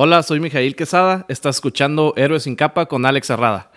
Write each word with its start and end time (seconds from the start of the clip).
Hola, 0.00 0.22
soy 0.22 0.38
Mijail 0.38 0.76
Quesada. 0.76 1.26
Estás 1.28 1.56
escuchando 1.56 2.14
Héroes 2.16 2.44
sin 2.44 2.54
capa 2.54 2.86
con 2.86 3.04
Alex 3.04 3.30
Herrada. 3.30 3.72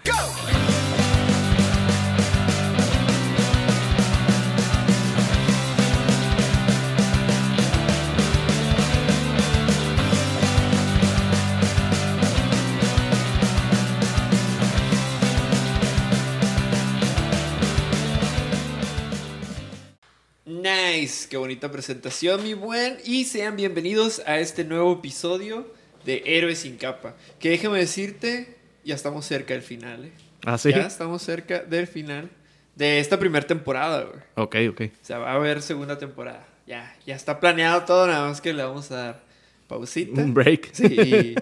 Nice, 20.46 21.28
qué 21.28 21.38
bonita 21.38 21.72
presentación, 21.72 22.44
mi 22.44 22.54
buen. 22.54 23.00
Y 23.06 23.26
sean 23.26 23.56
bienvenidos 23.56 24.22
a 24.28 24.38
este 24.38 24.64
nuevo 24.64 24.94
episodio 24.94 25.81
de 26.06 26.24
Héroes 26.26 26.60
sin 26.60 26.78
capa. 26.78 27.16
Que 27.40 27.50
déjame 27.50 27.80
decirte, 27.80 28.58
ya 28.84 28.96
estamos 28.96 29.26
cerca 29.26 29.54
del 29.54 29.64
final, 29.64 30.06
¿eh? 30.06 30.12
¿Ah, 30.46 30.58
sí? 30.58 30.72
Ya 30.72 30.88
estamos 30.88 31.22
cerca 31.22 31.60
del 31.60 31.88
final 31.88 32.30
de 32.76 33.00
esta 33.00 33.20
primera 33.20 33.46
temporada, 33.46 34.04
güey. 34.04 34.22
Ok, 34.36 34.56
ok. 34.72 34.92
O 35.02 35.06
sea, 35.06 35.20
va 35.20 35.32
a 35.32 35.36
haber 35.36 35.62
segunda 35.62 35.98
temporada. 35.98 36.46
Ya, 36.66 36.96
ya 37.06 37.16
está 37.16 37.40
planeado 37.40 37.84
todo, 37.84 38.08
nada 38.08 38.28
más 38.28 38.42
que 38.42 38.54
le 38.54 38.64
vamos 38.64 38.92
a 38.92 38.96
dar 38.96 39.24
pausita. 39.68 40.22
Un 40.22 40.34
break. 40.34 40.70
Sí, 40.74 40.86
y, 40.86 41.36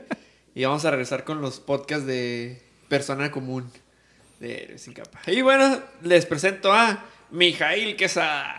y 0.55 0.66
vamos 0.66 0.84
a 0.85 0.91
regresar 0.91 1.23
con 1.23 1.41
los 1.41 1.60
podcasts 1.60 2.05
de 2.05 2.62
persona 2.88 3.32
común 3.32 3.71
de 4.40 4.63
Héroes 4.63 4.82
sin 4.82 4.94
capa. 4.94 5.21
Y 5.27 5.41
bueno, 5.41 5.82
les 6.02 6.26
presento 6.26 6.73
a 6.73 7.05
Mijail 7.32 7.96
Quesada. 7.96 8.56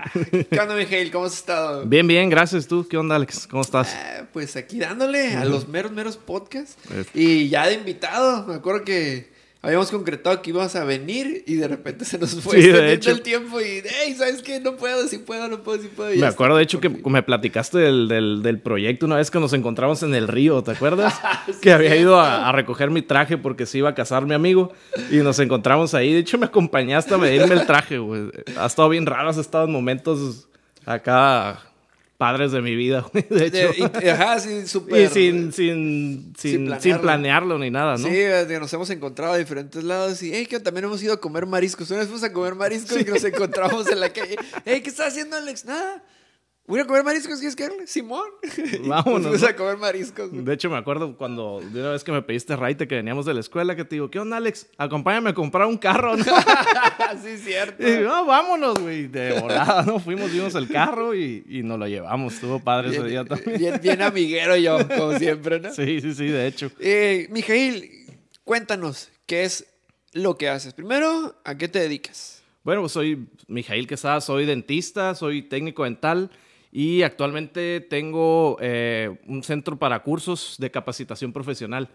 ¿Qué 0.50 0.60
onda, 0.60 0.74
Mijail? 0.74 1.10
¿Cómo 1.10 1.24
has 1.24 1.34
estado? 1.34 1.84
Bien, 1.86 2.06
bien, 2.06 2.30
gracias. 2.30 2.66
¿Tú 2.66 2.86
qué 2.88 2.96
onda, 2.96 3.16
Alex? 3.16 3.46
¿Cómo 3.46 3.62
estás? 3.62 3.94
Ah, 3.94 4.26
pues 4.32 4.56
aquí 4.56 4.78
dándole 4.78 5.34
a 5.34 5.44
los 5.44 5.66
meros, 5.68 5.92
meros 5.92 6.16
podcasts. 6.16 6.76
Eh. 6.92 7.04
Y 7.14 7.48
ya 7.48 7.66
de 7.66 7.74
invitado, 7.74 8.46
me 8.46 8.54
acuerdo 8.54 8.84
que 8.84 9.32
habíamos 9.62 9.90
concretado 9.90 10.40
que 10.40 10.50
íbamos 10.50 10.74
a 10.76 10.84
venir 10.84 11.44
y 11.46 11.56
de 11.56 11.68
repente 11.68 12.04
se 12.06 12.18
nos 12.18 12.34
fue 12.40 12.62
Sí, 12.62 12.68
de 12.68 12.92
hecho. 12.94 13.10
el 13.10 13.20
tiempo 13.20 13.60
y, 13.60 13.82
hey, 13.84 14.14
¿sabes 14.16 14.40
qué? 14.42 14.58
No 14.60 14.76
puedo, 14.76 15.06
sí 15.06 15.18
puedo, 15.18 15.48
no 15.48 15.62
puedo, 15.62 15.82
sí 15.82 15.88
puedo. 15.94 16.14
y 16.14 16.18
Me 16.18 16.26
acuerdo, 16.26 16.56
de 16.56 16.62
hecho, 16.62 16.80
que 16.80 16.88
me 16.88 17.22
platicaste 17.22 17.78
del, 17.78 18.08
del- 18.08 18.42
del 18.42 18.58
proyecto 18.60 19.04
una 19.06 19.16
vez 19.16 19.30
que 19.30 19.38
nos 19.38 19.52
encontramos 19.52 20.02
en 20.02 20.14
el 20.14 20.28
río, 20.28 20.62
¿te 20.62 20.70
acuerdas? 20.72 21.20
Que 21.60 21.72
había 21.72 21.94
ido 21.96 22.18
a, 22.18 22.48
a 22.48 22.52
recoger 22.52 22.90
mi 22.90 23.02
traje 23.02 23.36
porque 23.36 23.66
se 23.66 23.78
iba 23.78 23.90
a 23.90 23.94
casar 23.94 24.24
mi 24.26 24.34
amigo 24.34 24.72
y 25.10 25.16
nos 25.18 25.38
encontramos 25.38 25.92
ahí. 25.94 26.12
De 26.12 26.20
hecho, 26.20 26.38
me 26.38 26.46
acompañaste 26.46 27.12
a 27.14 27.18
medirme 27.18 27.54
el 27.54 27.66
traje, 27.66 27.98
güey. 27.98 28.30
Ha 28.56 28.66
estado 28.66 28.88
bien 28.88 29.04
raro, 29.04 29.28
has 29.28 29.36
estado 29.36 29.64
en 29.66 29.72
momentos 29.72 30.48
acá 30.86 31.60
padres 32.20 32.52
de 32.52 32.60
mi 32.60 32.76
vida, 32.76 33.00
güey. 33.12 33.24
De 33.30 33.46
hecho. 33.46 33.72
Y- 34.02 34.08
ajá, 34.08 34.38
sí, 34.38 34.66
súper. 34.66 35.04
Y 35.04 35.08
sin, 35.08 35.52
sin, 35.54 36.34
sin, 36.36 36.36
sin, 36.38 36.66
planearlo. 36.66 37.00
planearlo 37.02 37.58
ni 37.58 37.70
nada, 37.70 37.96
¿no? 37.96 38.06
Sí, 38.06 38.20
nos 38.60 38.70
hemos 38.74 38.90
encontrado 38.90 39.32
a 39.32 39.38
diferentes 39.38 39.82
lados 39.82 40.22
y, 40.22 40.30
hey, 40.34 40.44
que 40.44 40.60
también 40.60 40.84
hemos 40.84 41.02
ido 41.02 41.14
a 41.14 41.20
comer 41.20 41.46
mariscos. 41.46 41.90
Una 41.90 42.00
vez 42.00 42.08
fuimos 42.08 42.22
a 42.22 42.30
comer 42.30 42.54
mariscos 42.54 43.00
y 43.00 43.04
nos 43.06 43.24
encontramos 43.24 43.90
en 43.90 44.00
la 44.00 44.12
calle. 44.12 44.36
Hey, 44.66 44.82
¿qué 44.82 44.90
estás 44.90 45.08
haciendo, 45.08 45.36
Alex? 45.36 45.64
Nada. 45.64 46.04
Voy 46.70 46.78
a 46.78 46.84
comer 46.84 47.02
mariscos, 47.02 47.40
¿quieres 47.40 47.56
que? 47.56 47.68
Simón. 47.88 48.28
Vámonos, 48.84 49.42
¿no? 49.42 49.48
a 49.48 49.56
comer 49.56 49.76
mariscos. 49.76 50.30
güey. 50.30 50.44
De 50.44 50.54
hecho, 50.54 50.70
me 50.70 50.76
acuerdo 50.76 51.16
cuando 51.16 51.60
de 51.60 51.80
una 51.80 51.90
vez 51.90 52.04
que 52.04 52.12
me 52.12 52.22
pediste 52.22 52.54
raite 52.54 52.86
que 52.86 52.94
veníamos 52.94 53.26
de 53.26 53.34
la 53.34 53.40
escuela, 53.40 53.74
que 53.74 53.84
te 53.84 53.96
digo, 53.96 54.08
¿qué 54.08 54.20
onda, 54.20 54.36
Alex? 54.36 54.68
Acompáñame 54.78 55.30
a 55.30 55.34
comprar 55.34 55.66
un 55.66 55.76
carro, 55.76 56.16
¿no? 56.16 56.22
sí, 57.24 57.38
cierto. 57.38 57.82
Y 57.82 57.98
no, 58.04 58.24
vámonos, 58.24 58.78
güey. 58.78 59.08
De 59.08 59.40
volada, 59.40 59.82
¿no? 59.82 59.98
Fuimos, 59.98 60.32
vimos 60.32 60.54
el 60.54 60.68
carro 60.68 61.12
y, 61.12 61.44
y 61.48 61.64
nos 61.64 61.76
lo 61.76 61.88
llevamos. 61.88 62.34
Estuvo 62.34 62.60
padre 62.60 62.90
ese 62.90 63.02
día 63.02 63.24
también. 63.24 63.58
bien, 63.58 63.80
bien 63.82 64.02
amiguero 64.02 64.56
yo, 64.56 64.78
como 64.86 65.18
siempre, 65.18 65.58
¿no? 65.58 65.74
Sí, 65.74 66.00
sí, 66.00 66.14
sí, 66.14 66.26
de 66.26 66.46
hecho. 66.46 66.70
Eh, 66.78 67.26
Mijail, 67.32 68.06
cuéntanos, 68.44 69.10
¿qué 69.26 69.42
es 69.42 69.66
lo 70.12 70.38
que 70.38 70.48
haces? 70.48 70.72
Primero, 70.72 71.34
¿a 71.44 71.58
qué 71.58 71.66
te 71.66 71.80
dedicas? 71.80 72.44
Bueno, 72.62 72.82
pues 72.82 72.92
soy 72.92 73.26
Mijail 73.48 73.88
Quesada, 73.88 74.20
soy 74.20 74.46
dentista, 74.46 75.16
soy 75.16 75.42
técnico 75.42 75.82
dental 75.82 76.30
y 76.72 77.02
actualmente 77.02 77.80
tengo 77.80 78.56
eh, 78.60 79.18
un 79.26 79.42
centro 79.42 79.76
para 79.78 80.02
cursos 80.02 80.56
de 80.58 80.70
capacitación 80.70 81.32
profesional. 81.32 81.88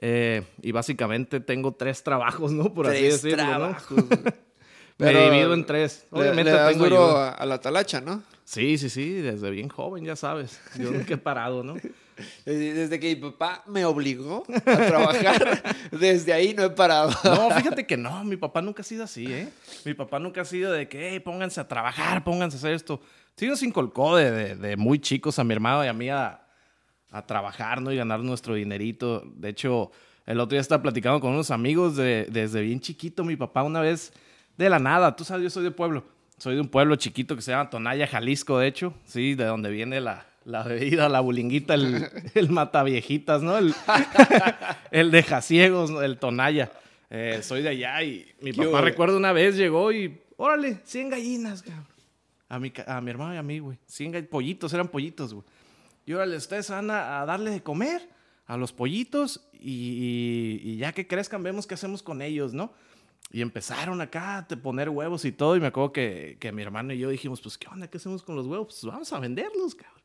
Eh, 0.00 0.44
y 0.62 0.70
básicamente 0.72 1.40
tengo 1.40 1.72
tres 1.72 2.02
trabajos, 2.02 2.52
¿no? 2.52 2.72
Por 2.72 2.86
así 2.86 3.02
decirlo. 3.02 3.76
Me 4.98 5.12
divido 5.30 5.54
en 5.54 5.64
tres. 5.64 6.06
Obviamente 6.10 6.50
le 6.50 6.52
das 6.52 6.72
tengo 6.72 6.84
duro 6.84 7.04
ayuda. 7.04 7.30
a, 7.30 7.46
la 7.46 7.60
talacha, 7.60 8.00
¿no? 8.00 8.22
Sí, 8.44 8.78
sí, 8.78 8.88
sí, 8.90 9.12
desde 9.12 9.50
bien 9.50 9.68
joven, 9.68 10.04
ya 10.04 10.16
sabes. 10.16 10.60
Yo 10.78 10.90
nunca 10.90 11.14
he 11.14 11.18
parado, 11.18 11.62
¿no? 11.62 11.76
Desde 12.44 12.74
desde 12.74 12.98
que 12.98 13.14
mi 13.14 13.30
papá 13.30 13.62
me 13.68 13.84
obligó 13.84 14.42
a 14.48 14.76
trabajar, 14.76 15.62
desde 15.92 16.32
ahí 16.32 16.52
no 16.52 16.64
he 16.64 16.70
parado. 16.70 17.12
No, 17.22 17.48
fíjate 17.52 17.86
que 17.86 17.96
no, 17.96 18.24
mi 18.24 18.36
papá 18.36 18.60
nunca 18.60 18.82
ha 18.82 18.84
sido 18.84 19.04
así, 19.04 19.32
¿eh? 19.32 19.48
Mi 19.84 19.94
papá 19.94 20.18
nunca 20.18 20.40
ha 20.40 20.44
sido 20.44 20.72
de 20.72 20.88
que, 20.88 21.10
hey, 21.10 21.20
pónganse 21.20 21.60
a 21.60 21.68
trabajar, 21.68 22.24
pónganse 22.24 22.56
a 22.56 22.58
hacer 22.58 22.72
esto. 22.72 23.00
Sí 23.38 23.46
nos 23.46 23.62
inculcó 23.62 24.16
de, 24.16 24.30
de- 24.30 24.56
de 24.56 24.76
muy 24.76 24.98
chicos 24.98 25.38
a 25.38 25.44
mi 25.44 25.54
hermano 25.54 25.84
y 25.84 25.88
a 25.88 25.92
mí 25.92 26.08
a, 26.10 26.40
a 27.10 27.26
trabajar, 27.26 27.80
¿no? 27.80 27.92
Y 27.92 27.96
ganar 27.96 28.20
nuestro 28.20 28.54
dinerito. 28.54 29.22
De 29.36 29.48
hecho, 29.50 29.90
el 30.26 30.40
otro 30.40 30.54
día 30.56 30.60
estaba 30.60 30.82
platicando 30.82 31.20
con 31.20 31.32
unos 31.32 31.50
amigos 31.50 31.96
de, 31.96 32.26
desde 32.30 32.60
bien 32.62 32.80
chiquito. 32.80 33.22
Mi 33.24 33.36
papá 33.36 33.62
una 33.62 33.80
vez, 33.80 34.12
de 34.56 34.68
la 34.68 34.78
nada, 34.78 35.14
tú 35.16 35.24
sabes, 35.24 35.44
yo 35.44 35.50
soy 35.50 35.62
de 35.64 35.70
pueblo. 35.70 36.04
Soy 36.36 36.54
de 36.56 36.60
un 36.60 36.68
pueblo 36.68 36.96
chiquito 36.96 37.34
que 37.36 37.42
se 37.42 37.52
llama 37.52 37.70
Tonaya, 37.70 38.06
Jalisco, 38.06 38.58
de 38.58 38.66
hecho. 38.68 38.92
Sí, 39.04 39.34
de 39.34 39.44
donde 39.44 39.70
viene 39.70 40.00
la, 40.00 40.26
la 40.44 40.62
bebida, 40.64 41.08
la 41.08 41.20
bulinguita, 41.20 41.74
el, 41.74 42.06
el 42.34 42.50
mataviejitas, 42.50 43.42
¿no? 43.42 43.56
El, 43.56 43.72
el 44.90 45.10
de 45.10 45.22
Jasiegos, 45.22 45.90
¿no? 45.90 46.02
el 46.02 46.18
Tonaya. 46.18 46.70
Eh, 47.10 47.40
soy 47.42 47.62
de 47.62 47.70
allá 47.70 48.02
y 48.02 48.26
mi 48.40 48.52
¿Qué 48.52 48.64
papá 48.64 48.80
recuerdo 48.82 49.16
una 49.16 49.32
vez 49.32 49.56
llegó 49.56 49.92
y, 49.92 50.20
órale, 50.36 50.78
100 50.84 51.08
gallinas, 51.10 51.62
cabrón. 51.62 51.86
A 52.48 52.58
mi, 52.58 52.72
a 52.86 53.00
mi 53.00 53.10
hermano 53.10 53.34
y 53.34 53.36
a 53.36 53.42
mí, 53.42 53.58
güey. 53.58 53.78
100 53.86 54.12
gall- 54.14 54.28
pollitos, 54.28 54.72
eran 54.72 54.88
pollitos, 54.88 55.34
güey. 55.34 55.44
Y 56.06 56.14
órale, 56.14 56.36
ustedes 56.36 56.70
van 56.70 56.90
a, 56.90 57.20
a 57.20 57.26
darle 57.26 57.50
de 57.50 57.62
comer 57.62 58.08
a 58.46 58.56
los 58.56 58.72
pollitos 58.72 59.46
y, 59.52 60.60
y- 60.62 60.70
y 60.70 60.76
ya 60.78 60.92
que 60.92 61.06
crezcan 61.06 61.42
vemos 61.42 61.66
qué 61.66 61.74
hacemos 61.74 62.02
con 62.02 62.22
ellos, 62.22 62.54
¿no? 62.54 62.72
Y 63.30 63.42
empezaron 63.42 64.00
acá 64.00 64.38
a 64.38 64.46
poner 64.48 64.88
huevos 64.88 65.26
y 65.26 65.32
todo. 65.32 65.54
Y 65.56 65.60
me 65.60 65.66
acuerdo 65.66 65.92
que, 65.92 66.38
que 66.40 66.50
mi 66.52 66.62
hermano 66.62 66.94
y 66.94 66.98
yo 66.98 67.10
dijimos, 67.10 67.42
pues, 67.42 67.58
¿qué 67.58 67.68
onda? 67.68 67.86
¿Qué 67.88 67.98
hacemos 67.98 68.22
con 68.22 68.36
los 68.36 68.46
huevos? 68.46 68.68
Pues 68.68 68.84
vamos 68.90 69.12
a 69.12 69.18
venderlos, 69.20 69.74
cabrón. 69.74 69.98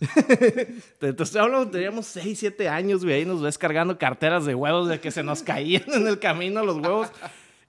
Estoy 1.00 1.40
hablando, 1.40 1.70
teníamos 1.70 2.06
6, 2.06 2.38
7 2.38 2.68
años, 2.68 3.02
güey. 3.04 3.16
Ahí 3.16 3.24
nos 3.24 3.42
ves 3.42 3.58
cargando 3.58 3.98
carteras 3.98 4.44
de 4.46 4.54
huevos 4.54 4.88
de 4.88 5.00
que 5.00 5.10
se 5.10 5.24
nos 5.24 5.42
caían 5.42 5.82
en 5.92 6.06
el 6.06 6.20
camino 6.20 6.64
los 6.64 6.76
huevos. 6.76 7.08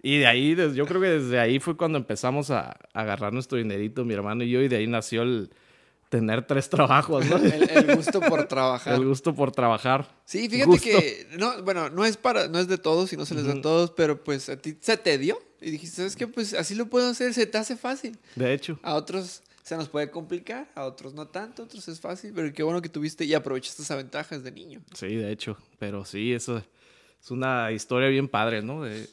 Y 0.01 0.19
de 0.19 0.27
ahí, 0.27 0.55
yo 0.75 0.85
creo 0.85 1.01
que 1.01 1.07
desde 1.07 1.39
ahí 1.39 1.59
fue 1.59 1.75
cuando 1.75 1.97
empezamos 1.97 2.51
a, 2.51 2.69
a 2.93 3.01
agarrar 3.01 3.33
nuestro 3.33 3.57
dinerito, 3.57 4.05
mi 4.05 4.13
hermano 4.13 4.43
y 4.43 4.49
yo. 4.49 4.61
Y 4.61 4.67
de 4.67 4.77
ahí 4.77 4.87
nació 4.87 5.23
el 5.23 5.49
tener 6.09 6.45
tres 6.45 6.69
trabajos, 6.69 7.25
¿no? 7.25 7.37
El, 7.37 7.69
el 7.69 7.95
gusto 7.95 8.19
por 8.19 8.45
trabajar. 8.47 8.95
El 8.95 9.05
gusto 9.05 9.33
por 9.33 9.51
trabajar. 9.51 10.09
Sí, 10.25 10.49
fíjate 10.49 10.69
Gusto. 10.69 10.89
que, 10.89 11.27
no, 11.37 11.61
bueno, 11.63 11.89
no 11.89 12.03
es 12.03 12.17
para, 12.17 12.47
no 12.47 12.59
es 12.59 12.67
de 12.67 12.77
todos 12.77 13.13
y 13.13 13.17
no 13.17 13.25
se 13.25 13.35
les 13.35 13.45
da 13.45 13.53
a 13.53 13.61
todos, 13.61 13.91
pero 13.91 14.23
pues 14.23 14.49
a 14.49 14.57
ti 14.57 14.75
se 14.81 14.97
te 14.97 15.17
dio 15.17 15.39
y 15.61 15.71
dijiste, 15.71 15.97
¿sabes 15.97 16.15
qué? 16.15 16.27
Pues 16.27 16.53
así 16.53 16.75
lo 16.75 16.87
puedo 16.87 17.09
hacer, 17.09 17.33
se 17.33 17.45
te 17.45 17.57
hace 17.57 17.77
fácil. 17.77 18.17
De 18.35 18.53
hecho. 18.53 18.79
A 18.81 18.95
otros 18.95 19.43
se 19.63 19.77
nos 19.77 19.87
puede 19.87 20.09
complicar, 20.09 20.67
a 20.73 20.85
otros 20.85 21.13
no 21.13 21.27
tanto, 21.27 21.61
a 21.61 21.65
otros 21.65 21.87
es 21.87 21.99
fácil, 21.99 22.31
pero 22.33 22.51
qué 22.51 22.63
bueno 22.63 22.81
que 22.81 22.89
tuviste 22.89 23.25
y 23.25 23.35
aprovechaste 23.35 23.83
esas 23.83 23.97
ventajas 23.97 24.43
de 24.43 24.51
niño. 24.51 24.81
Sí, 24.95 25.15
de 25.15 25.31
hecho. 25.31 25.57
Pero 25.77 26.05
sí, 26.05 26.33
eso 26.33 26.63
es 27.21 27.29
una 27.29 27.71
historia 27.71 28.09
bien 28.09 28.27
padre, 28.27 28.63
¿no? 28.63 28.83
De, 28.83 29.07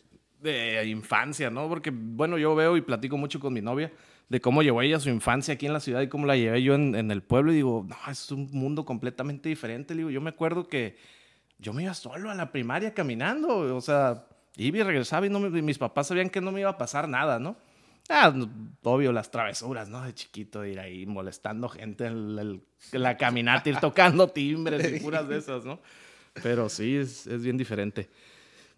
de 0.46 0.86
infancia, 0.86 1.50
¿no? 1.50 1.68
Porque, 1.68 1.90
bueno, 1.92 2.38
yo 2.38 2.54
veo 2.54 2.76
y 2.76 2.80
platico 2.80 3.16
mucho 3.18 3.38
con 3.40 3.52
mi 3.52 3.60
novia 3.60 3.92
de 4.28 4.40
cómo 4.40 4.62
llevó 4.62 4.82
ella 4.82 4.98
su 4.98 5.08
infancia 5.08 5.54
aquí 5.54 5.66
en 5.66 5.72
la 5.72 5.80
ciudad 5.80 6.00
y 6.00 6.08
cómo 6.08 6.26
la 6.26 6.36
llevé 6.36 6.62
yo 6.62 6.74
en, 6.74 6.94
en 6.94 7.10
el 7.10 7.22
pueblo. 7.22 7.52
Y 7.52 7.56
digo, 7.56 7.86
no, 7.88 7.96
es 8.10 8.30
un 8.32 8.48
mundo 8.52 8.84
completamente 8.84 9.48
diferente. 9.48 9.94
Le 9.94 9.98
digo, 9.98 10.10
yo 10.10 10.20
me 10.20 10.30
acuerdo 10.30 10.66
que 10.68 10.96
yo 11.58 11.72
me 11.72 11.82
iba 11.84 11.94
solo 11.94 12.30
a 12.30 12.34
la 12.34 12.50
primaria 12.50 12.92
caminando. 12.94 13.76
O 13.76 13.80
sea, 13.80 14.26
iba 14.56 14.78
y 14.78 14.82
regresaba 14.82 15.26
y 15.26 15.30
no 15.30 15.38
me- 15.40 15.62
mis 15.62 15.78
papás 15.78 16.08
sabían 16.08 16.30
que 16.30 16.40
no 16.40 16.50
me 16.52 16.60
iba 16.60 16.70
a 16.70 16.78
pasar 16.78 17.08
nada, 17.08 17.38
¿no? 17.38 17.56
Ah, 18.08 18.32
obvio, 18.84 19.10
las 19.12 19.30
travesuras, 19.32 19.88
¿no? 19.88 20.00
De 20.02 20.14
chiquito, 20.14 20.64
ir 20.64 20.78
ahí 20.78 21.06
molestando 21.06 21.68
gente 21.68 22.06
en, 22.06 22.38
el- 22.38 22.60
en 22.92 23.02
la 23.02 23.16
caminata, 23.16 23.68
ir 23.68 23.76
tocando 23.78 24.28
timbres 24.28 24.92
y 24.92 25.00
puras 25.02 25.28
de 25.28 25.38
esas, 25.38 25.64
¿no? 25.64 25.80
Pero 26.42 26.68
sí, 26.68 26.96
es, 26.96 27.26
es 27.26 27.42
bien 27.42 27.56
diferente. 27.56 28.08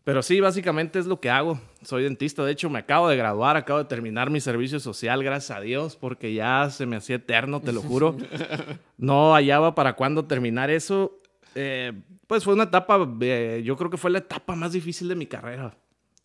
Pero 0.08 0.22
sí, 0.22 0.40
básicamente 0.40 0.98
es 0.98 1.04
lo 1.04 1.20
que 1.20 1.28
hago. 1.28 1.60
Soy 1.82 2.04
dentista. 2.04 2.42
De 2.42 2.50
hecho, 2.50 2.70
me 2.70 2.78
acabo 2.78 3.10
de 3.10 3.16
graduar, 3.18 3.58
acabo 3.58 3.78
de 3.78 3.84
terminar 3.84 4.30
mi 4.30 4.40
servicio 4.40 4.80
social, 4.80 5.22
gracias 5.22 5.58
a 5.58 5.60
Dios, 5.60 5.96
porque 5.96 6.32
ya 6.32 6.70
se 6.70 6.86
me 6.86 6.96
hacía 6.96 7.16
eterno, 7.16 7.60
te 7.60 7.72
lo 7.72 7.82
juro. 7.82 8.16
No 8.96 9.34
hallaba 9.34 9.74
para 9.74 9.96
cuándo 9.96 10.24
terminar 10.24 10.70
eso. 10.70 11.18
Eh, 11.54 11.92
pues 12.26 12.42
fue 12.42 12.54
una 12.54 12.62
etapa, 12.62 13.06
eh, 13.20 13.60
yo 13.62 13.76
creo 13.76 13.90
que 13.90 13.98
fue 13.98 14.10
la 14.10 14.20
etapa 14.20 14.56
más 14.56 14.72
difícil 14.72 15.08
de 15.08 15.14
mi 15.14 15.26
carrera, 15.26 15.76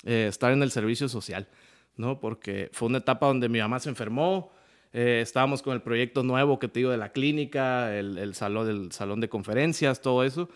eh, 0.05 0.27
estar 0.29 0.53
en 0.53 0.63
el 0.63 0.71
servicio 0.71 1.09
social, 1.09 1.49
¿no? 1.97 2.21
Porque 2.21 2.69
fue 2.71 2.87
una 2.87 2.99
etapa 2.99 3.27
donde 3.27 3.49
mi 3.49 3.59
mamá 3.59 3.81
se 3.81 3.89
enfermó, 3.89 4.53
estábamos 4.93 5.61
con 5.61 5.73
el 5.73 5.81
proyecto 5.81 6.23
nuevo 6.23 6.57
que 6.57 6.69
te 6.69 6.79
digo 6.79 6.89
de 6.89 6.97
la 6.97 7.11
clínica, 7.11 7.93
el, 7.93 8.17
el 8.17 8.33
salón, 8.33 8.69
el 8.69 8.91
salón 8.93 9.19
de 9.19 9.27
conferencias, 9.27 10.01
todo 10.01 10.23
eso. 10.23 10.47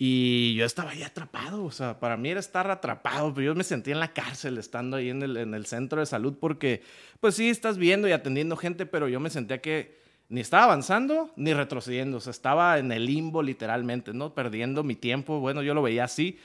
Y 0.00 0.54
yo 0.54 0.64
estaba 0.64 0.92
ahí 0.92 1.02
atrapado, 1.02 1.64
o 1.64 1.72
sea, 1.72 1.98
para 1.98 2.16
mí 2.16 2.28
era 2.28 2.38
estar 2.38 2.70
atrapado, 2.70 3.34
pero 3.34 3.46
yo 3.46 3.54
me 3.56 3.64
sentía 3.64 3.94
en 3.94 4.00
la 4.00 4.12
cárcel 4.12 4.56
estando 4.56 4.96
ahí 4.96 5.10
en 5.10 5.24
el, 5.24 5.36
en 5.36 5.54
el 5.54 5.66
centro 5.66 5.98
de 5.98 6.06
salud 6.06 6.36
porque, 6.40 6.82
pues 7.18 7.34
sí, 7.34 7.50
estás 7.50 7.78
viendo 7.78 8.06
y 8.06 8.12
atendiendo 8.12 8.56
gente, 8.56 8.86
pero 8.86 9.08
yo 9.08 9.18
me 9.18 9.28
sentía 9.28 9.60
que 9.60 9.98
ni 10.28 10.40
estaba 10.40 10.64
avanzando 10.64 11.32
ni 11.34 11.52
retrocediendo, 11.52 12.18
o 12.18 12.20
sea, 12.20 12.30
estaba 12.30 12.78
en 12.78 12.92
el 12.92 13.06
limbo 13.06 13.42
literalmente, 13.42 14.12
¿no? 14.12 14.34
Perdiendo 14.34 14.84
mi 14.84 14.94
tiempo, 14.94 15.40
bueno, 15.40 15.62
yo 15.62 15.74
lo 15.74 15.82
veía 15.82 16.04
así, 16.04 16.38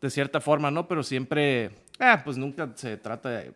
de 0.00 0.08
cierta 0.08 0.40
forma, 0.40 0.70
¿no? 0.70 0.86
Pero 0.86 1.02
siempre, 1.02 1.72
ah, 1.98 2.22
pues 2.24 2.36
nunca 2.36 2.70
se 2.76 2.98
trata 2.98 3.30
de 3.30 3.52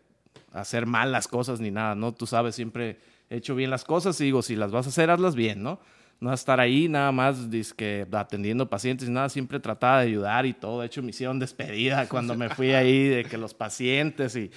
hacer 0.51 0.85
mal 0.87 1.13
las 1.13 1.29
cosas 1.29 1.61
ni 1.61 1.71
nada, 1.71 1.95
¿no? 1.95 2.13
Tú 2.13 2.27
sabes, 2.27 2.53
siempre 2.53 2.97
he 3.29 3.37
hecho 3.37 3.55
bien 3.55 3.69
las 3.69 3.85
cosas 3.85 4.19
y 4.19 4.25
digo, 4.25 4.41
si 4.41 4.57
las 4.57 4.71
vas 4.71 4.87
a 4.87 4.89
hacer, 4.89 5.09
hazlas 5.09 5.35
bien, 5.35 5.63
¿no? 5.63 5.79
No 6.19 6.33
estar 6.33 6.59
ahí 6.59 6.87
nada 6.87 7.11
más 7.11 7.37
que 7.75 8.07
atendiendo 8.11 8.69
pacientes 8.69 9.07
y 9.07 9.11
nada, 9.11 9.29
siempre 9.29 9.59
trataba 9.59 9.99
de 10.01 10.07
ayudar 10.07 10.45
y 10.45 10.53
todo. 10.53 10.81
De 10.81 10.87
hecho, 10.87 11.03
me 11.03 11.11
hicieron 11.11 11.39
despedida 11.39 12.07
cuando 12.09 12.35
me 12.35 12.49
fui 12.49 12.71
ahí 12.71 13.07
de 13.07 13.25
que 13.25 13.37
los 13.37 13.53
pacientes 13.53 14.35
y 14.35 14.49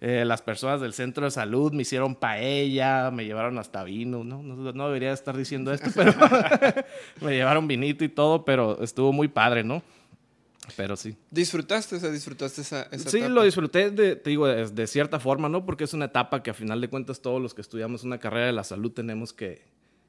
eh, 0.00 0.24
las 0.24 0.42
personas 0.42 0.80
del 0.80 0.92
centro 0.92 1.24
de 1.24 1.30
salud 1.30 1.72
me 1.72 1.82
hicieron 1.82 2.16
paella, 2.16 3.10
me 3.12 3.24
llevaron 3.24 3.58
hasta 3.58 3.84
vino. 3.84 4.24
No, 4.24 4.42
no, 4.42 4.86
debería 4.86 5.12
estar 5.12 5.36
diciendo 5.36 5.72
esto, 5.72 5.90
pero 5.94 6.12
me 7.20 7.32
llevaron 7.32 7.68
vinito 7.68 8.04
y 8.04 8.08
todo, 8.08 8.44
pero 8.44 8.82
estuvo 8.82 9.12
muy 9.12 9.28
padre, 9.28 9.62
¿no? 9.62 9.82
Pero 10.76 10.96
sí. 10.96 11.14
¿Disfrutaste? 11.30 11.96
O 11.96 12.00
sea, 12.00 12.10
¿disfrutaste 12.10 12.62
esa, 12.62 12.88
esa 12.90 13.08
Sí, 13.10 13.20
lo 13.28 13.44
disfruté, 13.44 13.90
de, 13.90 14.16
te 14.16 14.30
digo, 14.30 14.46
de, 14.46 14.66
de, 14.66 14.86
cierta 14.86 15.20
forma, 15.20 15.48
¿no? 15.48 15.64
Porque 15.64 15.84
es 15.84 15.92
una 15.92 16.06
etapa 16.06 16.42
que 16.42 16.50
a 16.50 16.54
final 16.54 16.80
de 16.80 16.88
cuentas 16.88 17.20
todos 17.20 17.40
los 17.40 17.54
que 17.54 17.60
estudiamos 17.60 18.02
una 18.02 18.18
carrera 18.18 18.46
de 18.46 18.52
la 18.52 18.64
salud 18.64 18.90
tenemos 18.90 19.32
que, 19.32 19.62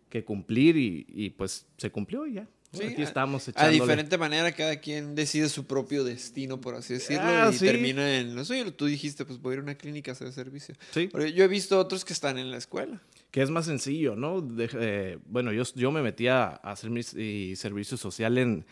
que 0.10 0.24
cumplir 0.24 0.78
y, 0.78 1.30
pues 1.32 1.66
se 1.78 1.92
cumplió 1.92 2.26
y 2.26 2.34
ya. 2.34 2.48
aquí 2.74 3.02
estamos 3.02 3.50
A 3.56 3.70
diferente 3.70 4.18
manera, 4.18 4.52
cada 4.52 4.78
quien 4.78 5.16
decide 5.16 5.50
su 5.50 5.66
propio 5.66 6.04
destino, 6.04 6.62
por 6.62 6.76
así 6.76 6.94
decirlo, 6.94 7.24
ah, 7.26 7.52
y 7.54 7.58
termina 7.58 8.18
en... 8.18 8.38
Eso 8.38 8.54
tú 8.74 8.86
dijiste, 8.86 9.26
pues 9.26 9.42
voy 9.42 9.52
a 9.52 9.54
ir 9.56 9.60
a 9.60 9.64
una 9.64 9.76
clínica 9.76 10.12
a 10.12 10.14
hacer 10.14 10.32
servicio. 10.32 10.76
Sí. 10.92 11.10
yo 11.34 11.44
he 11.44 11.48
visto 11.48 11.80
otros 11.80 12.06
que 12.06 12.14
están 12.14 12.38
en 12.38 12.52
la 12.52 12.58
escuela. 12.58 13.02
Que 13.32 13.42
es 13.42 13.50
más 13.50 13.66
sencillo, 13.66 14.16
¿no? 14.16 14.48
Eh, 14.58 15.18
bueno, 15.26 15.52
yo, 15.52 15.64
yo 15.76 15.92
me 15.92 16.02
metí 16.02 16.28
a 16.28 16.48
hacer 16.48 16.90
mi 16.90 17.56
servicio 17.56 17.98
social 17.98 18.38
en, 18.38 18.66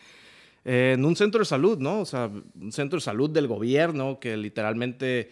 en 0.64 1.04
un 1.04 1.14
centro 1.14 1.40
de 1.40 1.44
salud, 1.44 1.78
¿no? 1.78 2.00
O 2.00 2.06
sea, 2.06 2.30
un 2.54 2.72
centro 2.72 2.96
de 2.96 3.02
salud 3.02 3.30
del 3.30 3.46
gobierno 3.46 4.18
que 4.18 4.36
literalmente, 4.36 5.30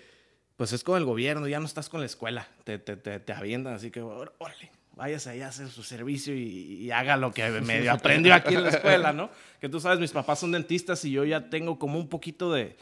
pues 0.56 0.72
es 0.72 0.84
con 0.84 0.98
el 0.98 1.04
gobierno, 1.04 1.48
ya 1.48 1.58
no 1.58 1.66
estás 1.66 1.88
con 1.88 2.00
la 2.00 2.06
escuela, 2.06 2.48
te, 2.64 2.78
te, 2.78 2.96
te, 2.96 3.18
te 3.18 3.32
avientan, 3.32 3.74
así 3.74 3.90
que, 3.90 4.02
órale, 4.02 4.70
váyase 4.96 5.30
allá 5.30 5.46
a 5.46 5.48
hacer 5.48 5.68
su 5.68 5.82
servicio 5.82 6.34
y, 6.34 6.90
haga 6.90 7.16
lo 7.16 7.32
que 7.32 7.48
medio 7.62 7.92
aprendió 7.92 8.34
aquí 8.34 8.54
en 8.54 8.62
la 8.62 8.68
escuela, 8.70 9.12
¿no? 9.12 9.30
Que 9.60 9.68
tú 9.68 9.80
sabes, 9.80 9.98
mis 9.98 10.10
papás 10.10 10.40
son 10.40 10.52
dentistas 10.52 11.04
y 11.04 11.10
yo 11.10 11.24
ya 11.24 11.48
tengo 11.48 11.78
como 11.78 11.98
un 11.98 12.08
poquito 12.08 12.52
de, 12.52 12.76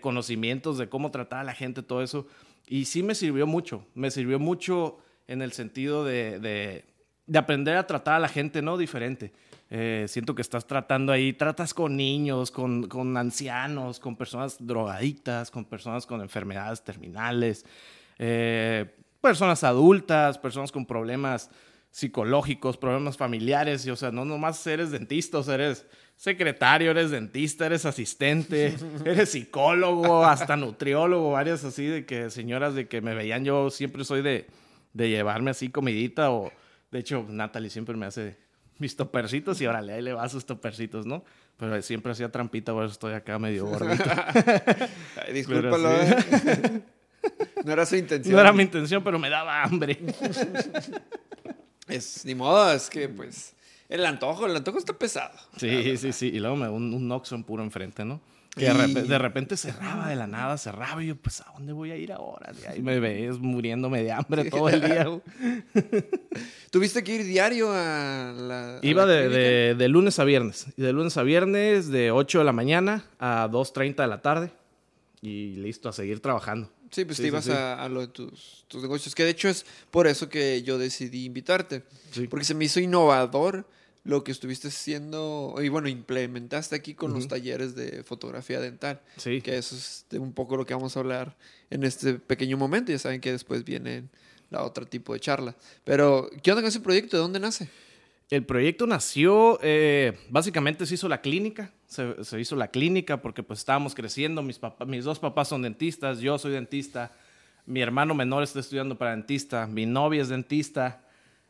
conocimientos 0.00 0.78
de 0.78 0.88
cómo 0.88 1.10
tratar 1.10 1.40
a 1.40 1.44
la 1.44 1.54
gente, 1.54 1.82
todo 1.82 2.02
eso. 2.02 2.26
Y 2.66 2.86
sí 2.86 3.02
me 3.02 3.14
sirvió 3.14 3.46
mucho, 3.46 3.86
me 3.94 4.10
sirvió 4.10 4.38
mucho 4.38 4.98
en 5.28 5.42
el 5.42 5.52
sentido 5.52 6.04
de, 6.04 6.84
aprender 7.34 7.76
a 7.76 7.86
tratar 7.86 8.14
a 8.14 8.20
la 8.20 8.28
gente, 8.28 8.62
¿no? 8.62 8.76
Diferente. 8.76 9.32
Eh, 9.70 10.04
siento 10.06 10.34
que 10.34 10.42
estás 10.42 10.66
tratando 10.66 11.12
ahí, 11.12 11.32
tratas 11.32 11.72
con 11.72 11.96
niños, 11.96 12.50
con, 12.50 12.88
con 12.88 13.16
ancianos, 13.16 14.00
con 14.00 14.16
personas 14.16 14.58
drogadictas, 14.60 15.50
con 15.50 15.64
personas 15.64 16.04
con 16.04 16.20
enfermedades 16.20 16.82
terminales. 16.82 17.64
Eh, 18.18 18.94
personas 19.22 19.64
adultas, 19.64 20.36
personas 20.36 20.70
con 20.70 20.84
problemas 20.84 21.48
psicológicos, 21.90 22.76
problemas 22.76 23.16
familiares, 23.16 23.86
y 23.86 23.90
o 23.90 23.96
sea, 23.96 24.10
no 24.10 24.24
nomás 24.24 24.66
eres 24.66 24.90
dentista, 24.90 25.38
o 25.38 25.42
sea, 25.42 25.54
eres 25.54 25.86
secretario, 26.16 26.90
eres 26.90 27.10
dentista, 27.10 27.66
eres 27.66 27.86
asistente, 27.86 28.74
eres 29.04 29.30
psicólogo, 29.30 30.24
hasta 30.24 30.56
nutriólogo, 30.56 31.32
varias 31.32 31.64
así 31.64 31.86
de 31.86 32.04
que 32.04 32.30
señoras 32.30 32.74
de 32.74 32.88
que 32.88 33.00
me 33.00 33.14
veían, 33.14 33.44
yo 33.44 33.70
siempre 33.70 34.04
soy 34.04 34.22
de, 34.22 34.46
de 34.92 35.08
llevarme 35.08 35.50
así 35.50 35.68
comidita, 35.68 36.30
o 36.30 36.50
de 36.90 36.98
hecho, 36.98 37.24
Natalie 37.28 37.70
siempre 37.70 37.96
me 37.96 38.06
hace 38.06 38.36
mis 38.78 38.96
topercitos 38.96 39.60
y 39.60 39.66
órale, 39.66 39.92
ahí 39.92 40.02
le 40.02 40.12
va 40.12 40.28
sus 40.28 40.44
topercitos, 40.44 41.06
¿no? 41.06 41.24
Pero 41.56 41.80
siempre 41.82 42.12
hacía 42.12 42.32
trampita, 42.32 42.72
por 42.72 42.84
eso 42.84 42.92
estoy 42.92 43.12
acá 43.14 43.38
medio 43.38 43.66
gordito. 43.66 44.10
Discúlpalo. 45.32 45.90
No 47.64 47.72
era 47.72 47.86
su 47.86 47.96
intención. 47.96 48.34
No 48.34 48.40
era 48.40 48.52
mi 48.52 48.62
intención, 48.62 49.02
pero 49.02 49.18
me 49.18 49.30
daba 49.30 49.62
hambre. 49.62 49.98
Es, 51.88 52.24
ni 52.24 52.34
modo, 52.34 52.72
es 52.72 52.88
que 52.88 53.08
pues 53.08 53.54
el 53.88 54.06
antojo, 54.06 54.46
el 54.46 54.56
antojo 54.56 54.78
está 54.78 54.94
pesado. 54.94 55.36
Sí, 55.56 55.96
sí, 55.98 56.12
sí. 56.12 56.30
Y 56.32 56.38
luego 56.38 56.56
me 56.56 56.68
un, 56.68 56.94
un 56.94 57.08
Noxon 57.08 57.44
puro 57.44 57.62
enfrente, 57.62 58.04
¿no? 58.04 58.20
Que 58.54 58.66
de, 58.66 59.18
repente, 59.18 59.56
cerraba 59.56 60.08
de 60.08 60.16
la 60.16 60.26
nada, 60.26 60.58
cerraba 60.58 61.02
y 61.02 61.06
yo, 61.06 61.16
pues, 61.16 61.40
¿a 61.40 61.46
dónde 61.54 61.72
voy 61.72 61.90
a 61.90 61.96
ir 61.96 62.12
ahora? 62.12 62.52
Y 62.62 62.66
ahí 62.66 62.82
me 62.82 63.00
ves 63.00 63.38
muriéndome 63.38 64.02
de 64.02 64.12
hambre 64.12 64.50
todo 64.50 64.68
el 64.68 64.82
día. 64.82 65.06
¿Tuviste 66.70 67.02
que 67.02 67.14
ir 67.14 67.24
diario 67.24 67.70
a 67.72 68.34
la... 68.36 68.78
Iba 68.82 69.06
de, 69.06 69.74
de, 69.74 69.88
lunes 69.88 70.18
a 70.18 70.24
viernes. 70.24 70.66
Y 70.76 70.82
de 70.82 70.92
lunes 70.92 71.16
a 71.16 71.22
viernes, 71.22 71.88
de 71.88 72.10
8 72.10 72.40
de 72.40 72.44
la 72.44 72.52
mañana 72.52 73.06
a 73.18 73.48
2.30 73.50 73.96
de 73.96 74.06
la 74.06 74.20
tarde. 74.20 74.52
Y 75.22 75.56
listo, 75.56 75.88
a 75.88 75.94
seguir 75.94 76.20
trabajando. 76.20 76.70
Sí, 76.92 77.06
pues 77.06 77.16
te 77.16 77.26
ibas 77.26 77.48
A, 77.48 77.88
lo 77.88 78.02
de 78.02 78.08
tus, 78.08 78.66
tus, 78.68 78.82
negocios, 78.82 79.14
que 79.14 79.24
de 79.24 79.30
hecho 79.30 79.48
es 79.48 79.64
por 79.90 80.06
eso 80.06 80.28
que 80.28 80.62
yo 80.62 80.76
decidí 80.76 81.24
invitarte, 81.24 81.82
porque 82.28 82.44
se 82.44 82.54
me 82.54 82.66
hizo 82.66 82.80
innovador 82.80 83.66
lo 84.04 84.22
que 84.24 84.30
estuviste 84.30 84.68
haciendo 84.68 85.54
y 85.62 85.70
bueno, 85.70 85.88
implementaste 85.88 86.76
aquí 86.76 86.94
con 86.94 87.14
los 87.14 87.28
talleres 87.28 87.74
de 87.74 88.02
fotografía 88.02 88.60
dental, 88.60 89.00
sí. 89.16 89.40
que 89.40 89.56
eso 89.56 89.74
es 89.74 90.04
un 90.12 90.34
poco 90.34 90.56
lo 90.56 90.66
que 90.66 90.74
vamos 90.74 90.96
a 90.96 91.00
hablar 91.00 91.34
en 91.70 91.84
este 91.84 92.14
pequeño 92.14 92.58
momento, 92.58 92.92
ya 92.92 92.98
saben 92.98 93.22
que 93.22 93.32
después 93.32 93.64
viene 93.64 94.04
la 94.50 94.62
otro 94.62 94.86
tipo 94.86 95.14
de 95.14 95.20
charla. 95.20 95.56
Pero, 95.84 96.30
¿qué 96.42 96.50
onda 96.50 96.60
con 96.60 96.68
ese 96.68 96.80
proyecto? 96.80 97.16
¿De 97.16 97.22
dónde 97.22 97.40
nace? 97.40 97.68
El 98.28 98.44
proyecto 98.44 98.86
nació, 98.86 99.58
eh, 99.62 100.12
básicamente 100.28 100.84
se 100.84 100.94
hizo 100.94 101.08
la 101.08 101.20
clínica, 101.20 101.72
se, 101.92 102.40
hizo 102.40 102.56
la 102.56 102.68
clínica 102.68 103.20
porque 103.20 103.42
pues 103.42 103.60
estábamos 103.60 103.94
creciendo, 103.94 104.42
mis, 104.42 104.60
mis 104.86 105.04
dos 105.04 105.18
papás 105.18 105.48
son 105.48 105.62
dentistas, 105.62 106.20
yo 106.20 106.38
soy 106.38 106.52
dentista, 106.52 107.12
mi 107.66 107.80
hermano 107.80 108.14
menor 108.14 108.42
está 108.42 108.60
estudiando 108.60 108.96
para 108.96 109.12
dentista, 109.12 109.66
mi 109.66 109.86
novia 109.86 110.22
es 110.22 110.28
dentista, 110.28 111.02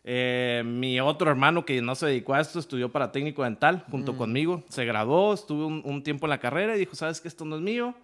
eh, 0.05 0.63
mi 0.67 0.99
otro 1.01 1.31
hermano 1.31 1.65
que 1.65 1.81
no 1.81 1.95
se 1.95 2.07
dedicó 2.07 2.35
a 2.35 2.41
esto 2.41 2.59
estudió 2.59 2.91
para 2.91 3.13
técnico 3.13 3.45
dental 3.45 3.85
junto 3.91 4.13
mm. 4.13 4.17
conmigo, 4.17 4.65
se 4.69 4.85
graduó, 4.85 5.33
estuve 5.33 5.65
un, 5.65 6.03
tiempo 6.03 6.27
en 6.27 6.31
la 6.31 6.39
carrera 6.39 6.75
y 6.75 6.81
dijo, 6.81 6.97
¿sabes 6.97 7.21
que 7.21 7.29
esto 7.29 7.45
no 7.45 7.57
es 7.57 7.63
mío? 7.63 7.95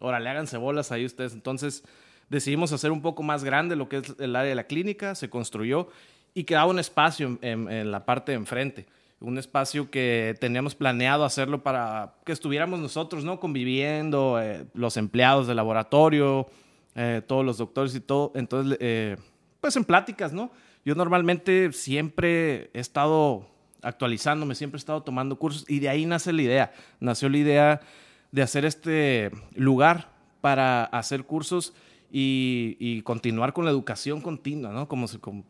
Órale, 0.00 0.28
háganse 0.28 0.56
bolas 0.56 0.90
ahí 0.90 1.04
ustedes. 1.04 1.32
Entonces 1.32 1.84
decidimos 2.28 2.72
hacer 2.72 2.90
un 2.90 3.00
poco 3.00 3.22
más 3.22 3.44
grande 3.44 3.76
lo 3.76 3.88
que 3.88 3.98
es 3.98 4.14
el 4.18 4.34
área 4.34 4.50
de 4.50 4.56
la 4.56 4.64
clínica, 4.64 5.14
se 5.14 5.30
construyó 5.30 5.88
y 6.34 6.44
quedaba 6.44 6.66
un 6.66 6.78
espacio 6.78 7.38
en, 7.40 7.90
la 7.90 8.04
parte 8.04 8.32
de 8.32 8.36
enfrente. 8.36 8.86
Un 9.18 9.38
espacio 9.38 9.90
que 9.90 10.36
teníamos 10.40 10.74
planeado 10.74 11.24
hacerlo 11.24 11.62
para 11.62 12.14
que 12.24 12.32
estuviéramos 12.32 12.80
nosotros, 12.80 13.24
¿no? 13.24 13.40
Conviviendo, 13.40 14.40
eh, 14.40 14.66
los 14.74 14.98
empleados 14.98 15.46
del 15.46 15.56
laboratorio, 15.56 16.48
eh, 16.94 17.22
todos 17.26 17.44
los 17.44 17.56
doctores 17.58 17.94
y 17.94 18.00
todo. 18.00 18.32
Entonces, 18.34 18.76
eh, 18.80 19.16
pues 19.60 19.74
en 19.76 19.84
pláticas, 19.84 20.32
¿no? 20.32 20.50
Yo 20.84 20.94
normalmente 20.94 21.72
siempre 21.72 22.70
he 22.74 22.80
estado 22.80 23.46
actualizándome, 23.82 24.54
siempre 24.54 24.76
he 24.76 24.80
estado 24.80 25.02
tomando 25.02 25.38
cursos 25.38 25.64
y 25.68 25.78
de 25.78 25.88
ahí 25.88 26.04
nace 26.06 26.32
la 26.32 26.42
idea. 26.42 26.72
Nació 27.00 27.28
la 27.28 27.38
idea 27.38 27.80
de 28.32 28.42
hacer 28.42 28.64
este 28.64 29.30
lugar 29.54 30.10
para 30.40 30.84
hacer 30.84 31.24
cursos 31.24 31.72
y, 32.10 33.02
continuar 33.02 33.52
con 33.52 33.64
la 33.64 33.70
educación 33.70 34.20
continua, 34.20 34.72
¿no? 34.72 34.88
Como, 34.88 35.08
se, 35.08 35.18
como 35.18 35.44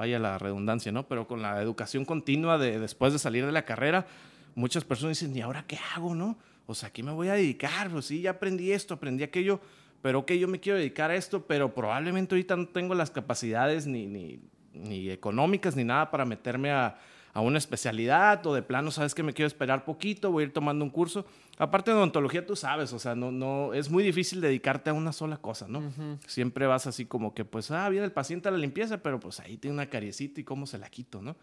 vaya 0.00 0.18
la 0.18 0.38
redundancia, 0.38 0.90
¿no? 0.92 1.06
Pero 1.06 1.28
con 1.28 1.42
la 1.42 1.60
educación 1.60 2.06
continua 2.06 2.56
de 2.56 2.80
después 2.80 3.12
de 3.12 3.18
salir 3.18 3.44
de 3.44 3.52
la 3.52 3.66
carrera, 3.66 4.06
muchas 4.54 4.82
personas 4.82 5.20
dicen, 5.20 5.36
¿y 5.36 5.42
ahora 5.42 5.66
qué 5.66 5.78
hago, 5.94 6.14
no? 6.14 6.38
O 6.66 6.74
sea, 6.74 6.90
¿qué 6.90 7.02
me 7.02 7.12
voy 7.12 7.28
a 7.28 7.34
dedicar? 7.34 7.90
Pues 7.90 8.06
sí, 8.06 8.22
ya 8.22 8.30
aprendí 8.30 8.72
esto, 8.72 8.94
aprendí 8.94 9.24
aquello, 9.24 9.60
pero 10.00 10.24
que 10.24 10.38
yo 10.38 10.48
me 10.48 10.58
quiero 10.58 10.78
dedicar 10.78 11.10
a 11.10 11.16
esto, 11.16 11.46
pero 11.46 11.74
probablemente 11.74 12.34
ahorita 12.34 12.56
no 12.56 12.68
tengo 12.68 12.94
las 12.94 13.10
capacidades 13.10 13.86
ni, 13.86 14.06
ni, 14.06 14.40
ni 14.72 15.10
económicas 15.10 15.76
ni 15.76 15.84
nada 15.84 16.10
para 16.10 16.24
meterme 16.24 16.70
a, 16.70 16.96
a 17.32 17.40
una 17.40 17.58
especialidad 17.58 18.44
o 18.46 18.54
de 18.54 18.62
plano, 18.62 18.90
sabes 18.90 19.14
que 19.14 19.22
me 19.22 19.32
quiero 19.32 19.46
esperar 19.46 19.84
poquito, 19.84 20.32
voy 20.32 20.42
a 20.42 20.46
ir 20.46 20.52
tomando 20.52 20.84
un 20.84 20.90
curso. 20.90 21.24
Aparte 21.58 21.90
de 21.90 21.96
odontología, 21.96 22.44
tú 22.44 22.56
sabes, 22.56 22.92
o 22.92 22.98
sea, 22.98 23.14
no, 23.14 23.30
no, 23.30 23.74
es 23.74 23.90
muy 23.90 24.02
difícil 24.02 24.40
dedicarte 24.40 24.90
a 24.90 24.94
una 24.94 25.12
sola 25.12 25.36
cosa, 25.36 25.68
¿no? 25.68 25.82
Siempre 26.26 26.66
vas 26.66 26.86
así 26.86 27.04
como 27.04 27.34
que, 27.34 27.44
pues, 27.44 27.70
ah, 27.70 27.88
viene 27.88 28.06
el 28.06 28.12
paciente 28.12 28.48
a 28.48 28.50
la 28.50 28.58
limpieza, 28.58 28.98
pero 28.98 29.20
pues 29.20 29.40
ahí 29.40 29.56
tiene 29.58 29.74
una 29.74 29.86
cariecita 29.86 30.40
y 30.40 30.44
cómo 30.44 30.66
se 30.66 30.78
la 30.78 30.88
quito, 30.88 31.22
¿no? 31.22 31.36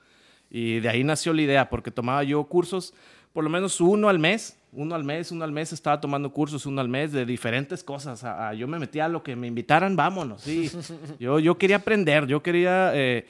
Y 0.50 0.80
de 0.80 0.90
ahí 0.90 1.04
nació 1.04 1.34
la 1.34 1.42
idea, 1.42 1.70
porque 1.70 1.92
tomaba 1.92 2.24
yo 2.24 2.44
cursos, 2.46 2.94
por 3.32 3.44
lo 3.44 3.50
menos 3.50 3.80
uno 3.80 4.10
al 4.10 4.18
mes, 4.18 4.58
uno 4.72 4.96
al 4.96 5.04
mes, 5.04 5.32
uno 5.32 5.44
al 5.44 5.52
mes, 5.52 5.72
estaba 5.72 6.02
tomando 6.02 6.32
cursos, 6.32 6.66
uno 6.66 6.82
al 6.82 6.90
mes 6.90 7.12
de 7.12 7.26
diferentes 7.26 7.84
cosas. 7.84 8.26
yo 8.58 8.68
me 8.68 8.80
metía 8.80 9.06
a 9.06 9.10
lo 9.10 9.24
que 9.24 9.36
me 9.36 9.48
invitaran, 9.48 9.96
vámonos, 9.96 10.42
sí. 10.42 10.72
yo, 11.20 11.40
yo 11.40 11.58
quería 11.58 11.78
aprender, 11.78 12.28
yo 12.28 12.42
quería... 12.42 12.92
Eh, 12.96 13.26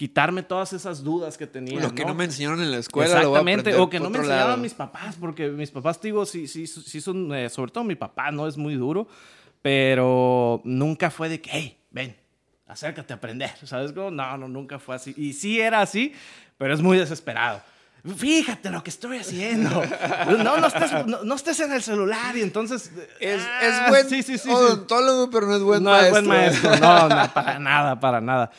quitarme 0.00 0.42
todas 0.42 0.72
esas 0.72 1.04
dudas 1.04 1.36
que 1.36 1.46
tenía. 1.46 1.78
Lo 1.78 1.94
que 1.94 2.06
no 2.06 2.14
me 2.14 2.24
enseñaron 2.24 2.62
en 2.62 2.70
la 2.70 2.78
escuela. 2.78 3.18
Exactamente, 3.18 3.72
lo 3.72 3.76
voy 3.76 3.82
a 3.82 3.84
o 3.84 3.90
que 3.90 3.98
no 3.98 4.04
me 4.04 4.08
otro 4.16 4.22
enseñaban 4.22 4.48
lado. 4.48 4.62
mis 4.62 4.72
papás, 4.72 5.16
porque 5.20 5.50
mis 5.50 5.70
papás, 5.70 6.00
digo, 6.00 6.24
sí, 6.24 6.48
sí, 6.48 6.66
sí 6.66 7.02
son, 7.02 7.34
eh, 7.34 7.50
sobre 7.50 7.70
todo 7.70 7.84
mi 7.84 7.96
papá, 7.96 8.30
no 8.30 8.48
es 8.48 8.56
muy 8.56 8.76
duro, 8.76 9.06
pero 9.60 10.62
nunca 10.64 11.10
fue 11.10 11.28
de 11.28 11.42
que, 11.42 11.50
hey, 11.52 11.78
ven, 11.90 12.16
acércate 12.66 13.12
a 13.12 13.16
aprender, 13.16 13.50
¿sabes? 13.64 13.92
Como, 13.92 14.10
no, 14.10 14.38
no, 14.38 14.48
nunca 14.48 14.78
fue 14.78 14.96
así. 14.96 15.12
Y 15.18 15.34
sí 15.34 15.60
era 15.60 15.82
así, 15.82 16.14
pero 16.56 16.72
es 16.72 16.80
muy 16.80 16.96
desesperado. 16.96 17.60
Fíjate 18.16 18.70
lo 18.70 18.82
que 18.82 18.88
estoy 18.88 19.18
haciendo. 19.18 19.82
No, 20.42 20.56
no 20.56 20.66
estés, 20.66 21.06
no, 21.06 21.24
no 21.24 21.34
estés 21.34 21.60
en 21.60 21.72
el 21.72 21.82
celular 21.82 22.34
y 22.38 22.40
entonces... 22.40 22.90
Es, 23.20 23.42
ah, 23.42 23.60
es 23.84 23.90
buen 23.90 24.08
sí, 24.08 24.22
sí, 24.22 24.38
sí, 24.38 24.48
odontólogo, 24.48 25.28
pero 25.28 25.46
no 25.46 25.56
es 25.56 25.62
buen 25.62 25.82
no 25.82 25.90
maestro. 25.90 26.20
es 26.20 26.26
buen 26.26 26.26
maestro, 26.26 26.76
no, 26.78 27.08
no, 27.10 27.34
para 27.34 27.58
nada, 27.58 28.00
para 28.00 28.20
nada. 28.22 28.50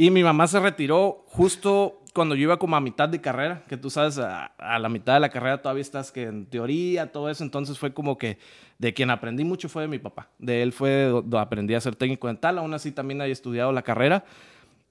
Y 0.00 0.12
mi 0.12 0.22
mamá 0.22 0.46
se 0.46 0.60
retiró 0.60 1.24
justo 1.26 2.00
cuando 2.14 2.36
yo 2.36 2.42
iba 2.42 2.56
como 2.56 2.76
a 2.76 2.80
mitad 2.80 3.08
de 3.08 3.20
carrera, 3.20 3.64
que 3.66 3.76
tú 3.76 3.90
sabes, 3.90 4.16
a, 4.16 4.52
la 4.56 4.88
mitad 4.88 5.14
de 5.14 5.18
la 5.18 5.28
carrera 5.28 5.60
todavía 5.60 5.80
estás 5.80 6.12
que 6.12 6.22
en 6.22 6.46
teoría, 6.46 7.10
todo 7.10 7.28
eso, 7.28 7.42
entonces 7.42 7.80
fue 7.80 7.92
como 7.92 8.16
que 8.16 8.38
de 8.78 8.94
quien 8.94 9.10
aprendí 9.10 9.42
mucho 9.42 9.68
fue 9.68 9.82
de 9.82 9.88
mi 9.88 9.98
papá. 9.98 10.28
De 10.38 10.62
él 10.62 10.72
fue 10.72 11.06
donde 11.06 11.36
aprendí 11.36 11.74
a 11.74 11.80
ser 11.80 11.96
técnico 11.96 12.28
dental, 12.28 12.58
aún 12.58 12.72
así 12.74 12.92
también 12.92 13.20
había 13.20 13.32
estudiado 13.32 13.72
la 13.72 13.82
carrera. 13.82 14.24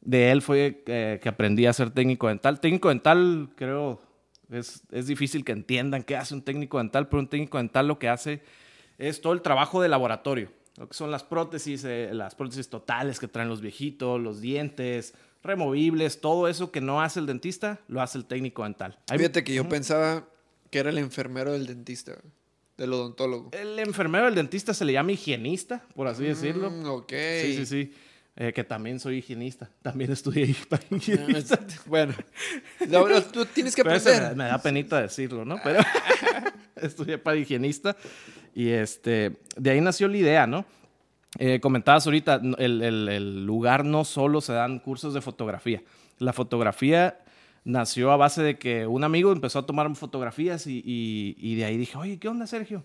De 0.02 0.30
él 0.30 0.42
fue 0.42 0.84
eh, 0.88 1.22
que 1.24 1.30
aprendí 1.30 1.68
a 1.68 1.72
ser 1.72 1.92
técnico 1.92 2.28
dental. 2.28 2.60
Técnico 2.60 2.90
dental, 2.90 3.48
creo, 3.56 4.02
es, 4.52 4.84
es 4.92 5.08
difícil 5.08 5.46
que 5.46 5.54
entiendan 5.54 6.04
qué 6.04 6.18
hace 6.18 6.34
un 6.34 6.42
técnico 6.42 6.80
dental, 6.80 7.08
pero 7.08 7.22
un 7.22 7.30
técnico 7.30 7.60
dental 7.60 7.88
lo 7.88 7.98
que 7.98 8.10
hace 8.10 8.42
es 8.98 9.22
todo 9.22 9.32
el 9.32 9.42
trabajo 9.42 9.82
de 9.82 9.88
laboratorio. 9.88 10.50
Lo 10.78 10.88
que 10.88 10.94
son 10.96 11.10
las 11.12 11.24
prótesis, 11.24 11.84
eh, 11.86 12.10
las 12.14 12.36
prótesis 12.36 12.70
totales 12.70 13.20
que 13.20 13.28
traen 13.28 13.50
los 13.50 13.62
viejitos, 13.62 14.22
los 14.22 14.40
dientes, 14.42 15.14
removibles, 15.44 16.22
todo 16.22 16.48
eso 16.48 16.72
que 16.72 16.82
no 16.82 17.02
hace 17.02 17.20
el 17.20 17.26
dentista, 17.26 17.80
lo 17.88 18.02
hace 18.02 18.18
el 18.20 18.26
técnico 18.26 18.64
dental. 18.64 19.00
Hay- 19.10 19.18
Fíjate 19.18 19.44
que 19.44 19.54
yo 19.54 19.68
pensaba 19.68 20.28
que 20.70 20.80
era 20.80 20.90
el 20.90 20.98
enfermero 21.00 21.54
del 21.54 21.66
dentista, 21.66 22.18
del 22.78 22.94
odontólogo. 22.94 23.50
El 23.54 23.80
enfermero 23.80 24.26
del 24.26 24.36
dentista 24.36 24.74
se 24.74 24.86
le 24.86 24.94
llama 24.94 25.14
higienista, 25.14 25.84
por 25.96 26.08
así 26.08 26.24
decirlo. 26.26 26.70
Mm, 26.70 26.86
ok. 26.86 27.14
Sí, 27.42 27.56
sí, 27.58 27.66
sí. 27.66 27.94
Eh, 28.40 28.54
que 28.54 28.64
también 28.64 29.00
soy 29.00 29.18
higienista. 29.18 29.68
También 29.82 30.12
estudié 30.12 30.56
para 30.70 30.84
higienista. 30.92 31.60
bueno, 31.88 32.14
tú 33.32 33.46
tienes 33.46 33.74
que 33.76 33.82
aprender. 33.82 34.30
me, 34.36 34.44
me 34.44 34.50
da 34.50 34.62
penita 34.62 35.02
decirlo, 35.02 35.44
¿no? 35.44 35.58
Pero 35.64 35.80
estudié 36.76 37.18
para 37.18 37.38
higienista 37.38 37.96
y 38.58 38.70
este, 38.70 39.38
de 39.56 39.70
ahí 39.70 39.82
nació 39.82 40.08
la 40.08 40.18
idea, 40.18 40.48
¿no? 40.48 40.66
Eh, 41.38 41.60
comentabas 41.60 42.08
ahorita, 42.08 42.42
el, 42.58 42.82
el- 42.82 43.46
lugar 43.46 43.86
no 43.86 44.04
solo 44.04 44.42
se 44.42 44.54
dan 44.54 44.80
cursos 44.80 45.14
de 45.14 45.22
fotografía. 45.22 45.84
La 46.18 46.34
fotografía 46.34 47.20
nació 47.64 48.12
a 48.12 48.18
base 48.18 48.42
de 48.42 48.58
que 48.58 48.88
un 48.88 49.04
amigo 49.04 49.32
empezó 49.32 49.60
a 49.60 49.66
tomar 49.68 49.94
fotografías 49.96 50.66
y, 50.66 50.82
y- 50.84 51.56
de 51.56 51.66
ahí 51.66 51.78
dije, 51.78 51.98
oye, 52.00 52.18
¿qué 52.18 52.28
onda, 52.30 52.48
Sergio? 52.48 52.84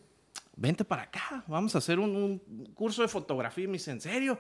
Vente 0.57 0.85
para 0.85 1.05
acá, 1.05 1.43
vamos 1.47 1.75
a 1.75 1.79
hacer 1.79 1.99
un, 1.99 2.15
un 2.15 2.67
curso 2.75 3.01
de 3.01 3.09
fotografía. 3.09 3.65
Y 3.65 3.69
me 3.69 3.73
dice, 3.75 3.93
¿en 3.93 4.01
serio? 4.03 4.39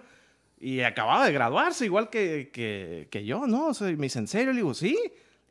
Y 0.61 0.81
acababa 0.81 1.25
de 1.25 1.33
graduarse, 1.33 1.87
igual 1.87 2.11
que, 2.11 2.51
que, 2.53 3.09
que 3.11 3.25
yo, 3.25 3.47
¿no? 3.47 3.69
O 3.69 3.75
sea, 3.75 3.87
me 3.89 3.97
dice, 3.97 4.19
¿en 4.19 4.29
serio? 4.29 4.51
Le 4.53 4.57
digo, 4.59 4.75
sí. 4.75 4.99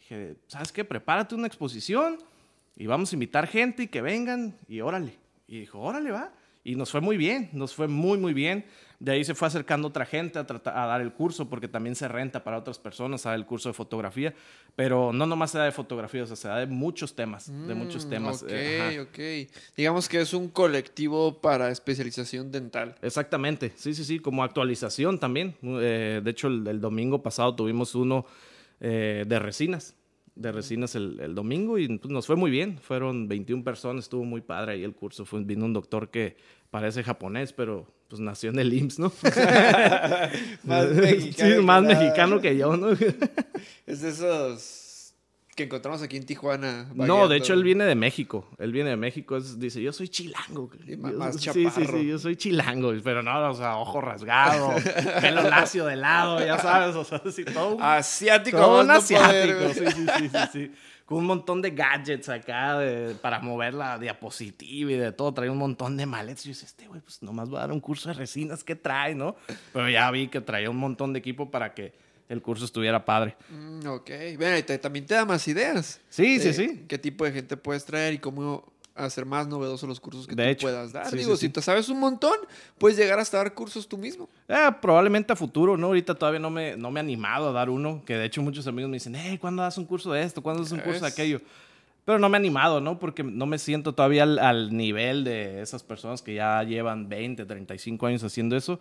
Dije, 0.01 0.35
¿sabes 0.45 0.71
qué? 0.71 0.85
Prepárate 0.85 1.33
una 1.33 1.47
exposición 1.47 2.17
y 2.77 2.85
vamos 2.85 3.11
a 3.11 3.15
invitar 3.15 3.47
gente 3.47 3.83
y 3.83 3.87
que 3.87 4.01
vengan 4.03 4.55
y 4.67 4.81
órale. 4.81 5.17
Y 5.51 5.59
dijo, 5.59 5.79
órale, 5.79 6.11
va. 6.11 6.31
Y 6.63 6.75
nos 6.75 6.91
fue 6.91 7.01
muy 7.01 7.17
bien, 7.17 7.49
nos 7.53 7.73
fue 7.73 7.87
muy, 7.87 8.17
muy 8.19 8.33
bien. 8.33 8.63
De 8.99 9.11
ahí 9.11 9.25
se 9.25 9.33
fue 9.33 9.47
acercando 9.47 9.87
otra 9.87 10.05
gente 10.05 10.37
a, 10.39 10.45
tratar, 10.45 10.77
a 10.77 10.85
dar 10.85 11.01
el 11.01 11.11
curso, 11.11 11.49
porque 11.49 11.67
también 11.67 11.95
se 11.95 12.07
renta 12.07 12.43
para 12.43 12.57
otras 12.57 12.77
personas 12.79 13.25
a 13.25 13.31
dar 13.31 13.39
el 13.39 13.45
curso 13.47 13.67
de 13.67 13.73
fotografía. 13.73 14.33
Pero 14.75 15.11
no 15.11 15.25
nomás 15.25 15.51
se 15.51 15.57
da 15.57 15.65
de 15.65 15.71
fotografía, 15.71 16.23
o 16.23 16.27
sea, 16.27 16.35
se 16.37 16.47
da 16.47 16.59
de 16.59 16.67
muchos 16.67 17.15
temas, 17.15 17.51
de 17.67 17.73
muchos 17.73 18.05
Mm, 18.05 18.09
temas. 18.09 18.43
Ok, 18.43 18.49
eh, 18.51 18.79
ajá. 18.79 19.01
ok. 19.01 19.51
Digamos 19.75 20.07
que 20.07 20.21
es 20.21 20.33
un 20.33 20.47
colectivo 20.49 21.41
para 21.41 21.69
especialización 21.69 22.51
dental. 22.51 22.95
Exactamente, 23.01 23.73
sí, 23.75 23.93
sí, 23.93 24.05
sí, 24.05 24.19
como 24.19 24.43
actualización 24.43 25.19
también. 25.19 25.55
Eh, 25.63 26.21
de 26.23 26.31
hecho, 26.31 26.47
el, 26.47 26.65
el 26.67 26.79
domingo 26.79 27.21
pasado 27.23 27.55
tuvimos 27.55 27.95
uno 27.95 28.25
eh, 28.79 29.25
de 29.27 29.39
resinas, 29.39 29.95
de 30.35 30.51
resinas 30.51 30.95
el, 30.95 31.19
el 31.19 31.35
domingo 31.35 31.77
y 31.77 31.97
pues, 31.97 32.11
nos 32.11 32.27
fue 32.27 32.35
muy 32.35 32.51
bien. 32.51 32.79
Fueron 32.79 33.27
21 33.27 33.63
personas, 33.63 34.05
estuvo 34.05 34.23
muy 34.23 34.41
padre 34.41 34.73
ahí 34.73 34.83
el 34.83 34.93
curso. 34.93 35.25
Fue, 35.25 35.43
vino 35.43 35.65
un 35.65 35.73
doctor 35.73 36.09
que 36.09 36.37
parece 36.69 37.03
japonés, 37.03 37.53
pero 37.53 37.87
pues 38.07 38.19
nació 38.19 38.49
en 38.49 38.59
el 38.59 38.73
IMSS, 38.73 38.99
¿no? 38.99 39.11
Más 40.63 40.89
mexicano 40.89 41.55
que 41.55 41.61
más 41.61 41.83
mexicano 41.83 42.41
que 42.41 42.57
yo, 42.57 42.75
¿no? 42.75 42.91
Es 43.85 44.01
de 44.01 44.09
esos 44.09 44.80
que 45.55 45.63
encontramos 45.63 46.01
aquí 46.01 46.15
en 46.17 46.25
Tijuana. 46.25 46.87
No, 46.95 47.27
de 47.27 47.37
hecho 47.37 47.53
él 47.53 47.63
viene 47.63 47.83
de 47.83 47.95
México. 47.95 48.47
Él 48.57 48.71
viene 48.71 48.91
de 48.91 48.95
México. 48.95 49.35
es- 49.35 49.59
dice, 49.59 49.81
yo 49.81 49.91
soy 49.91 50.07
chilango. 50.07 50.69
Y 50.87 50.95
ma- 50.95 51.11
Yo- 51.11 51.17
más 51.17 51.35
sí, 51.39 51.49
sí, 51.51 51.67
sí, 51.69 52.05
yo 52.07 52.17
soy 52.19 52.35
chilango. 52.37 52.93
Pero 53.03 53.21
no, 53.21 53.49
o 53.49 53.53
sea, 53.53 53.75
ojo 53.77 53.99
rasgado, 54.01 54.73
pelo 55.21 55.43
lacio 55.49 55.85
de 55.85 55.95
lado, 55.97 56.39
ya 56.39 56.57
sabes. 56.57 56.95
O 56.95 57.03
sea, 57.03 57.21
sí, 57.31 57.43
todo 57.45 57.75
un, 57.75 57.83
Asiático. 57.83 58.57
todo 58.57 58.81
un 58.81 58.87
más 58.87 59.09
no 59.11 59.17
asiático. 59.17 59.73
sí, 59.73 59.85
sí, 59.91 60.05
sí, 60.17 60.29
sí, 60.29 60.37
sí. 60.53 60.71
Con 61.05 61.17
un 61.17 61.25
montón 61.25 61.61
de 61.61 61.71
gadgets 61.71 62.29
acá 62.29 62.79
de- 62.79 63.15
para 63.15 63.39
mover 63.41 63.73
la 63.73 63.99
diapositiva 63.99 64.91
y 64.91 64.95
de 64.95 65.11
todo. 65.11 65.33
Trae 65.33 65.49
un 65.49 65.57
montón 65.57 65.97
de 65.97 66.05
maletas. 66.05 66.45
Y 66.45 66.49
yo 66.49 66.53
dije, 66.53 66.65
este 66.65 66.87
güey, 66.87 67.01
pues 67.01 67.21
nomás 67.21 67.53
va 67.53 67.57
a 67.57 67.61
dar 67.63 67.71
un 67.73 67.81
curso 67.81 68.07
de 68.07 68.13
resinas. 68.15 68.63
¿Qué 68.63 68.75
trae, 68.77 69.13
no? 69.15 69.35
Pero 69.73 69.89
ya 69.89 70.09
vi 70.11 70.29
que 70.29 70.39
traía 70.39 70.69
un 70.69 70.77
montón 70.77 71.11
de 71.11 71.19
equipo 71.19 71.51
para 71.51 71.73
que 71.73 71.93
el 72.31 72.41
curso 72.41 72.65
estuviera 72.65 73.03
padre. 73.05 73.35
Mm, 73.49 73.87
ok. 73.87 74.09
Bueno, 74.37 74.57
y 74.57 74.63
te- 74.63 74.77
también 74.77 75.05
te 75.05 75.13
da 75.13 75.25
más 75.25 75.47
ideas. 75.47 75.99
Sí, 76.09 76.39
sí, 76.39 76.47
de 76.47 76.53
sí. 76.53 76.85
¿Qué 76.87 76.97
tipo 76.97 77.25
de 77.25 77.31
gente 77.31 77.57
puedes 77.57 77.83
traer 77.85 78.13
y 78.13 78.19
cómo 78.19 78.71
hacer 78.95 79.25
más 79.25 79.47
novedosos 79.47 79.87
los 79.87 79.99
cursos 79.99 80.27
que 80.27 80.35
De 80.35 80.43
tú 80.43 80.49
hecho, 80.49 80.61
puedas 80.67 80.91
dar? 80.91 81.09
sí, 81.09 81.17
Digo, 81.17 81.31
sí, 81.35 81.41
si 81.41 81.47
sí. 81.47 81.53
te 81.53 81.61
sabes 81.61 81.89
un 81.89 81.99
montón, 81.99 82.33
puedes 82.77 82.97
llegar 82.97 83.19
hasta 83.19 83.37
dar 83.37 83.53
cursos 83.53 83.87
tú 83.87 83.97
mismo. 83.97 84.29
Eh, 84.47 84.55
probablemente 84.81 85.33
a 85.33 85.35
futuro, 85.35 85.77
¿no? 85.77 85.87
Ahorita 85.87 86.15
todavía 86.15 86.39
no 86.39 86.49
me, 86.49 86.75
no 86.77 86.89
me 86.91 86.99
he 86.99 87.03
animado 87.03 87.49
a 87.49 87.51
dar 87.51 87.69
uno, 87.69 88.03
que 88.05 88.15
de 88.15 88.25
hecho 88.25 88.41
muchos 88.41 88.65
amigos 88.67 88.89
me 88.89 88.95
dicen, 88.95 89.15
hey, 89.15 89.37
¿cuándo 89.37 89.61
das 89.63 89.77
un 89.77 89.85
curso 89.85 90.11
de 90.11 90.23
esto? 90.23 90.41
¿Cuándo 90.41 90.61
das 90.63 90.71
un 90.71 90.79
curso 90.79 91.01
de 91.01 91.07
aquello? 91.07 91.41
Pero 92.05 92.17
no 92.19 92.29
me 92.29 92.37
he 92.37 92.39
animado, 92.39 92.81
¿no? 92.81 92.97
Porque 92.99 93.23
no 93.23 93.45
me 93.45 93.59
siento 93.59 93.93
todavía 93.93 94.23
al, 94.23 94.39
al 94.39 94.75
nivel 94.75 95.23
de 95.23 95.61
esas 95.61 95.83
personas 95.83 96.21
que 96.21 96.33
ya 96.35 96.63
llevan 96.63 97.07
20, 97.09 97.45
35 97.45 98.07
años 98.07 98.23
haciendo 98.23 98.55
eso. 98.57 98.79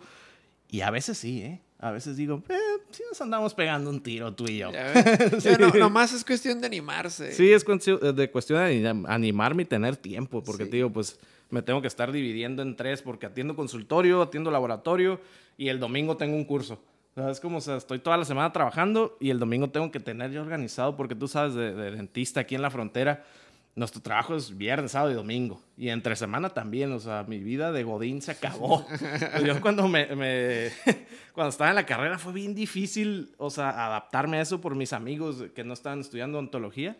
Y 0.69 0.81
a 0.81 0.89
veces 0.89 1.17
sí, 1.17 1.41
¿eh? 1.41 1.59
A 1.81 1.89
veces 1.91 2.15
digo, 2.15 2.43
eh, 2.47 2.53
sí 2.91 3.01
nos 3.09 3.19
andamos 3.21 3.53
pegando 3.55 3.89
un 3.89 4.01
tiro 4.01 4.31
tú 4.33 4.45
y 4.47 4.59
yo. 4.59 4.71
Ya, 4.71 4.93
no, 5.59 5.69
nomás 5.71 6.13
es 6.13 6.23
cuestión 6.23 6.61
de 6.61 6.67
animarse. 6.67 7.31
Sí, 7.33 7.51
es 7.51 7.63
cuestión 7.63 7.99
de, 8.15 8.29
cuestión 8.29 8.59
de 8.59 8.83
anim- 8.83 9.05
animarme 9.09 9.63
y 9.63 9.65
tener 9.65 9.97
tiempo, 9.97 10.43
porque 10.43 10.65
Sí. 10.65 10.69
te 10.69 10.75
digo, 10.77 10.91
pues 10.91 11.19
me 11.49 11.61
tengo 11.63 11.81
que 11.81 11.87
estar 11.87 12.11
dividiendo 12.11 12.61
en 12.61 12.75
tres, 12.75 13.01
porque 13.01 13.25
atiendo 13.25 13.55
consultorio, 13.55 14.21
atiendo 14.21 14.51
laboratorio 14.51 15.19
y 15.57 15.69
el 15.69 15.79
domingo 15.79 16.15
tengo 16.17 16.35
un 16.35 16.45
curso. 16.45 16.79
O 17.15 17.21
sea, 17.21 17.29
es 17.31 17.39
como, 17.41 17.57
o 17.57 17.61
sea, 17.61 17.75
estoy 17.77 17.99
toda 17.99 18.15
la 18.15 18.23
semana 18.25 18.53
trabajando 18.53 19.17
y 19.19 19.31
el 19.31 19.39
domingo 19.39 19.69
tengo 19.69 19.91
que 19.91 19.99
tener 19.99 20.31
ya 20.31 20.41
organizado, 20.41 20.95
porque 20.95 21.15
tú 21.15 21.27
sabes, 21.27 21.55
de, 21.55 21.73
de 21.73 21.91
dentista 21.91 22.39
aquí 22.41 22.55
en 22.55 22.61
la 22.61 22.69
frontera, 22.69 23.25
nuestro 23.75 24.01
trabajo 24.01 24.35
es 24.35 24.57
viernes, 24.57 24.91
sábado 24.91 25.11
y 25.11 25.15
domingo. 25.15 25.61
Y 25.77 25.89
entre 25.89 26.15
semana 26.15 26.49
también, 26.49 26.91
o 26.91 26.99
sea, 26.99 27.23
mi 27.27 27.39
vida 27.39 27.71
de 27.71 27.83
Godín 27.83 28.21
se 28.21 28.31
acabó. 28.31 28.85
Yo 29.45 29.61
cuando 29.61 29.87
me, 29.87 30.07
me- 30.15 30.71
cuando 31.33 31.49
estaba 31.49 31.69
en 31.69 31.75
la 31.77 31.85
carrera 31.85 32.17
fue 32.19 32.33
bien 32.33 32.53
difícil, 32.53 33.33
o 33.37 33.49
sea, 33.49 33.69
adaptarme 33.87 34.37
a 34.37 34.41
eso 34.41 34.59
por 34.61 34.75
mis 34.75 34.91
amigos 34.93 35.45
que 35.55 35.63
no 35.63 35.73
estaban 35.73 36.01
estudiando 36.01 36.37
ontología. 36.39 36.97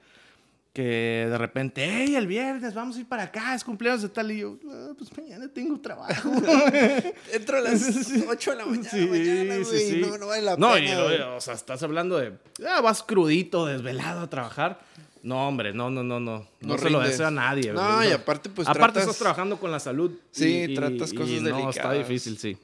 Que 0.73 1.27
de 1.29 1.37
repente, 1.37 1.85
hey, 1.85 2.15
el 2.15 2.27
viernes 2.27 2.73
vamos 2.73 2.95
a 2.95 3.01
ir 3.01 3.05
para 3.05 3.23
acá, 3.23 3.53
es 3.53 3.61
cumpleaños 3.65 4.03
de 4.03 4.07
tal. 4.07 4.31
Y 4.31 4.39
yo, 4.39 4.57
"Ah, 4.71 4.91
pues 4.97 5.11
mañana 5.17 5.49
tengo 5.53 5.77
trabajo. 5.81 6.31
Entro 7.33 7.57
a 7.57 7.59
las 7.59 8.09
8 8.29 8.51
de 8.51 8.55
la 8.57 8.65
mañana, 8.65 8.89
Sí, 8.89 9.05
mañana, 9.05 9.55
sí, 9.55 9.63
güey. 9.69 9.89
sí. 9.89 9.97
No, 9.99 10.17
no 10.17 10.27
vale 10.27 10.43
la 10.43 10.55
No, 10.55 10.71
pena. 10.75 10.89
y, 10.89 11.03
güey. 11.03 11.19
o 11.23 11.41
sea, 11.41 11.55
estás 11.55 11.83
hablando 11.83 12.17
de, 12.17 12.37
ah, 12.65 12.79
vas 12.79 13.03
crudito, 13.03 13.65
desvelado 13.65 14.21
a 14.21 14.29
trabajar. 14.29 14.79
No, 15.23 15.47
hombre, 15.47 15.73
no, 15.73 15.89
no, 15.89 16.03
no, 16.03 16.19
no. 16.19 16.39
No, 16.39 16.47
No 16.61 16.77
se 16.77 16.89
lo 16.89 16.99
deseo 16.99 17.27
a 17.27 17.31
nadie. 17.31 17.71
No, 17.73 17.81
¿verdad? 17.81 18.09
y 18.09 18.11
aparte, 18.13 18.49
pues, 18.49 18.67
Aparte 18.67 18.99
tratas- 18.99 19.01
estás 19.03 19.17
trabajando 19.19 19.59
con 19.59 19.71
la 19.71 19.79
salud. 19.79 20.11
Sí, 20.31 20.65
y- 20.67 20.71
y- 20.71 20.75
tratas 20.75 21.13
y 21.13 21.15
cosas 21.15 21.41
no, 21.41 21.47
está 21.49 21.57
delicadas. 21.89 21.97
difícil, 21.99 22.37
sí. 22.37 22.57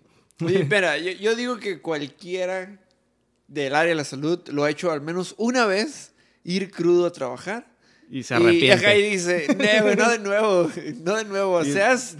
Oye, 0.43 0.61
espera, 0.71 0.97
yo, 0.97 1.11
yo 1.11 1.35
digo 1.35 1.57
que 1.57 1.81
cualquiera 1.81 2.79
del 3.47 3.75
área 3.75 3.89
de 3.89 3.95
la 3.95 4.03
salud 4.03 4.39
lo 4.49 4.63
ha 4.63 4.69
hecho 4.69 4.91
al 4.91 5.01
menos 5.01 5.35
una 5.37 5.65
vez 5.65 6.13
ir 6.43 6.71
crudo 6.71 7.05
a 7.05 7.11
trabajar. 7.11 7.67
Y 8.09 8.23
se 8.23 8.33
Y, 8.35 8.37
arrepiente. 8.37 8.99
y 8.99 9.09
dice, 9.11 9.47
"Ne, 9.57 9.81
güey, 9.81 9.95
no 9.95 10.09
de 10.09 10.19
nuevo, 10.19 10.69
no 11.03 11.15
de 11.15 11.25
nuevo. 11.25 11.61
Y- 11.63 11.71
Seas 11.71 12.17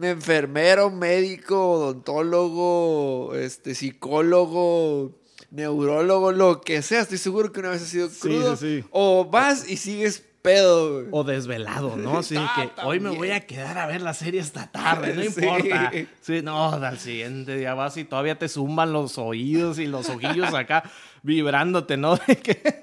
enfermero, 0.00 0.90
médico, 0.90 1.72
odontólogo, 1.72 3.34
este, 3.34 3.74
psicólogo, 3.74 5.18
neurólogo, 5.50 6.32
lo 6.32 6.60
que 6.60 6.82
sea. 6.82 7.00
Estoy 7.00 7.18
seguro 7.18 7.52
que 7.52 7.60
una 7.60 7.70
vez 7.70 7.82
has 7.82 7.88
sido 7.88 8.08
crudo. 8.08 8.56
sí, 8.56 8.80
sí. 8.82 8.88
O 8.90 9.24
vas 9.24 9.68
y 9.68 9.76
sigues 9.76 10.22
pedo, 10.42 10.94
güey. 10.94 11.06
O 11.10 11.24
desvelado, 11.24 11.96
¿no? 11.96 12.18
Así 12.20 12.34
Ah, 12.38 12.72
que 12.74 12.80
hoy 12.86 12.98
me 13.00 13.10
voy 13.10 13.30
a 13.30 13.40
quedar 13.46 13.76
a 13.78 13.86
ver 13.86 14.00
la 14.00 14.14
serie 14.14 14.40
esta 14.40 14.70
tarde, 14.70 15.14
no 15.14 15.22
Sí. 15.22 15.28
importa. 15.28 15.92
Sí, 16.22 16.40
no, 16.42 16.72
al 16.72 16.98
siguiente 16.98 17.56
día 17.56 17.74
vas 17.74 17.96
y 17.96 18.04
todavía 18.04 18.38
te 18.38 18.48
zumban 18.48 18.92
los 18.92 19.18
oídos 19.18 19.78
y 19.78 19.86
los 19.86 20.08
ojillos 20.08 20.54
acá 20.54 20.82
vibrándote, 21.22 21.96
¿no? 21.96 22.16
De 22.16 22.36
que, 22.36 22.82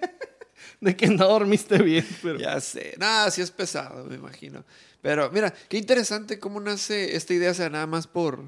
de 0.82 0.96
que 0.96 1.08
no 1.08 1.28
dormiste 1.28 1.80
bien. 1.82 2.06
Pero... 2.22 2.38
Ya 2.38 2.60
sé. 2.62 2.94
Nada, 3.00 3.32
sí 3.32 3.42
es 3.42 3.50
pesado, 3.52 4.06
me 4.06 4.16
imagino. 4.16 4.64
Pero 5.02 5.32
mira, 5.32 5.54
qué 5.70 5.78
interesante 5.78 6.40
cómo 6.40 6.60
nace 6.60 7.16
esta 7.16 7.34
idea, 7.34 7.52
o 7.52 7.54
sea, 7.56 7.70
nada 7.70 7.88
más 7.88 8.06
por, 8.08 8.44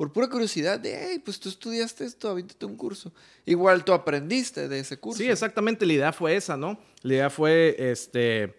por 0.00 0.14
pura 0.14 0.30
curiosidad 0.30 0.80
de, 0.80 0.96
hey, 0.98 1.20
pues 1.22 1.38
tú 1.38 1.50
estudiaste 1.50 2.06
esto, 2.06 2.30
avíntate 2.30 2.64
un 2.64 2.74
curso. 2.74 3.12
Igual 3.44 3.84
tú 3.84 3.92
aprendiste 3.92 4.66
de 4.66 4.78
ese 4.78 4.96
curso. 4.98 5.18
Sí, 5.18 5.28
exactamente, 5.28 5.84
la 5.84 5.92
idea 5.92 6.12
fue 6.14 6.36
esa, 6.36 6.56
¿no? 6.56 6.80
La 7.02 7.12
idea 7.12 7.28
fue, 7.28 7.76
este, 7.78 8.54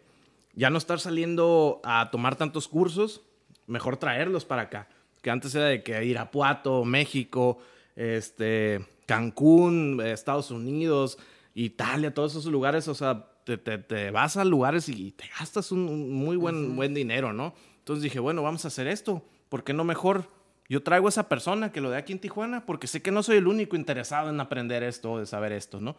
ya 0.54 0.70
no 0.70 0.78
estar 0.78 1.00
saliendo 1.00 1.82
a 1.84 2.12
tomar 2.12 2.36
tantos 2.36 2.68
cursos, 2.68 3.22
mejor 3.66 3.98
traerlos 3.98 4.46
para 4.46 4.62
acá. 4.62 4.88
Que 5.24 5.32
antes 5.32 5.56
era 5.56 5.66
de 5.66 5.82
que 5.82 6.06
Irapuato, 6.06 6.86
México, 6.86 7.58
este, 7.96 8.86
Cancún, 9.08 10.00
Estados 10.06 10.52
Unidos, 10.52 11.18
Italia, 11.56 12.14
todos 12.14 12.34
esos 12.34 12.46
lugares, 12.52 12.88
o 12.88 12.94
sea, 12.94 13.28
te, 13.46 13.58
te- 13.58 13.80
te 13.80 14.12
vas 14.12 14.38
a 14.38 14.46
lugares 14.46 14.88
y 14.90 15.10
te 15.14 15.24
gastas 15.40 15.72
un, 15.72 15.90
un 15.90 16.12
muy 16.14 16.36
buen, 16.38 16.76
buen 16.76 16.94
dinero, 16.94 17.34
¿no? 17.34 17.56
Entonces 17.80 18.04
dije, 18.04 18.20
bueno, 18.20 18.44
vamos 18.44 18.64
a 18.66 18.68
hacer 18.68 18.86
esto. 18.86 19.26
¿Por 19.50 19.64
qué 19.64 19.74
no 19.74 19.84
mejor 19.84 20.40
yo 20.70 20.82
traigo 20.84 21.08
a 21.08 21.10
esa 21.10 21.28
persona 21.30 21.72
que 21.72 21.82
lo 21.82 21.90
dé 21.90 21.98
aquí 21.98 22.14
en 22.14 22.20
Tijuana? 22.20 22.66
Porque 22.66 22.88
sé 22.88 23.02
que 23.02 23.12
no 23.12 23.24
soy 23.24 23.38
el 23.38 23.48
único 23.48 23.76
interesado 23.76 24.30
en 24.30 24.40
aprender 24.40 24.84
esto, 24.84 25.20
de 25.20 25.26
saber 25.26 25.52
esto, 25.52 25.80
¿no? 25.82 25.96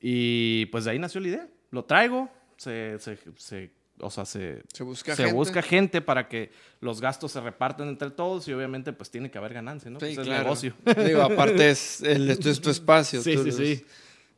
Y 0.00 0.66
pues 0.66 0.84
de 0.84 0.92
ahí 0.92 0.98
nació 0.98 1.20
la 1.20 1.28
idea. 1.28 1.48
Lo 1.70 1.84
traigo, 1.84 2.28
se, 2.56 2.98
se- 2.98 3.18
se- 3.36 3.70
o 4.00 4.10
sea, 4.10 4.24
se, 4.24 4.62
Se 4.72 4.84
busca 4.84 5.16
se 5.16 5.22
gente. 5.24 5.34
busca 5.36 5.60
gente 5.62 6.00
para 6.00 6.28
que 6.28 6.52
los 6.80 7.00
gastos 7.00 7.32
se 7.32 7.40
repartan 7.40 7.88
entre 7.88 8.10
todos 8.10 8.46
y 8.46 8.52
obviamente 8.52 8.92
pues 8.92 9.10
tiene 9.10 9.28
que 9.30 9.38
haber 9.38 9.54
ganancia, 9.54 9.90
¿no? 9.90 9.98
Sí, 9.98 10.06
Pues, 10.06 10.18
es 10.18 10.24
claro. 10.24 10.44
negocio. 10.44 10.74
Digo, 11.04 11.22
aparte 11.22 11.70
es, 11.70 12.00
el, 12.02 12.30
es 12.30 12.60
tu 12.60 12.70
espacio. 12.70 13.20
Sí, 13.22 13.34
tú 13.34 13.40
sí, 13.42 13.46
los- 13.48 13.56
sí. 13.56 13.84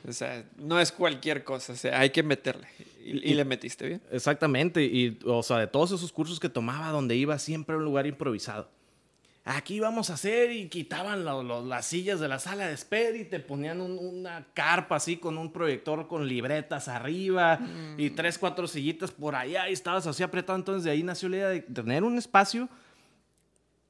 O 0.08 0.12
sea, 0.14 0.42
no 0.56 0.80
es 0.80 0.90
cualquier 0.92 1.44
cosa, 1.44 1.74
o 1.74 1.76
sea, 1.76 2.00
hay 2.00 2.08
que 2.08 2.22
meterle. 2.22 2.66
Y, 3.04 3.32
y 3.32 3.34
le 3.34 3.44
metiste 3.44 3.86
bien. 3.86 4.00
Exactamente, 4.10 4.82
y 4.82 5.18
o 5.26 5.42
sea, 5.42 5.58
de 5.58 5.66
todos 5.66 5.92
esos 5.92 6.10
cursos 6.10 6.40
que 6.40 6.48
tomaba, 6.48 6.88
donde 6.88 7.16
iba 7.16 7.38
siempre 7.38 7.74
a 7.74 7.78
un 7.78 7.84
lugar 7.84 8.06
improvisado. 8.06 8.70
Aquí 9.44 9.80
vamos 9.80 10.10
a 10.10 10.14
hacer 10.14 10.52
y 10.52 10.68
quitaban 10.68 11.24
lo- 11.24 11.42
lo- 11.42 11.64
las 11.64 11.86
sillas 11.86 12.20
de 12.20 12.28
la 12.28 12.38
sala 12.38 12.66
de 12.66 12.74
espera 12.74 13.16
y 13.16 13.24
te 13.24 13.40
ponían 13.40 13.80
un- 13.80 13.98
una 13.98 14.46
carpa 14.52 14.96
así 14.96 15.16
con 15.16 15.38
un 15.38 15.50
proyector 15.50 16.06
con 16.08 16.28
libretas 16.28 16.88
arriba 16.88 17.58
y 17.96 18.10
tres, 18.10 18.36
cuatro 18.38 18.68
sillitas 18.68 19.10
por 19.12 19.34
allá 19.34 19.68
y 19.68 19.72
estabas 19.72 20.06
así 20.06 20.22
apretado. 20.22 20.58
Entonces 20.58 20.84
de 20.84 20.90
ahí 20.90 21.02
nació 21.02 21.30
la 21.30 21.36
idea 21.36 21.48
de 21.48 21.60
tener 21.62 22.04
un 22.04 22.18
espacio 22.18 22.68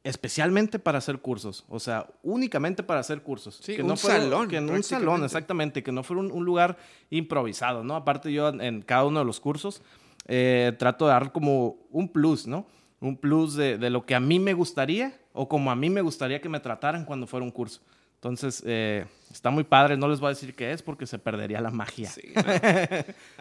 especialmente 0.02 0.78
para 0.78 0.96
hacer 0.98 1.18
cursos, 1.18 1.64
o 1.68 1.78
sea, 1.78 2.06
únicamente 2.22 2.82
para 2.82 3.00
hacer 3.00 3.20
cursos. 3.20 3.58
Sí, 3.62 3.76
que 3.76 3.82
un 3.82 3.88
no 3.88 3.96
fuera- 3.96 4.18
salón, 4.18 4.48
Que 4.48 4.56
en 4.56 4.70
un 4.70 4.82
salón, 4.82 5.24
exactamente, 5.24 5.82
que 5.82 5.92
no 5.92 6.02
fuera 6.02 6.20
un, 6.22 6.32
un 6.32 6.44
lugar 6.44 6.78
improvisado, 7.10 7.84
¿no? 7.84 7.96
Aparte 7.96 8.32
yo 8.32 8.48
en, 8.48 8.62
en 8.62 8.82
cada 8.82 9.04
uno 9.04 9.18
de 9.18 9.26
los 9.26 9.40
cursos 9.40 9.82
eh, 10.26 10.72
trato 10.78 11.06
de 11.06 11.12
dar 11.12 11.32
como 11.32 11.76
un 11.90 12.08
plus, 12.08 12.46
¿no? 12.46 12.66
Un 13.00 13.16
plus 13.16 13.54
de, 13.54 13.78
de 13.78 13.90
lo 13.90 14.04
que 14.04 14.14
a 14.14 14.20
mí 14.20 14.38
me 14.38 14.52
gustaría 14.52 15.18
o 15.32 15.48
como 15.48 15.70
a 15.70 15.76
mí 15.76 15.88
me 15.90 16.02
gustaría 16.02 16.40
que 16.40 16.48
me 16.48 16.60
trataran 16.60 17.04
cuando 17.04 17.26
fuera 17.26 17.44
un 17.44 17.50
curso. 17.50 17.80
Entonces, 18.16 18.62
eh, 18.66 19.06
está 19.32 19.48
muy 19.48 19.64
padre, 19.64 19.96
no 19.96 20.06
les 20.06 20.20
voy 20.20 20.26
a 20.26 20.30
decir 20.30 20.54
qué 20.54 20.72
es 20.72 20.82
porque 20.82 21.06
se 21.06 21.18
perdería 21.18 21.58
la 21.62 21.70
magia. 21.70 22.10
Sí, 22.10 22.20
no. 22.34 22.42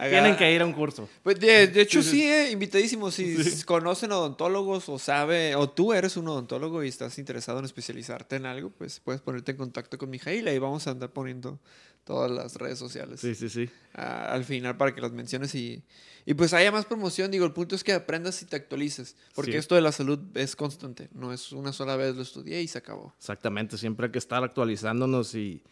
Tienen 0.09 0.37
que 0.37 0.53
ir 0.53 0.61
a 0.61 0.65
un 0.65 0.71
curso. 0.71 1.09
Pues 1.21 1.37
de, 1.39 1.67
de 1.67 1.81
hecho 1.81 2.01
sí, 2.01 2.23
eh, 2.23 2.51
invitadísimo. 2.51 3.11
Si 3.11 3.35
s- 3.35 3.65
conocen 3.65 4.13
odontólogos 4.13 4.87
o 4.87 4.97
sabe, 4.97 5.55
o 5.55 5.69
tú 5.69 5.91
eres 5.91 6.15
un 6.15 6.29
odontólogo 6.29 6.81
y 6.83 6.87
estás 6.87 7.19
interesado 7.19 7.59
en 7.59 7.65
especializarte 7.65 8.37
en 8.37 8.45
algo, 8.45 8.69
pues 8.69 9.01
puedes 9.01 9.19
ponerte 9.19 9.51
en 9.51 9.57
contacto 9.57 9.97
con 9.97 10.09
Mijail. 10.09 10.47
Ahí 10.47 10.59
vamos 10.59 10.87
a 10.87 10.91
andar 10.91 11.09
poniendo 11.09 11.59
todas 12.05 12.31
las 12.31 12.55
redes 12.55 12.79
sociales 12.79 13.19
Sí, 13.19 13.35
sí, 13.35 13.49
sí. 13.49 13.69
al 13.93 14.43
final 14.45 14.77
para 14.77 14.95
que 14.95 15.01
las 15.01 15.11
menciones 15.11 15.53
y, 15.53 15.83
y 16.29 16.36
pues 16.36 16.53
haya 16.53 16.71
más 16.71 16.86
promoción. 16.86 17.31
Digo, 17.31 17.43
el 17.43 17.53
punto 17.53 17.74
es 17.75 17.83
que 17.83 17.91
aprendas 17.91 18.39
y 18.43 18.45
te 18.45 18.55
actualices, 18.55 19.15
porque 19.33 19.53
Sí. 19.53 19.57
esto 19.57 19.74
de 19.74 19.81
la 19.81 19.91
salud 19.91 20.19
es 20.36 20.55
constante, 20.55 21.09
no 21.12 21.33
es 21.33 21.51
una 21.51 21.74
sola 21.74 21.95
vez 21.95 22.15
lo 22.15 22.21
estudié 22.21 22.62
y 22.62 22.67
se 22.67 22.77
acabó. 22.77 23.15
Exactamente, 23.17 23.80
siempre 23.80 24.06
hay 24.06 24.12
que 24.12 24.19
estar 24.19 24.43
actualizándonos 24.43 25.34
y 25.34 25.63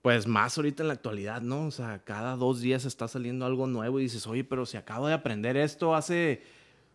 pues 0.00 0.26
más 0.26 0.56
ahorita 0.56 0.82
en 0.82 0.88
la 0.88 0.94
actualidad, 0.94 1.42
¿no? 1.42 1.66
O 1.66 1.70
sea, 1.70 2.02
cada 2.02 2.34
dos 2.36 2.60
días 2.62 2.86
está 2.86 3.08
saliendo 3.08 3.44
algo 3.44 3.66
nuevo 3.66 4.00
y 4.00 4.04
dices, 4.04 4.26
oye, 4.26 4.42
pero 4.42 4.64
si 4.64 4.78
acabo 4.78 5.06
de 5.06 5.12
aprender 5.14 5.56
esto 5.58 5.94
hace 5.94 6.42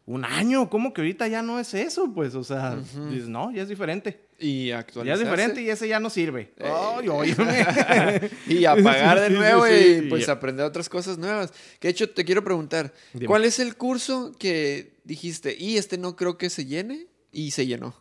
un 0.09 0.25
año, 0.25 0.69
¿cómo 0.71 0.91
que 0.91 1.01
ahorita 1.01 1.27
ya 1.27 1.43
no 1.43 1.59
es 1.59 1.73
eso? 1.75 2.11
Pues, 2.11 2.33
o 2.33 2.43
sea, 2.43 2.75
dices, 3.11 3.29
no, 3.29 3.51
ya 3.51 3.61
es 3.61 3.69
diferente. 3.69 4.19
Y 4.39 4.67
Ya 4.67 4.79
actualizarse. 4.79 5.21
es 5.23 5.29
diferente 5.29 5.61
y 5.61 5.69
ese 5.69 5.87
ya 5.87 5.99
no 5.99 6.09
sirve. 6.09 6.51
Eh. 6.57 6.63
Ay, 6.65 7.07
óyeme. 7.09 8.29
y 8.47 8.65
apagar 8.65 9.19
de 9.19 9.27
Sí, 9.27 9.33
sí, 9.33 9.39
nuevo 9.39 9.65
sí, 9.67 9.73
y 10.05 10.09
pues 10.09 10.27
aprender 10.29 10.65
otras 10.65 10.89
cosas 10.89 11.17
nuevas. 11.19 11.53
Que 11.79 11.89
de 11.89 11.91
hecho 11.91 12.09
te 12.09 12.25
quiero 12.25 12.43
preguntar, 12.43 12.91
Dime. 13.13 13.27
¿cuál 13.27 13.45
es 13.45 13.59
el 13.59 13.75
curso 13.75 14.31
que 14.39 14.93
dijiste, 15.03 15.55
y 15.59 15.77
este 15.77 15.97
no 15.99 16.15
creo 16.15 16.37
que 16.39 16.49
se 16.49 16.65
llene? 16.65 17.05
Y 17.31 17.51
se 17.51 17.67
llenó. 17.67 17.93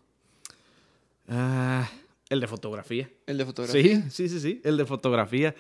Ah, 1.29 1.91
el 2.31 2.41
de 2.41 2.47
fotografía. 2.47 3.11
El 3.27 3.37
de 3.39 3.45
fotografía. 3.45 3.83
Sí, 4.09 4.11
sí, 4.11 4.29
sí, 4.29 4.41
sí, 4.41 4.61
el 4.65 4.77
de 4.77 4.87
fotografía. 4.87 5.55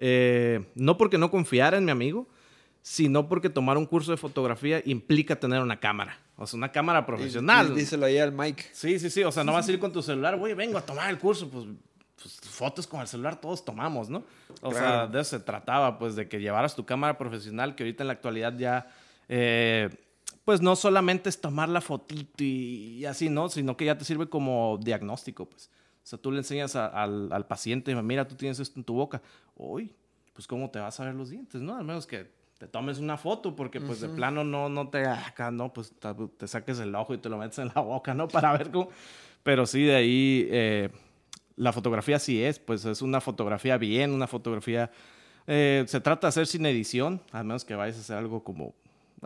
Eh, 0.00 0.64
no 0.74 0.98
porque 0.98 1.16
no 1.16 1.30
confiara 1.30 1.78
en 1.78 1.84
mi 1.86 1.90
amigo, 1.92 2.28
sino 2.86 3.28
porque 3.30 3.48
tomar 3.48 3.78
un 3.78 3.86
curso 3.86 4.10
de 4.10 4.18
fotografía 4.18 4.82
implica 4.84 5.36
tener 5.40 5.62
una 5.62 5.80
cámara. 5.80 6.18
O 6.36 6.46
sea, 6.46 6.58
una 6.58 6.70
cámara 6.70 7.06
profesional. 7.06 7.70
Y- 7.72 7.76
díselo 7.76 8.04
ahí 8.04 8.18
al 8.18 8.30
Mike. 8.30 8.62
Sí, 8.72 8.98
sí, 8.98 9.08
sí. 9.08 9.24
O 9.24 9.32
sea, 9.32 9.42
no 9.42 9.54
vas 9.54 9.66
a 9.66 9.72
ir 9.72 9.78
con 9.78 9.90
tu 9.90 10.02
celular, 10.02 10.36
güey, 10.36 10.52
vengo 10.52 10.76
a 10.76 10.82
tomar 10.84 11.08
el 11.08 11.18
curso. 11.18 11.48
Pues, 11.48 11.64
pues, 12.22 12.34
fotos 12.42 12.86
con 12.86 13.00
el 13.00 13.06
celular 13.06 13.40
todos 13.40 13.64
tomamos, 13.64 14.10
¿no? 14.10 14.22
O 14.60 14.70
sea, 14.72 15.06
de 15.06 15.18
eso 15.22 15.38
se 15.38 15.40
trataba, 15.42 15.98
pues, 15.98 16.14
de 16.14 16.28
que 16.28 16.40
llevaras 16.40 16.76
tu 16.76 16.84
cámara 16.84 17.16
profesional, 17.16 17.74
que 17.74 17.84
ahorita 17.84 18.02
en 18.02 18.08
la 18.08 18.12
actualidad 18.12 18.54
ya, 18.58 18.86
eh, 19.30 19.88
pues, 20.44 20.60
no 20.60 20.76
solamente 20.76 21.30
es 21.30 21.40
tomar 21.40 21.70
la 21.70 21.80
fotito 21.80 22.44
y, 22.44 22.98
y 22.98 23.04
así, 23.06 23.30
¿no? 23.30 23.48
Sino 23.48 23.78
que 23.78 23.86
ya 23.86 23.96
te 23.96 24.04
sirve 24.04 24.28
como 24.28 24.78
diagnóstico, 24.82 25.46
pues. 25.48 25.70
O 26.02 26.06
sea, 26.06 26.18
tú 26.18 26.30
le 26.30 26.36
enseñas 26.38 26.76
a- 26.76 26.86
al, 26.88 27.32
al 27.32 27.46
paciente, 27.46 27.94
mira, 27.94 28.28
tú 28.28 28.34
tienes 28.34 28.60
esto 28.60 28.78
en 28.78 28.84
tu 28.84 28.92
boca. 28.92 29.22
Uy, 29.56 29.90
pues, 30.34 30.46
¿cómo 30.46 30.70
te 30.70 30.78
vas 30.80 31.00
a 31.00 31.04
ver 31.06 31.14
los 31.14 31.30
dientes, 31.30 31.62
no? 31.62 31.76
Al 31.76 31.84
menos 31.84 32.06
que 32.06 32.30
te 32.58 32.66
tomes 32.68 32.98
una 32.98 33.16
foto, 33.16 33.56
porque, 33.56 33.80
pues, 33.80 34.00
de 34.00 34.08
plano 34.08 34.44
no, 34.44 34.68
no 34.68 34.88
te, 34.88 35.06
acá, 35.06 35.50
no, 35.50 35.72
pues, 35.72 35.92
te, 35.98 36.08
te 36.36 36.48
saques 36.48 36.78
el 36.78 36.94
ojo 36.94 37.12
y 37.14 37.18
te 37.18 37.28
lo 37.28 37.36
metes 37.36 37.58
en 37.58 37.72
la 37.74 37.80
boca, 37.82 38.14
¿no? 38.14 38.28
Para 38.28 38.52
ver 38.56 38.70
cómo... 38.70 38.88
Pero 39.42 39.66
sí, 39.66 39.82
de 39.84 39.94
ahí 39.94 40.48
eh, 40.50 40.88
la 41.56 41.72
fotografía 41.72 42.18
sí 42.18 42.42
es, 42.42 42.58
pues 42.58 42.84
es 42.84 43.02
una 43.02 43.20
fotografía 43.20 43.76
bien, 43.76 44.12
una 44.12 44.26
fotografía... 44.26 44.90
eh, 45.46 45.84
se 45.86 46.00
trata 46.00 46.26
de 46.26 46.30
hacer 46.30 46.46
sin 46.46 46.64
edición, 46.64 47.20
a 47.32 47.42
menos 47.42 47.64
que 47.64 47.74
vayas 47.74 47.96
a 47.98 48.00
hacer 48.00 48.16
algo 48.16 48.42
como... 48.42 48.74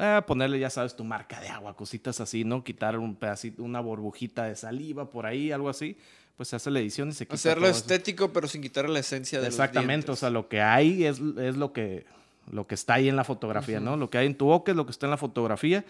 eh, 0.00 0.20
ponerle, 0.26 0.58
ya 0.58 0.70
sabes, 0.70 0.96
tu 0.96 1.04
marca 1.04 1.40
de 1.40 1.48
agua, 1.48 1.76
cositas 1.76 2.20
así, 2.20 2.44
¿no? 2.44 2.64
Quitar 2.64 2.98
un 2.98 3.14
pedacito, 3.14 3.62
una 3.62 3.80
burbujita 3.80 4.44
de 4.44 4.56
saliva 4.56 5.10
por 5.10 5.26
ahí, 5.26 5.52
algo 5.52 5.68
así. 5.68 5.96
Pues 6.36 6.48
se 6.50 6.56
hace 6.56 6.70
la 6.70 6.78
edición 6.78 7.08
y 7.08 7.12
se 7.12 7.26
quita 7.26 7.34
Hacerlo 7.34 7.62
todo 7.62 7.70
eso. 7.72 7.80
estético, 7.80 8.32
pero 8.32 8.46
sin 8.46 8.62
quitarle 8.62 8.92
la 8.92 9.00
esencia 9.00 9.40
de 9.40 9.48
Exactamente, 9.48 10.06
o 10.06 10.12
los 10.12 10.20
sea, 10.20 10.30
lo 10.30 10.48
que 10.48 10.60
hay 10.62 11.04
es, 11.04 11.20
es 11.36 11.56
lo, 11.56 11.72
que, 11.72 12.06
lo 12.50 12.66
que 12.66 12.74
está 12.74 12.94
ahí 12.94 13.08
en 13.08 13.16
la 13.16 13.24
fotografía, 13.24 13.80
¿no? 13.80 13.96
Lo 13.96 14.10
que 14.10 14.18
hay 14.18 14.26
en 14.26 14.34
tu 14.36 14.46
boca 14.46 14.72
es 14.72 14.76
lo 14.76 14.84
que 14.86 14.92
está 14.92 15.06
en 15.06 15.10
la 15.10 15.16
fotografía 15.16 15.84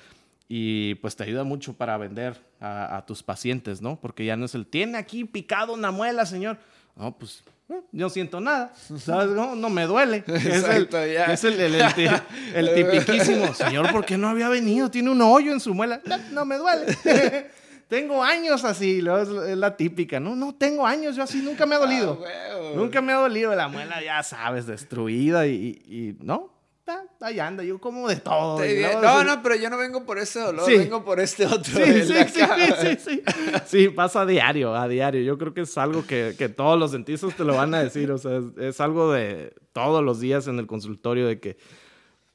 y 0.48 0.94
pues 0.96 1.14
te 1.16 1.24
ayuda 1.24 1.44
mucho 1.44 1.74
para 1.74 1.96
vender 1.98 2.40
a, 2.60 2.96
a 2.96 3.06
tus 3.06 3.22
pacientes, 3.22 3.82
¿no? 3.82 4.00
Porque 4.00 4.24
ya 4.24 4.36
no 4.36 4.46
es 4.46 4.54
el, 4.54 4.66
tiene 4.66 4.96
aquí 4.98 5.24
picado 5.24 5.74
una 5.74 5.90
muela, 5.90 6.24
señor. 6.26 6.56
No, 6.96 7.16
pues 7.16 7.42
eh, 7.68 7.74
yo 7.92 8.06
no 8.06 8.10
siento 8.10 8.40
nada, 8.40 8.72
¿sabes? 8.98 9.28
No, 9.28 9.54
no 9.54 9.68
me 9.70 9.84
duele. 9.86 10.24
Es 10.26 10.44
el, 10.46 10.52
Exacto, 10.52 11.06
ya. 11.06 11.26
es 11.26 11.44
el, 11.44 11.60
el, 11.60 11.74
el 11.74 11.94
ti- 11.94 12.06
el 12.54 12.74
tipiquísimo, 12.92 13.52
señor, 13.54 13.92
¿por 13.92 14.04
qué 14.06 14.16
no 14.16 14.28
había 14.28 14.48
venido? 14.48 14.90
Tiene 14.90 15.10
un 15.10 15.20
hoyo 15.20 15.52
en 15.52 15.60
su 15.60 15.74
muela. 15.74 16.00
No, 16.06 16.16
no 16.32 16.44
me 16.44 16.56
duele. 16.56 16.96
tengo 17.88 18.22
años 18.22 18.64
así, 18.64 19.00
luego 19.00 19.42
es, 19.44 19.56
la 19.56 19.76
típica, 19.76 20.20
no, 20.20 20.36
no, 20.36 20.54
tengo 20.54 20.86
años, 20.86 21.16
yo 21.16 21.22
así 21.22 21.40
nunca 21.42 21.66
me 21.66 21.74
ha 21.74 21.78
dolido. 21.78 22.22
Ah. 22.60 22.72
Nunca 22.74 23.00
me 23.00 23.12
ha 23.12 23.16
dolido 23.16 23.54
la 23.54 23.68
muela, 23.68 24.02
ya 24.04 24.22
sabes, 24.22 24.66
destruida 24.66 25.46
y, 25.46 25.80
y- 25.88 26.08
y, 26.08 26.16
no, 26.20 26.52
ah, 26.86 27.02
ahí 27.22 27.38
anda, 27.40 27.62
yo 27.62 27.78
como 27.80 28.06
de 28.08 28.16
todo. 28.16 28.58
No, 29.00 29.24
no, 29.24 29.42
pero 29.42 29.54
yo 29.54 29.70
no 29.70 29.78
vengo 29.78 30.04
por 30.04 30.18
ese 30.18 30.40
dolor, 30.40 30.66
Sí. 30.66 30.76
vengo 30.76 31.02
por 31.04 31.18
este 31.20 31.46
otro. 31.46 31.62
Sí, 31.64 32.02
sí, 32.02 32.14
sí, 32.26 32.96
sí. 32.98 33.22
Sí, 33.66 33.88
pasa 33.88 34.22
a 34.22 34.26
diario, 34.26 34.74
a 34.74 34.86
diario. 34.88 35.22
Yo 35.22 35.38
creo 35.38 35.54
que 35.54 35.62
es 35.62 35.78
algo 35.78 36.04
que, 36.06 36.34
que 36.36 36.48
todos 36.50 36.78
los 36.78 36.92
dentistas 36.92 37.34
te 37.36 37.44
lo 37.44 37.54
van 37.56 37.72
a 37.74 37.82
decir. 37.82 38.10
O 38.10 38.18
sea, 38.18 38.36
es, 38.38 38.44
es 38.58 38.80
algo 38.80 39.12
de 39.12 39.54
todos 39.72 40.02
los 40.04 40.20
días 40.20 40.46
en 40.48 40.58
el 40.58 40.66
consultorio 40.66 41.26
de 41.26 41.40
que. 41.40 41.56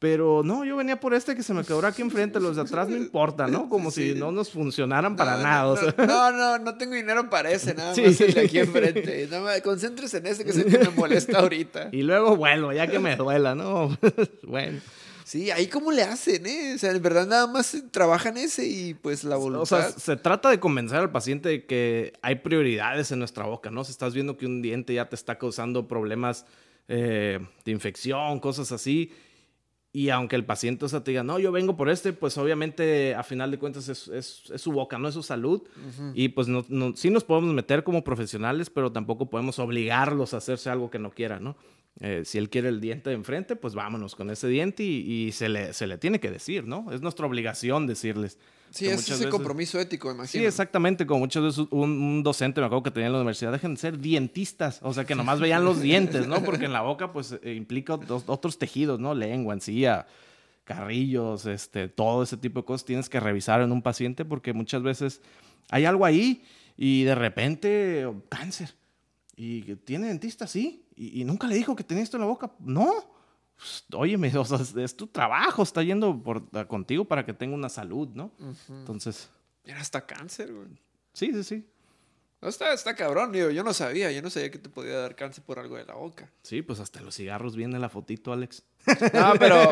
Pero 0.03 0.41
no, 0.43 0.65
yo 0.65 0.75
venía 0.75 0.99
por 0.99 1.13
este 1.13 1.33
que 1.33 1.43
se 1.43 1.53
me 1.53 1.63
quebró 1.63 1.87
aquí 1.87 2.01
enfrente. 2.01 2.37
Los 2.37 2.57
de 2.57 2.63
atrás 2.63 2.89
no 2.89 2.97
importa, 2.97 3.47
¿no? 3.47 3.69
Como 3.69 3.89
si 3.89 4.13
no 4.13 4.33
nos 4.33 4.49
funcionaran 4.49 5.15
para 5.15 5.37
No, 5.37 5.43
nada. 5.43 5.67
o 5.67 5.75
no, 5.75 5.81
sea. 5.81 5.95
No, 6.05 6.29
no, 6.33 6.59
no 6.59 6.75
tengo 6.75 6.95
dinero 6.95 7.29
para 7.29 7.49
ese, 7.51 7.73
nada 7.73 7.95
Sí. 7.95 8.01
más 8.01 8.19
el 8.19 8.33
de 8.33 8.41
aquí 8.41 8.59
enfrente. 8.59 9.27
Nada 9.31 9.41
más, 9.43 9.61
concéntrese 9.61 10.17
en 10.17 10.27
ese 10.27 10.43
que 10.43 10.51
se 10.51 10.65
me 10.65 10.89
molesta 10.89 11.39
ahorita. 11.39 11.87
Y 11.93 12.01
luego 12.01 12.35
vuelvo, 12.35 12.73
ya 12.73 12.85
que 12.87 12.99
me 12.99 13.15
duela, 13.15 13.55
¿no? 13.55 13.97
bueno. 14.43 14.81
Sí, 15.23 15.51
ahí 15.51 15.67
cómo 15.67 15.93
le 15.93 16.03
hacen, 16.03 16.45
¿eh? 16.47 16.73
O 16.75 16.77
sea, 16.77 16.91
en 16.91 17.01
verdad 17.01 17.25
nada 17.25 17.47
más 17.47 17.73
trabajan 17.91 18.35
ese 18.35 18.67
y 18.67 18.95
pues 18.95 19.23
la 19.23 19.37
voluntad. 19.37 19.61
O 19.61 19.65
sea, 19.65 19.89
se 19.89 20.17
trata 20.17 20.49
de 20.49 20.59
convencer 20.59 20.97
al 20.97 21.11
paciente 21.13 21.47
de 21.47 21.65
que 21.65 22.11
hay 22.21 22.35
prioridades 22.35 23.09
en 23.13 23.19
nuestra 23.19 23.45
boca, 23.45 23.71
¿no? 23.71 23.85
Si 23.85 23.91
estás 23.91 24.13
viendo 24.13 24.35
que 24.35 24.45
un 24.47 24.61
diente 24.61 24.93
ya 24.95 25.07
te 25.07 25.15
está 25.15 25.37
causando 25.37 25.87
problemas 25.87 26.45
eh, 26.89 27.39
de 27.63 27.71
infección, 27.71 28.41
cosas 28.41 28.73
así, 28.73 29.13
y 29.95 30.09
aunque 30.09 30.35
el 30.35 30.43
paciente 30.43 30.85
o 30.85 30.89
sea, 30.89 31.03
te 31.03 31.11
diga, 31.11 31.23
no, 31.23 31.37
yo 31.37 31.51
vengo 31.51 31.77
por 31.77 31.87
este, 31.87 32.13
pues 32.13 32.35
obviamente 32.39 33.13
a 33.13 33.21
final 33.21 33.51
de 33.51 33.59
cuentas 33.59 33.87
es, 33.89 34.07
es, 34.07 34.43
es 34.51 34.59
su 34.59 34.71
boca, 34.71 34.97
no 34.97 35.07
es 35.07 35.13
su 35.13 35.21
salud. 35.21 35.61
Y 36.15 36.29
pues 36.29 36.47
no, 36.47 36.65
no, 36.67 36.95
sí 36.95 37.11
nos 37.11 37.23
podemos 37.23 37.53
meter 37.53 37.83
como 37.83 38.03
profesionales, 38.03 38.71
pero 38.71 38.91
tampoco 38.91 39.29
podemos 39.29 39.59
obligarlos 39.59 40.33
a 40.33 40.37
hacerse 40.37 40.71
algo 40.71 40.89
que 40.89 40.97
no 40.97 41.11
quieran, 41.11 41.43
¿no? 41.43 41.55
Eh, 41.99 42.23
si 42.25 42.39
él 42.39 42.49
quiere 42.49 42.69
el 42.69 42.81
diente 42.81 43.11
de 43.11 43.15
enfrente, 43.15 43.55
pues 43.55 43.75
vámonos 43.75 44.15
con 44.15 44.31
ese 44.31 44.47
diente 44.47 44.81
y, 44.81 45.27
y, 45.27 45.31
se, 45.31 45.47
le, 45.47 45.73
se 45.73 45.85
le 45.85 45.99
tiene 45.99 46.19
que 46.19 46.31
decir, 46.31 46.65
¿no? 46.65 46.91
Es 46.91 47.01
nuestra 47.01 47.27
obligación 47.27 47.85
decirles. 47.85 48.39
Sí, 48.73 48.87
es 48.87 49.01
ese 49.01 49.11
veces... 49.11 49.27
compromiso 49.27 49.79
ético, 49.79 50.09
imagino. 50.09 50.41
Sí, 50.41 50.43
exactamente. 50.43 51.05
Como 51.05 51.19
muchas 51.19 51.43
veces 51.43 51.67
un, 51.69 51.91
un, 51.91 52.23
docente, 52.23 52.59
me 52.59 52.65
acuerdo 52.65 52.81
que 52.81 52.89
tenía 52.89 53.05
en 53.05 53.13
la 53.13 53.19
universidad, 53.19 53.51
dejen 53.51 53.75
de 53.75 53.79
ser 53.79 53.99
dientistas. 53.99 54.79
O 54.81 54.91
sea, 54.93 55.05
que 55.05 55.13
nomás 55.13 55.39
veían 55.39 55.63
los 55.63 55.79
dientes, 55.79 56.27
¿no? 56.27 56.43
Porque 56.43 56.65
en 56.65 56.73
la 56.73 56.81
boca, 56.81 57.13
pues, 57.13 57.37
eh, 57.43 57.53
implica 57.53 57.93
otros, 57.93 58.23
otros 58.25 58.57
tejidos, 58.57 58.99
¿no? 58.99 59.13
Lengua, 59.13 59.53
encía, 59.53 60.07
carrillos, 60.63 61.45
este, 61.45 61.87
todo 61.87 62.23
ese 62.23 62.35
tipo 62.35 62.61
de 62.61 62.65
cosas 62.65 62.83
tienes 62.83 63.09
que 63.09 63.19
revisar 63.19 63.61
en 63.61 63.71
un 63.71 63.83
paciente 63.83 64.25
porque 64.25 64.53
muchas 64.53 64.81
veces 64.81 65.21
hay 65.69 65.85
algo 65.85 66.03
ahí 66.03 66.43
y 66.75 67.03
de 67.03 67.13
repente 67.13 68.11
cáncer. 68.29 68.73
Y 69.35 69.75
tiene 69.75 70.07
dentista, 70.07 70.47
sí. 70.47 70.87
Y, 70.95 71.21
y 71.21 71.25
nunca 71.25 71.45
le 71.45 71.53
dijo 71.53 71.75
que 71.75 71.83
tenía 71.83 72.03
esto 72.03 72.17
en 72.17 72.21
la 72.21 72.27
boca. 72.27 72.51
No. 72.59 73.12
Pues, 73.63 73.85
óyeme, 73.93 74.37
o 74.37 74.43
sea, 74.43 74.59
es 74.83 74.97
tu 74.97 75.07
trabajo, 75.07 75.63
está 75.63 75.81
yendo 75.83 76.21
por, 76.21 76.49
contigo 76.67 77.05
para 77.05 77.25
que 77.25 77.33
tenga 77.33 77.55
una 77.55 77.69
salud, 77.69 78.09
¿no? 78.09 78.33
Uh 78.37 78.47
-huh. 78.47 78.79
Entonces. 78.79 79.29
Era 79.63 79.79
hasta 79.79 80.05
cáncer, 80.05 80.51
güey. 80.53 80.67
Sí, 81.13 81.31
sí, 81.31 81.43
sí. 81.45 81.65
No, 82.41 82.49
está, 82.49 82.73
está 82.73 82.93
cabrón, 82.93 83.31
digo, 83.31 83.51
yo 83.51 83.63
no 83.63 83.73
sabía, 83.73 84.11
yo 84.11 84.21
no 84.21 84.29
sabía 84.29 84.51
que 84.51 84.57
te 84.57 84.67
podía 84.67 84.97
dar 84.97 85.15
cáncer 85.15 85.45
por 85.45 85.59
algo 85.59 85.77
de 85.77 85.85
la 85.85 85.93
boca. 85.93 86.29
Sí, 86.41 86.61
pues 86.61 86.81
hasta 86.81 86.99
los 86.99 87.15
cigarros 87.15 87.55
viene 87.55 87.79
la 87.79 87.87
fotito, 87.87 88.33
Alex. 88.33 88.63
No, 89.13 89.35
pero, 89.39 89.69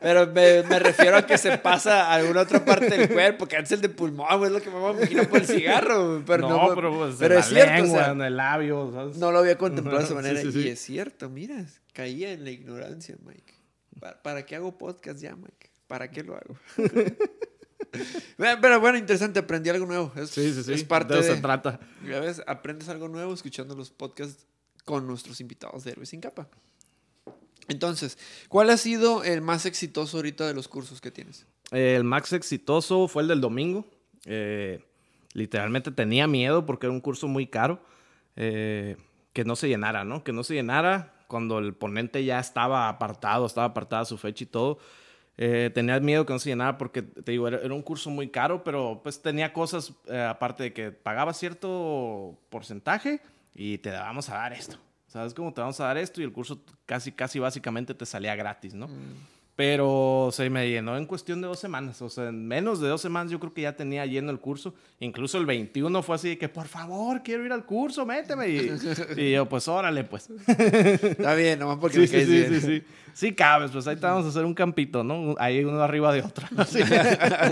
pero 0.00 0.26
me, 0.26 0.64
me, 0.64 0.80
refiero 0.80 1.16
a 1.16 1.24
que 1.24 1.38
se 1.38 1.58
pasa 1.58 2.06
a 2.06 2.14
alguna 2.14 2.40
otra 2.40 2.64
parte 2.64 2.90
del 2.90 3.08
cuerpo, 3.08 3.46
cáncer 3.46 3.80
de 3.80 3.88
pulmón, 3.88 4.44
es 4.44 4.50
lo 4.50 4.60
que 4.60 4.68
me 4.68 4.78
imagino 4.78 5.28
por 5.28 5.38
el 5.38 5.46
cigarro. 5.46 6.24
Pero 6.26 6.48
no, 6.48 6.68
no 6.70 6.74
pero, 6.74 6.98
pues, 6.98 7.14
pero 7.20 7.34
en 7.34 7.40
es 7.40 7.52
la 7.52 7.60
cierto, 7.62 7.82
lengua, 7.82 8.00
o 8.00 8.02
sea, 8.02 8.12
en 8.14 8.22
el 8.22 8.36
labio. 8.36 8.90
¿sabes? 8.92 9.16
No 9.16 9.30
lo 9.30 9.38
había 9.38 9.56
contemplado 9.56 9.98
de 10.00 10.04
esa 10.04 10.14
manera. 10.14 10.40
Sí, 10.42 10.50
sí, 10.50 10.62
sí. 10.62 10.66
Y 10.66 10.70
es 10.70 10.80
cierto, 10.80 11.30
mira, 11.30 11.64
caía 11.98 12.30
en 12.30 12.44
la 12.44 12.52
ignorancia, 12.52 13.16
Mike. 13.24 13.54
¿Para, 13.98 14.22
¿Para, 14.22 14.46
qué 14.46 14.54
hago 14.54 14.78
podcast 14.78 15.20
ya, 15.20 15.34
Mike? 15.34 15.68
¿Para 15.88 16.08
qué 16.08 16.22
lo 16.22 16.36
hago? 16.36 16.56
Pero 18.36 18.80
bueno, 18.80 18.98
interesante, 18.98 19.40
aprendí 19.40 19.68
algo 19.68 19.84
nuevo. 19.84 20.12
Es, 20.14 20.30
sí, 20.30 20.54
sí, 20.54 20.62
sí. 20.62 20.74
Es 20.74 20.84
parte 20.84 21.14
de 21.14 21.20
eso 21.20 21.30
de, 21.30 21.34
se 21.34 21.42
trata. 21.42 21.80
Ya 22.08 22.20
ves, 22.20 22.40
aprendes 22.46 22.88
algo 22.88 23.08
nuevo 23.08 23.34
escuchando 23.34 23.74
los 23.74 23.90
podcasts 23.90 24.46
con 24.84 25.08
nuestros 25.08 25.40
invitados 25.40 25.82
de 25.82 25.90
Héroes 25.90 26.10
sin 26.10 26.20
Capa. 26.20 26.48
Entonces, 27.66 28.16
¿cuál 28.48 28.70
ha 28.70 28.76
sido 28.76 29.24
el 29.24 29.40
más 29.40 29.66
exitoso 29.66 30.18
ahorita 30.18 30.46
de 30.46 30.54
los 30.54 30.68
cursos 30.68 31.00
que 31.00 31.10
tienes? 31.10 31.46
El 31.72 32.04
más 32.04 32.32
exitoso 32.32 33.08
fue 33.08 33.22
el 33.22 33.28
del 33.28 33.40
domingo. 33.40 33.84
Eh, 34.24 34.84
literalmente 35.32 35.90
tenía 35.90 36.28
miedo 36.28 36.64
porque 36.64 36.86
era 36.86 36.92
un 36.92 37.00
curso 37.00 37.26
muy 37.26 37.48
caro. 37.48 37.82
Eh, 38.36 38.96
que 39.32 39.44
no 39.44 39.56
se 39.56 39.66
llenara, 39.66 40.04
¿no? 40.04 40.22
Que 40.22 40.32
no 40.32 40.44
se 40.44 40.54
llenara 40.54 41.17
cuando 41.28 41.58
el 41.58 41.74
ponente 41.74 42.24
ya 42.24 42.40
estaba 42.40 42.88
apartado, 42.88 43.46
estaba 43.46 43.68
apartada 43.68 44.04
su 44.04 44.18
fecha 44.18 44.42
y 44.42 44.48
todo. 44.48 44.78
Eh, 45.36 45.70
tenía 45.72 46.00
miedo 46.00 46.26
que 46.26 46.32
no 46.32 46.40
se 46.40 46.50
llenara 46.50 46.76
porque, 46.76 47.02
te 47.02 47.30
digo, 47.30 47.46
era, 47.46 47.58
era 47.58 47.72
un 47.72 47.82
curso 47.82 48.10
muy 48.10 48.28
caro, 48.28 48.64
pero 48.64 49.00
pues 49.04 49.22
tenía 49.22 49.52
cosas, 49.52 49.92
eh, 50.06 50.20
aparte 50.20 50.64
de 50.64 50.72
que 50.72 50.90
pagaba 50.90 51.32
cierto 51.32 52.36
porcentaje 52.50 53.20
y 53.54 53.78
te 53.78 53.90
dábamos 53.90 54.28
a 54.30 54.38
dar 54.38 54.52
esto. 54.52 54.78
¿Sabes 55.06 55.32
cómo 55.34 55.54
te 55.54 55.60
vamos 55.60 55.78
a 55.80 55.84
dar 55.84 55.96
esto? 55.96 56.20
Y 56.20 56.24
el 56.24 56.32
curso 56.32 56.60
casi, 56.86 57.12
casi 57.12 57.38
básicamente 57.38 57.94
te 57.94 58.04
salía 58.04 58.34
gratis, 58.34 58.74
¿no? 58.74 58.88
Mm. 58.88 59.37
Pero 59.58 60.28
se 60.30 60.48
me 60.50 60.70
llenó 60.70 60.96
en 60.96 61.04
cuestión 61.04 61.40
de 61.40 61.48
dos 61.48 61.58
semanas. 61.58 62.00
O 62.00 62.08
sea, 62.08 62.28
en 62.28 62.46
menos 62.46 62.80
de 62.80 62.86
dos 62.86 63.00
semanas 63.00 63.32
yo 63.32 63.40
creo 63.40 63.52
que 63.52 63.62
ya 63.62 63.74
tenía 63.74 64.06
lleno 64.06 64.30
el 64.30 64.38
curso. 64.38 64.72
Incluso 65.00 65.36
el 65.36 65.46
21 65.46 66.00
fue 66.04 66.14
así 66.14 66.28
de 66.28 66.38
que, 66.38 66.48
por 66.48 66.68
favor, 66.68 67.24
quiero 67.24 67.44
ir 67.44 67.50
al 67.50 67.64
curso, 67.66 68.06
méteme. 68.06 68.48
Y, 68.50 68.70
y 69.16 69.32
yo, 69.32 69.48
pues, 69.48 69.66
órale, 69.66 70.04
pues. 70.04 70.30
Está 70.46 71.34
bien, 71.34 71.58
nomás 71.58 71.78
porque 71.78 71.94
sí, 71.94 72.00
me 72.02 72.06
sí, 72.06 72.24
sí, 72.24 72.30
bien. 72.30 72.60
sí, 72.60 72.60
sí. 72.60 72.82
Sí 73.12 73.34
cabes, 73.34 73.72
pues 73.72 73.84
ahí 73.88 73.96
te 73.96 74.06
vamos 74.06 74.26
a 74.26 74.28
hacer 74.28 74.44
un 74.44 74.54
campito, 74.54 75.02
¿no? 75.02 75.34
Ahí 75.40 75.64
uno 75.64 75.82
arriba 75.82 76.12
de 76.12 76.22
otro. 76.22 76.46
Sí. 76.64 76.78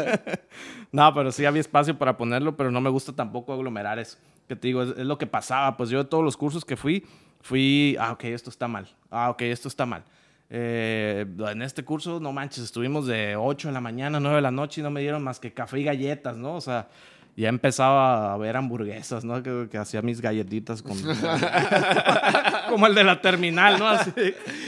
no, 0.92 1.12
pero 1.12 1.32
sí 1.32 1.44
había 1.44 1.60
espacio 1.60 1.98
para 1.98 2.16
ponerlo, 2.16 2.56
pero 2.56 2.70
no 2.70 2.80
me 2.80 2.88
gusta 2.88 3.14
tampoco 3.14 3.52
aglomerar 3.52 3.98
eso. 3.98 4.16
Que 4.46 4.54
te 4.54 4.68
digo, 4.68 4.84
es, 4.84 4.90
es 4.90 5.06
lo 5.06 5.18
que 5.18 5.26
pasaba. 5.26 5.76
Pues 5.76 5.90
yo 5.90 6.04
de 6.04 6.08
todos 6.08 6.22
los 6.22 6.36
cursos 6.36 6.64
que 6.64 6.76
fui, 6.76 7.04
fui, 7.40 7.96
ah, 7.98 8.12
ok, 8.12 8.26
esto 8.26 8.48
está 8.48 8.68
mal. 8.68 8.86
Ah, 9.10 9.28
ok, 9.30 9.42
esto 9.42 9.66
está 9.66 9.86
mal. 9.86 10.04
Eh, 10.48 11.26
en 11.38 11.62
este 11.62 11.84
curso, 11.84 12.20
no 12.20 12.32
manches, 12.32 12.64
estuvimos 12.64 13.06
de 13.06 13.36
8 13.36 13.68
de 13.68 13.74
la 13.74 13.80
mañana, 13.80 14.20
9 14.20 14.36
de 14.36 14.42
la 14.42 14.50
noche 14.50 14.80
y 14.80 14.84
no 14.84 14.90
me 14.90 15.00
dieron 15.00 15.22
más 15.22 15.40
que 15.40 15.52
café 15.52 15.80
y 15.80 15.84
galletas, 15.84 16.36
¿no? 16.36 16.54
O 16.54 16.60
sea, 16.60 16.88
ya 17.36 17.48
empezaba 17.48 18.32
a 18.32 18.36
ver 18.36 18.56
hamburguesas, 18.56 19.24
¿no? 19.24 19.42
Que, 19.42 19.68
que 19.70 19.76
hacía 19.76 20.02
mis 20.02 20.20
galletitas 20.20 20.82
con... 20.82 20.96
como 22.70 22.86
el 22.86 22.94
de 22.94 23.04
la 23.04 23.20
terminal, 23.20 23.78
¿no? 23.78 23.88
Así, 23.88 24.12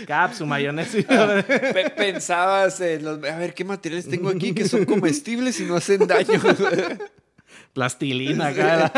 capsu, 0.07 0.45
mayonesa. 0.45 0.99
P 0.99 1.93
Pensabas, 1.97 2.81
en 2.81 3.05
los, 3.05 3.25
a 3.25 3.38
ver, 3.38 3.55
¿qué 3.55 3.64
materiales 3.64 4.09
tengo 4.09 4.29
aquí 4.29 4.53
que 4.53 4.69
son 4.69 4.85
comestibles 4.85 5.59
y 5.61 5.64
no 5.64 5.77
hacen 5.77 6.07
daño? 6.07 6.41
Plastilina, 7.73 8.53
cara. 8.53 8.93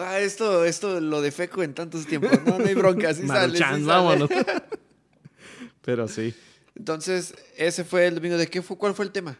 Ah, 0.00 0.20
esto, 0.20 0.64
esto 0.64 1.00
lo 1.00 1.20
defeco 1.20 1.62
en 1.62 1.74
tantos 1.74 2.06
tiempos. 2.06 2.30
No, 2.44 2.58
no 2.58 2.64
hay 2.64 2.74
bronca, 2.74 3.10
así 3.10 3.26
sale. 3.26 3.58
Vámonos. 3.80 4.30
Pero 5.84 6.08
sí. 6.08 6.34
Entonces, 6.74 7.34
ese 7.56 7.84
fue 7.84 8.06
el 8.06 8.14
domingo. 8.14 8.36
¿De 8.36 8.46
qué 8.46 8.62
fue? 8.62 8.78
¿Cuál 8.78 8.94
fue 8.94 9.04
el 9.04 9.12
tema? 9.12 9.36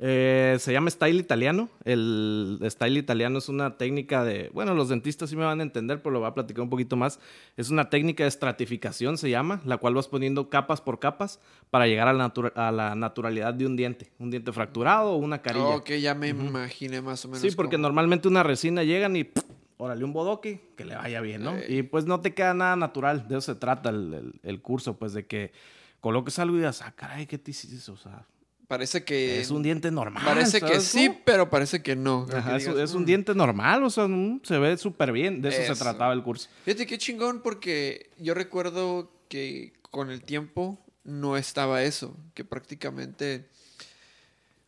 Eh, 0.00 0.56
se 0.60 0.72
llama 0.72 0.90
style 0.90 1.18
italiano. 1.18 1.68
El 1.84 2.60
style 2.70 2.98
italiano 2.98 3.38
es 3.38 3.48
una 3.48 3.76
técnica 3.78 4.22
de, 4.22 4.48
bueno, 4.52 4.72
los 4.74 4.88
dentistas 4.90 5.28
sí 5.30 5.34
me 5.34 5.44
van 5.44 5.58
a 5.58 5.62
entender, 5.64 6.00
pero 6.02 6.12
lo 6.12 6.20
voy 6.20 6.28
a 6.28 6.34
platicar 6.34 6.62
un 6.62 6.70
poquito 6.70 6.94
más. 6.96 7.18
Es 7.56 7.70
una 7.70 7.90
técnica 7.90 8.22
de 8.22 8.28
estratificación, 8.28 9.18
se 9.18 9.28
llama, 9.28 9.60
la 9.64 9.78
cual 9.78 9.94
vas 9.94 10.06
poniendo 10.06 10.50
capas 10.50 10.80
por 10.80 11.00
capas 11.00 11.40
para 11.70 11.88
llegar 11.88 12.06
a 12.06 12.12
la, 12.12 12.18
natura- 12.28 12.52
a 12.54 12.70
la 12.70 12.94
naturalidad 12.94 13.54
de 13.54 13.66
un 13.66 13.74
diente, 13.76 14.12
un 14.20 14.30
diente 14.30 14.52
fracturado 14.52 15.12
o 15.12 15.16
una 15.16 15.42
carilla. 15.42 15.66
ok, 15.76 15.90
ya 15.94 16.14
me 16.14 16.28
imaginé 16.28 17.02
más 17.02 17.24
o 17.24 17.28
menos. 17.28 17.40
Sí, 17.42 17.50
porque 17.56 17.74
cómo. 17.76 17.82
normalmente 17.82 18.28
una 18.28 18.44
resina 18.44 18.84
llegan 18.84 19.16
y 19.16 19.24
¡pum! 19.24 19.42
Órale 19.78 20.04
un 20.04 20.12
bodoque, 20.12 20.60
que 20.76 20.84
le 20.84 20.94
vaya 20.94 21.20
bien, 21.22 21.42
¿no? 21.42 21.56
Ey. 21.56 21.78
Y 21.78 21.82
pues 21.82 22.04
no 22.04 22.20
te 22.20 22.34
queda 22.34 22.52
nada 22.52 22.76
natural, 22.76 23.26
de 23.28 23.38
eso 23.38 23.52
se 23.54 23.58
trata 23.58 23.88
el, 23.90 24.12
el- 24.14 24.40
el 24.42 24.60
curso, 24.60 24.98
pues 24.98 25.12
de 25.14 25.26
que 25.26 25.52
coloques 26.00 26.38
algo 26.38 26.54
y 26.56 26.58
digas, 26.58 26.82
ah, 26.82 26.92
caray, 26.94 27.26
¿qué 27.26 27.38
te 27.38 27.50
hiciste? 27.52 27.90
O 27.90 27.96
sea, 27.96 28.26
Parece 28.68 29.02
que. 29.02 29.40
es 29.40 29.50
un 29.50 29.62
diente 29.62 29.90
normal. 29.90 30.22
Parece 30.26 30.60
que 30.60 30.66
¿sabes 30.66 30.84
sí, 30.84 31.10
pero 31.24 31.48
parece 31.48 31.82
que 31.82 31.96
no. 31.96 32.26
Ajá, 32.30 32.50
Que 32.50 32.56
es, 32.58 32.66
digas, 32.66 32.78
es 32.90 32.94
un 32.94 33.04
"Mm". 33.04 33.06
diente 33.06 33.34
normal, 33.34 33.82
o 33.82 33.88
sea, 33.88 34.06
se 34.42 34.58
ve 34.58 34.76
súper 34.76 35.10
bien. 35.10 35.40
De 35.40 35.48
eso, 35.48 35.62
Eso. 35.62 35.74
se 35.74 35.80
trataba 35.82 36.12
el 36.12 36.22
curso. 36.22 36.50
Fíjate 36.66 36.86
qué 36.86 36.98
chingón, 36.98 37.40
porque 37.40 38.10
yo 38.18 38.34
recuerdo 38.34 39.10
que 39.28 39.72
con 39.90 40.10
el 40.10 40.22
tiempo 40.22 40.78
no 41.04 41.38
estaba 41.38 41.82
eso, 41.82 42.14
que 42.34 42.44
prácticamente 42.44 43.48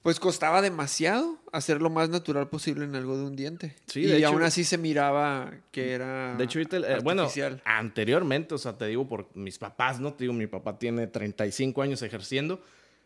pues 0.02 0.18
costaba 0.18 0.62
demasiado 0.62 1.38
hacer 1.52 1.82
lo 1.82 1.90
más 1.90 2.08
natural 2.08 2.48
posible 2.48 2.84
en 2.84 2.94
algo 2.94 3.16
de 3.18 3.24
un 3.24 3.36
diente. 3.36 3.76
Sí, 3.86 4.00
y 4.00 4.06
de 4.06 4.18
hecho- 4.18 4.28
aún 4.28 4.42
así 4.42 4.64
se 4.64 4.78
miraba 4.78 5.52
que 5.70 5.92
era 5.92 6.34
De 6.36 6.44
hecho, 6.44 6.58
eh, 6.60 6.68
bueno, 7.02 7.28
anteriormente, 7.64 8.54
o 8.54 8.58
sea, 8.58 8.76
te 8.78 8.86
digo 8.86 9.06
por 9.06 9.28
mis 9.36 9.58
papás, 9.58 10.00
¿no? 10.00 10.12
Te 10.14 10.24
digo, 10.24 10.32
mi 10.32 10.46
papá 10.46 10.78
tiene 10.78 11.06
35 11.06 11.82
años 11.82 12.00
ejerciendo. 12.02 12.62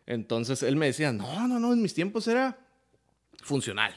Entonces 0.07 0.63
él 0.63 0.77
me 0.77 0.87
decía, 0.87 1.13
no, 1.13 1.49
no, 1.49 1.59
no, 1.59 1.73
en 1.73 1.83
mis 1.83 1.95
tiempos 1.95 2.29
era 2.29 2.59
funcional. 3.43 3.93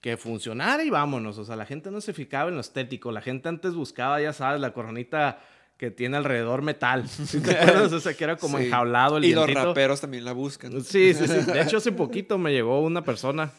Que 0.00 0.16
funcionara 0.16 0.84
y 0.84 0.90
vámonos. 0.90 1.38
O 1.38 1.44
sea, 1.44 1.56
la 1.56 1.66
gente 1.66 1.90
no 1.90 2.00
se 2.00 2.12
fijaba 2.12 2.48
en 2.50 2.54
lo 2.54 2.60
estético. 2.60 3.10
La 3.10 3.22
gente 3.22 3.48
antes 3.48 3.74
buscaba, 3.74 4.20
ya 4.20 4.32
sabes, 4.32 4.60
la 4.60 4.72
coronita 4.72 5.40
que 5.76 5.90
tiene 5.90 6.16
alrededor 6.16 6.62
metal. 6.62 7.08
¿Sí 7.08 7.40
te 7.40 7.50
acuerdas? 7.56 7.92
O 7.92 8.00
sea, 8.00 8.14
que 8.14 8.24
era 8.24 8.36
como 8.36 8.58
Sí. 8.58 8.64
enjaulado 8.64 9.18
el 9.18 9.24
Y 9.24 9.34
los 9.34 9.52
raperos 9.52 10.00
también 10.00 10.24
la 10.24 10.32
buscan. 10.32 10.72
Sí, 10.82 11.12
sí, 11.14 11.26
sí. 11.26 11.40
De 11.52 11.60
hecho, 11.62 11.76
hace 11.78 11.92
poquito 11.92 12.38
me 12.38 12.52
llegó 12.52 12.80
una 12.80 13.02
persona, 13.04 13.52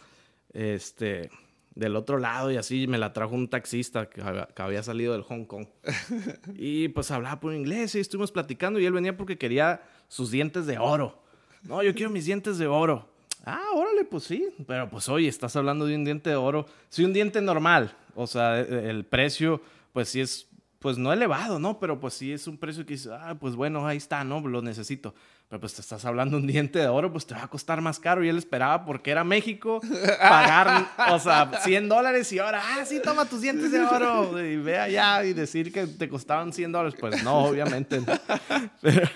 este, 0.53 1.29
del 1.75 1.95
otro 1.95 2.17
lado 2.17 2.51
y 2.51 2.57
así 2.57 2.87
me 2.87 2.97
la 2.97 3.13
trajo 3.13 3.35
un 3.35 3.47
taxista 3.49 4.09
que 4.09 4.21
había, 4.21 4.47
que 4.47 4.61
había 4.61 4.81
salido 4.83 5.13
del 5.13 5.21
Hong 5.23 5.45
Kong. 5.45 5.67
Y 6.55 6.87
pues 6.89 7.11
hablaba 7.11 7.39
por 7.39 7.53
inglés 7.53 7.93
y 7.95 7.99
estuvimos 7.99 8.31
platicando 8.31 8.79
y 8.79 8.85
él 8.85 8.93
venía 8.93 9.15
porque 9.15 9.37
quería 9.37 9.81
sus 10.07 10.31
dientes 10.31 10.65
de 10.65 10.79
oro. 10.79 11.21
No, 11.63 11.83
yo 11.83 11.93
quiero 11.93 12.09
mis 12.11 12.25
dientes 12.25 12.57
de 12.57 12.67
oro. 12.67 13.07
Ah, 13.45 13.61
órale, 13.75 14.03
pues 14.05 14.23
sí. 14.23 14.47
Pero 14.65 14.89
pues 14.89 15.07
oye, 15.09 15.27
estás 15.27 15.55
hablando 15.55 15.85
de 15.85 15.95
un 15.95 16.03
diente 16.03 16.29
de 16.31 16.35
oro. 16.35 16.65
Sí, 16.89 17.03
un 17.03 17.13
diente 17.13 17.41
normal. 17.41 17.95
O 18.15 18.25
sea, 18.27 18.59
e- 18.59 18.89
el 18.89 19.05
precio, 19.05 19.61
pues 19.93 20.09
sí 20.09 20.19
es, 20.21 20.46
pues 20.79 20.97
no 20.97 21.11
elevado, 21.11 21.59
¿no? 21.59 21.79
Pero 21.79 21.99
pues 21.99 22.13
sí 22.13 22.31
es 22.31 22.47
un 22.47 22.57
precio 22.57 22.85
que 22.85 22.93
dices, 22.93 23.11
ah, 23.11 23.35
pues 23.39 23.55
bueno, 23.55 23.85
ahí 23.87 23.97
está, 23.97 24.23
¿no? 24.23 24.39
Lo 24.47 24.61
necesito. 24.61 25.13
Pero 25.49 25.59
pues 25.61 25.73
te 25.73 25.81
estás 25.81 26.03
hablando 26.05 26.37
un 26.37 26.45
diente 26.45 26.77
de 26.79 26.87
oro, 26.87 27.11
pues 27.11 27.25
te 27.25 27.33
va 27.33 27.43
a 27.43 27.47
costar 27.47 27.79
más 27.81 27.99
caro. 27.99 28.23
Y 28.23 28.29
él 28.29 28.37
esperaba, 28.37 28.85
porque 28.85 29.11
era 29.11 29.23
México, 29.23 29.79
pagar, 30.21 30.85
o 31.11 31.19
sea, 31.19 31.49
100 31.63 31.87
dólares 31.89 32.31
y 32.33 32.39
ahora, 32.39 32.61
ah, 32.63 32.85
sí, 32.85 32.99
toma 33.03 33.25
tus 33.25 33.41
dientes 33.41 33.71
de 33.71 33.79
oro. 33.79 34.43
Y 34.43 34.57
ve 34.57 34.77
allá 34.77 35.23
y 35.23 35.33
decir 35.33 35.71
que 35.71 35.87
te 35.87 36.09
costaban 36.09 36.51
100 36.53 36.71
dólares. 36.71 36.95
Pues 36.99 37.23
no, 37.23 37.45
obviamente. 37.45 37.99
no. 38.01 38.05
Pero 38.81 39.07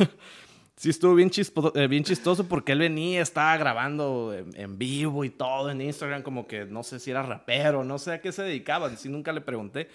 sí 0.78 0.90
estuvo 0.90 1.14
bien, 1.14 1.30
chispo- 1.30 1.74
eh, 1.76 1.88
bien 1.88 2.04
chistoso 2.04 2.48
porque 2.48 2.72
él 2.72 2.80
venía, 2.80 3.22
estaba 3.22 3.56
grabando 3.58 4.34
en, 4.34 4.60
en 4.60 4.78
vivo 4.78 5.24
y 5.26 5.30
todo 5.30 5.70
en 5.70 5.82
Instagram, 5.82 6.24
como 6.24 6.48
que 6.48 6.66
no 6.66 6.82
sé 6.84 7.00
si 7.00 7.12
era 7.12 7.22
rapero, 7.24 7.84
no 7.84 8.00
sé 8.00 8.14
a 8.14 8.22
qué 8.22 8.32
se 8.32 8.42
dedicaba, 8.44 8.90
sí 8.96 9.10
nunca 9.10 9.32
le 9.32 9.42
pregunté. 9.42 9.90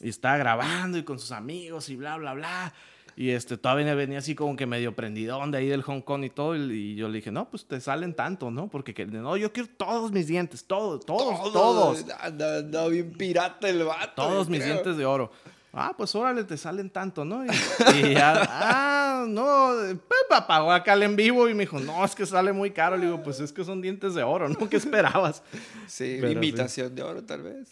Y 0.00 0.08
estaba 0.10 0.36
grabando 0.36 0.96
y 0.98 1.02
con 1.04 1.18
sus 1.18 1.32
amigos 1.32 1.88
y 1.88 1.96
bla, 1.96 2.16
bla, 2.16 2.34
bla. 2.34 2.72
Y 3.16 3.30
este, 3.30 3.56
todavía 3.56 3.92
venía 3.96 4.18
así 4.18 4.36
como 4.36 4.54
que 4.54 4.64
medio 4.64 4.94
prendidón 4.94 5.50
de 5.50 5.58
ahí 5.58 5.66
del 5.66 5.82
Hong 5.82 6.02
Kong 6.02 6.22
y 6.24 6.30
todo. 6.30 6.54
Y, 6.54 6.70
y 6.72 6.94
yo 6.94 7.08
le 7.08 7.16
dije, 7.16 7.32
no, 7.32 7.50
pues 7.50 7.66
te 7.66 7.80
salen 7.80 8.14
tanto, 8.14 8.52
¿no? 8.52 8.68
Porque 8.68 8.94
que- 8.94 9.06
no, 9.06 9.36
yo 9.36 9.52
quiero 9.52 9.68
todos 9.76 10.12
mis 10.12 10.28
dientes, 10.28 10.64
todos, 10.64 11.04
todos, 11.04 11.52
todos. 11.52 12.04
Anda, 12.20 12.58
anda 12.58 12.86
bien 12.86 13.10
pirata 13.12 13.68
el 13.68 13.82
vato. 13.82 14.22
Todos 14.22 14.48
mis 14.48 14.60
creo. 14.60 14.74
dientes 14.74 14.96
de 14.96 15.04
oro. 15.04 15.32
Ah, 15.72 15.92
pues 15.96 16.14
órale, 16.14 16.44
te 16.44 16.56
salen 16.56 16.90
tanto, 16.90 17.24
¿no? 17.24 17.44
Y, 17.44 17.48
y 18.06 18.14
ya, 18.14 18.40
ah, 18.48 19.24
no, 19.28 19.72
Pepa 20.08 20.46
pagó 20.46 20.70
acá 20.72 20.94
el 20.94 21.02
en 21.02 21.16
vivo 21.16 21.48
y 21.48 21.54
me 21.54 21.64
dijo, 21.64 21.80
no, 21.80 22.04
es 22.04 22.14
que 22.14 22.24
sale 22.24 22.52
muy 22.52 22.70
caro. 22.70 22.96
Le 22.96 23.06
digo, 23.06 23.22
pues 23.24 23.40
es 23.40 23.52
que 23.52 23.64
son 23.64 23.82
dientes 23.82 24.14
de 24.14 24.22
oro, 24.22 24.48
¿no? 24.48 24.68
¿Qué 24.68 24.76
esperabas? 24.76 25.42
Sí, 25.88 26.18
Pero 26.20 26.32
imitación 26.32 26.94
de 26.94 27.02
oro, 27.02 27.24
tal 27.24 27.42
vez. 27.42 27.68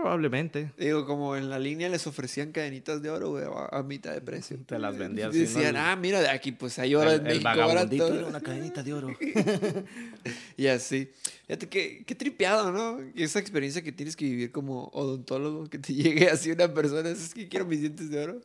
Probablemente. 0.00 0.72
Digo, 0.76 1.06
como 1.06 1.34
en 1.36 1.48
la 1.48 1.58
línea 1.58 1.88
les 1.88 2.06
ofrecían 2.06 2.52
cadenitas 2.52 3.00
de 3.02 3.10
oro, 3.10 3.30
güey, 3.30 3.44
a, 3.44 3.78
a 3.78 3.82
mitad 3.82 4.12
de 4.12 4.20
precio. 4.20 4.58
Te 4.66 4.78
las 4.78 4.96
vendía 4.98 5.28
así, 5.28 5.38
Decían, 5.40 5.76
ah, 5.76 5.96
mira, 5.96 6.20
de 6.20 6.28
aquí, 6.28 6.52
pues 6.52 6.78
hay 6.78 6.94
oro 6.94 7.10
en 7.12 7.20
El, 7.20 7.32
el 7.32 7.42
México 7.42 7.44
vagabundito 7.66 8.14
era 8.14 8.26
una 8.26 8.40
cadenita 8.40 8.82
de 8.82 8.92
oro. 8.92 9.08
Y 10.56 10.66
así. 10.68 11.10
Fíjate 11.46 11.68
que, 11.68 12.04
qué 12.06 12.14
tripeado, 12.14 12.70
¿no? 12.72 13.00
Y 13.14 13.22
esa 13.22 13.38
experiencia 13.38 13.82
que 13.82 13.92
tienes 13.92 14.16
que 14.16 14.24
vivir 14.24 14.52
como 14.52 14.84
odontólogo, 14.92 15.68
que 15.68 15.78
te 15.78 15.92
llegue 15.94 16.28
así 16.30 16.50
una 16.50 16.72
persona, 16.72 17.08
es 17.10 17.34
que 17.34 17.48
quiero 17.48 17.66
mis 17.66 17.80
dientes 17.80 18.10
de 18.10 18.22
oro. 18.22 18.40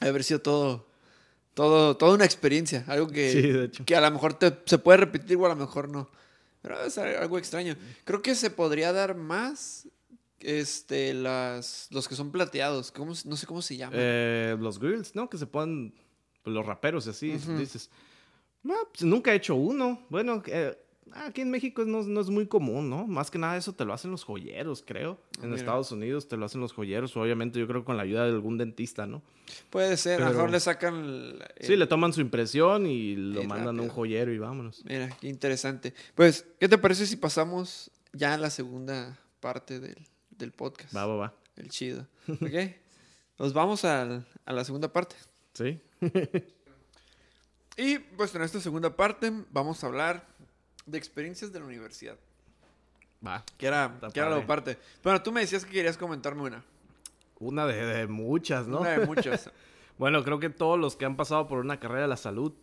Ha 0.00 0.04
de 0.04 0.10
haber 0.10 0.24
sido 0.24 0.40
todo, 0.40 0.86
todo, 1.54 1.96
toda 1.96 2.14
una 2.14 2.24
experiencia, 2.24 2.84
algo 2.86 3.08
que, 3.08 3.32
Sí, 3.32 3.42
de 3.42 3.64
hecho. 3.66 3.84
que 3.84 3.96
a 3.96 4.00
lo 4.00 4.10
mejor 4.10 4.34
te- 4.34 4.56
se 4.64 4.78
puede 4.78 4.98
repetir 4.98 5.36
o 5.36 5.46
a 5.46 5.50
lo 5.50 5.56
mejor 5.56 5.88
no. 5.88 6.10
Pero 6.62 6.82
es 6.84 6.96
algo 6.98 7.38
extraño. 7.38 7.76
Creo 8.04 8.20
que 8.22 8.34
se 8.34 8.50
podría 8.50 8.92
dar 8.92 9.14
más 9.14 9.86
este, 10.40 11.14
las, 11.14 11.88
los 11.90 12.08
que 12.08 12.14
son 12.14 12.30
plateados. 12.30 12.90
¿Cómo 12.92 13.12
no 13.24 13.36
sé 13.36 13.46
cómo 13.46 13.62
se 13.62 13.76
llaman. 13.76 13.98
Eh, 14.00 14.56
los 14.58 14.78
grills, 14.78 15.14
¿no? 15.14 15.28
Que 15.28 15.38
se 15.38 15.46
ponen 15.46 15.94
pues, 16.42 16.54
los 16.54 16.64
raperos 16.66 17.06
y 17.06 17.10
así. 17.10 17.32
Dices, 17.58 17.90
"Ah, 18.68 18.74
pues, 18.92 19.02
nunca 19.04 19.32
he 19.32 19.36
hecho 19.36 19.54
uno. 19.54 20.06
Bueno, 20.08 20.42
eh, 20.46 20.76
aquí 21.12 21.40
en 21.40 21.50
México 21.50 21.84
no, 21.84 22.02
no 22.02 22.20
es 22.20 22.28
muy 22.30 22.46
común, 22.46 22.88
¿no? 22.88 23.06
Más 23.06 23.30
que 23.30 23.38
nada 23.38 23.56
eso 23.56 23.72
te 23.74 23.84
lo 23.84 23.92
hacen 23.92 24.10
los 24.10 24.24
joyeros, 24.24 24.82
creo. 24.86 25.18
En 25.38 25.44
Ah, 25.44 25.46
mira. 25.46 25.56
Estados 25.56 25.92
Unidos 25.92 26.28
te 26.28 26.36
lo 26.36 26.46
hacen 26.46 26.60
los 26.60 26.72
joyeros. 26.72 27.16
Obviamente 27.16 27.58
yo 27.58 27.66
creo 27.66 27.84
con 27.84 27.96
la 27.96 28.04
ayuda 28.04 28.24
de 28.24 28.30
algún 28.30 28.58
dentista, 28.58 29.06
¿no? 29.06 29.22
Puede 29.70 29.96
ser, 29.96 30.22
a 30.22 30.26
lo 30.26 30.34
mejor 30.34 30.50
le 30.52 30.60
sacan... 30.60 30.94
el- 31.04 31.44
Sí, 31.60 31.74
le 31.74 31.86
toman 31.88 32.12
su 32.12 32.20
impresión 32.20 32.86
y 32.86 33.16
lo 33.16 33.42
y 33.42 33.46
mandan 33.48 33.78
a 33.80 33.82
un 33.82 33.88
joyero 33.88 34.32
y 34.32 34.38
vámonos. 34.38 34.84
Mira, 34.84 35.08
qué 35.20 35.28
interesante. 35.28 35.92
Pues, 36.14 36.46
¿qué 36.60 36.68
te 36.68 36.78
parece 36.78 37.04
si 37.06 37.16
pasamos 37.16 37.90
ya 38.12 38.34
a 38.34 38.38
la 38.38 38.50
segunda 38.50 39.18
parte 39.40 39.80
del, 39.80 39.96
del 40.40 40.52
podcast? 40.52 40.94
Va, 40.96 41.06
va, 41.06 41.14
va. 41.16 41.34
El 41.56 41.68
chido. 41.70 42.06
¿Ok? 42.28 42.40
Nos 43.38 43.52
vamos 43.52 43.84
al- 43.84 44.26
a 44.44 44.52
la 44.52 44.64
segunda 44.64 44.92
parte. 44.92 45.14
Sí. 45.54 45.80
Y 47.76 47.98
pues 47.98 48.34
en 48.34 48.42
esta 48.42 48.60
segunda 48.60 48.94
parte 48.94 49.32
vamos 49.50 49.82
a 49.82 49.86
hablar 49.86 50.26
de 50.86 50.98
experiencias 50.98 51.52
de 51.52 51.60
la 51.60 51.66
universidad. 51.66 52.16
Va. 53.26 53.44
Que 53.56 53.66
era, 53.66 53.98
que 54.12 54.20
era 54.20 54.28
la 54.30 54.46
parte. 54.46 54.76
Bueno, 55.02 55.22
tú 55.22 55.32
me 55.32 55.40
decías 55.40 55.64
que 55.64 55.72
querías 55.72 55.96
comentarme 55.96 56.42
una. 56.42 56.62
Una 57.38 57.66
de, 57.66 57.86
de 57.86 58.06
muchas, 58.06 58.66
¿no? 58.66 58.80
Una 58.80 58.90
de 58.98 59.06
muchas. 59.06 59.50
Bueno, 59.98 60.24
creo 60.24 60.40
que 60.40 60.48
todos 60.48 60.78
los 60.78 60.96
que 60.96 61.04
han 61.04 61.14
pasado 61.14 61.46
por 61.46 61.58
una 61.58 61.78
carrera 61.78 62.02
de 62.02 62.08
la 62.08 62.16
salud, 62.16 62.54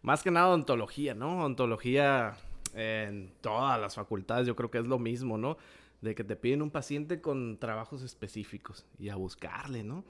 más 0.00 0.22
que 0.22 0.30
nada 0.30 0.48
odontología, 0.48 1.14
¿no? 1.14 1.40
Odontología 1.40 2.38
en 2.74 3.30
todas 3.42 3.78
las 3.78 3.94
facultades, 3.94 4.46
yo 4.46 4.56
creo 4.56 4.70
que 4.70 4.78
es 4.78 4.86
lo 4.86 4.98
mismo, 4.98 5.36
¿no? 5.36 5.58
De 6.02 6.14
que 6.14 6.24
te 6.24 6.36
piden 6.36 6.60
un 6.62 6.70
paciente 6.70 7.20
con 7.20 7.58
trabajos 7.58 8.02
específicos 8.02 8.84
y 8.98 9.08
a 9.08 9.16
buscarle, 9.16 9.82
¿no? 9.82 10.04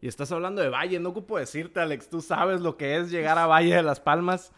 Y 0.00 0.06
estás 0.08 0.30
hablando 0.32 0.62
de 0.62 0.68
Valle, 0.68 1.00
no 1.00 1.08
ocupo 1.10 1.38
decirte, 1.38 1.80
Alex, 1.80 2.08
tú 2.08 2.20
sabes 2.20 2.60
lo 2.60 2.76
que 2.76 2.96
es 2.96 3.10
llegar 3.10 3.36
a 3.38 3.46
Valle 3.46 3.74
de 3.74 3.82
las 3.82 3.98
Palmas 4.00 4.52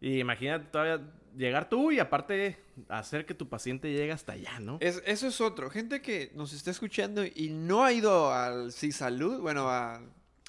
y 0.00 0.18
imagínate 0.20 0.66
todavía 0.70 1.00
llegar 1.36 1.68
tú 1.68 1.92
y 1.92 1.98
aparte 2.00 2.58
hacer 2.88 3.26
que 3.26 3.34
tu 3.34 3.48
paciente 3.48 3.92
llegue 3.92 4.10
hasta 4.12 4.32
allá, 4.32 4.58
¿no? 4.60 4.78
Es- 4.80 5.02
eso 5.06 5.26
es 5.26 5.40
otro. 5.42 5.68
Gente 5.70 6.00
que 6.00 6.32
nos 6.34 6.52
está 6.54 6.70
escuchando 6.70 7.22
y 7.24 7.50
no 7.50 7.84
ha 7.84 7.92
ido 7.92 8.32
al 8.32 8.72
Salud, 8.72 9.40
bueno, 9.40 9.68
a, 9.68 9.96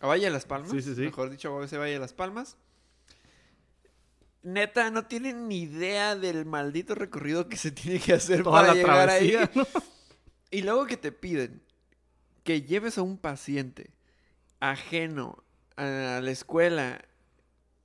a 0.01 0.07
Valle 0.07 0.25
de 0.25 0.31
las 0.31 0.45
Palmas. 0.45 0.71
Sí, 0.71 0.81
sí, 0.81 0.95
sí. 0.95 1.01
Mejor 1.01 1.29
dicho, 1.29 1.59
a 1.59 1.65
ese 1.65 1.77
Valle 1.77 1.93
de 1.93 1.99
las 1.99 2.13
Palmas. 2.13 2.57
Neta, 4.41 4.89
no 4.89 5.05
tienen 5.05 5.47
ni 5.47 5.63
idea 5.63 6.15
del 6.15 6.45
maldito 6.45 6.95
recorrido 6.95 7.49
que 7.49 7.57
se 7.57 7.71
tiene 7.71 7.99
que 7.99 8.13
hacer 8.13 8.43
Toda 8.43 8.61
para 8.61 8.67
la 8.69 8.73
llegar 8.73 9.09
ahí. 9.09 9.37
Y 10.51 10.63
luego 10.63 10.87
que 10.87 10.97
te 10.97 11.11
piden 11.11 11.61
que 12.43 12.63
lleves 12.63 12.97
a 12.97 13.03
un 13.03 13.17
paciente 13.17 13.91
ajeno 14.59 15.43
a 15.75 16.19
la 16.23 16.31
escuela 16.31 17.01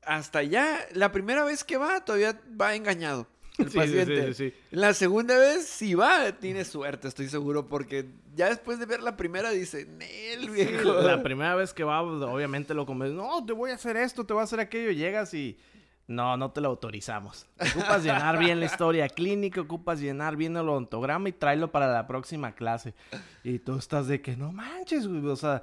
hasta 0.03 0.39
allá, 0.39 0.79
la 0.93 1.13
primera 1.13 1.45
vez 1.45 1.65
que 1.65 1.77
va 1.77 2.05
todavía 2.05 2.41
va 2.61 2.75
engañado 2.75 3.27
el 3.59 3.71
Sí, 3.71 3.77
paciente. 3.77 4.35
sí. 4.35 4.55
La 4.71 4.95
segunda 4.95 5.39
vez, 5.39 5.67
si 5.67 5.95
va, 5.95 6.33
tiene 6.33 6.65
suerte, 6.65 7.09
estoy 7.09 7.29
seguro, 7.29 7.69
porque 7.69 8.07
ya 8.35 8.49
después 8.49 8.79
de 8.79 8.87
ver 8.87 9.03
la 9.03 9.17
primera 9.17 9.51
dice, 9.51 9.85
Nel, 9.87 10.51
viejo. 10.51 10.95
La 11.03 11.23
primera 11.23 11.55
vez 11.55 11.73
que 11.73 11.85
va, 11.85 12.03
obviamente 12.03 12.75
lo 12.75 12.87
convences. 12.87 13.17
No, 13.17 13.45
te 13.45 13.53
voy 13.53 13.71
a 13.71 13.75
hacer 13.75 13.97
esto, 13.97 14.25
te 14.25 14.33
voy 14.33 14.41
a 14.41 14.45
hacer 14.45 14.61
aquello. 14.61 14.91
Llegas 14.91 15.35
y. 15.35 15.57
No, 16.07 16.37
no 16.37 16.51
te 16.51 16.61
lo 16.61 16.69
autorizamos. 16.69 17.47
Ocupas 17.59 18.05
llenar 18.05 18.39
bien 18.39 18.61
la 18.61 18.67
historia 18.67 19.09
clínica, 19.09 19.63
ocupas 19.63 20.01
llenar 20.01 20.37
bien 20.37 20.57
el 20.57 20.69
odontograma 20.69 21.31
y 21.31 21.33
tráelo 21.33 21.73
para 21.73 21.91
la 21.91 22.07
próxima 22.07 22.55
clase. 22.55 22.95
Y 23.43 23.59
tú 23.59 23.79
estás 23.79 24.07
de 24.07 24.21
que 24.21 24.37
no 24.37 24.53
manches, 24.53 25.07
güey. 25.07 25.25
O 25.27 25.37
sea, 25.37 25.63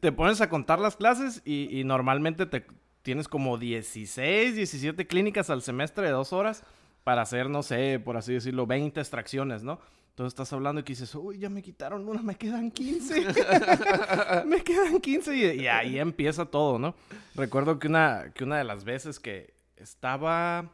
te 0.00 0.12
pones 0.12 0.40
a 0.40 0.48
contar 0.48 0.78
las 0.78 0.96
clases 0.96 1.42
y, 1.44 1.78
y 1.78 1.84
normalmente 1.84 2.46
te 2.46 2.66
tienes 3.02 3.28
como 3.28 3.58
16, 3.58 4.56
17 4.56 5.06
clínicas 5.06 5.50
al 5.50 5.62
semestre 5.62 6.06
de 6.06 6.12
dos 6.12 6.32
horas 6.32 6.64
para 7.04 7.22
hacer, 7.22 7.48
no 7.48 7.62
sé, 7.62 8.00
por 8.04 8.16
así 8.16 8.32
decirlo, 8.32 8.66
20 8.66 8.98
extracciones, 8.98 9.62
¿no? 9.62 9.78
Entonces 10.08 10.32
estás 10.32 10.52
hablando 10.54 10.80
y 10.80 10.84
que 10.84 10.92
dices, 10.94 11.14
uy, 11.14 11.38
ya 11.38 11.50
me 11.50 11.62
quitaron 11.62 12.08
una, 12.08 12.22
me 12.22 12.36
quedan 12.36 12.70
15. 12.70 13.26
me 14.46 14.64
quedan 14.64 14.98
15 14.98 15.36
y, 15.36 15.60
y 15.60 15.66
ahí 15.68 15.98
empieza 15.98 16.46
todo, 16.46 16.78
¿no? 16.78 16.94
Recuerdo 17.34 17.78
que 17.78 17.86
una, 17.86 18.32
que 18.34 18.42
una 18.42 18.56
de 18.56 18.64
las 18.64 18.84
veces 18.84 19.20
que 19.20 19.55
estaba 19.76 20.72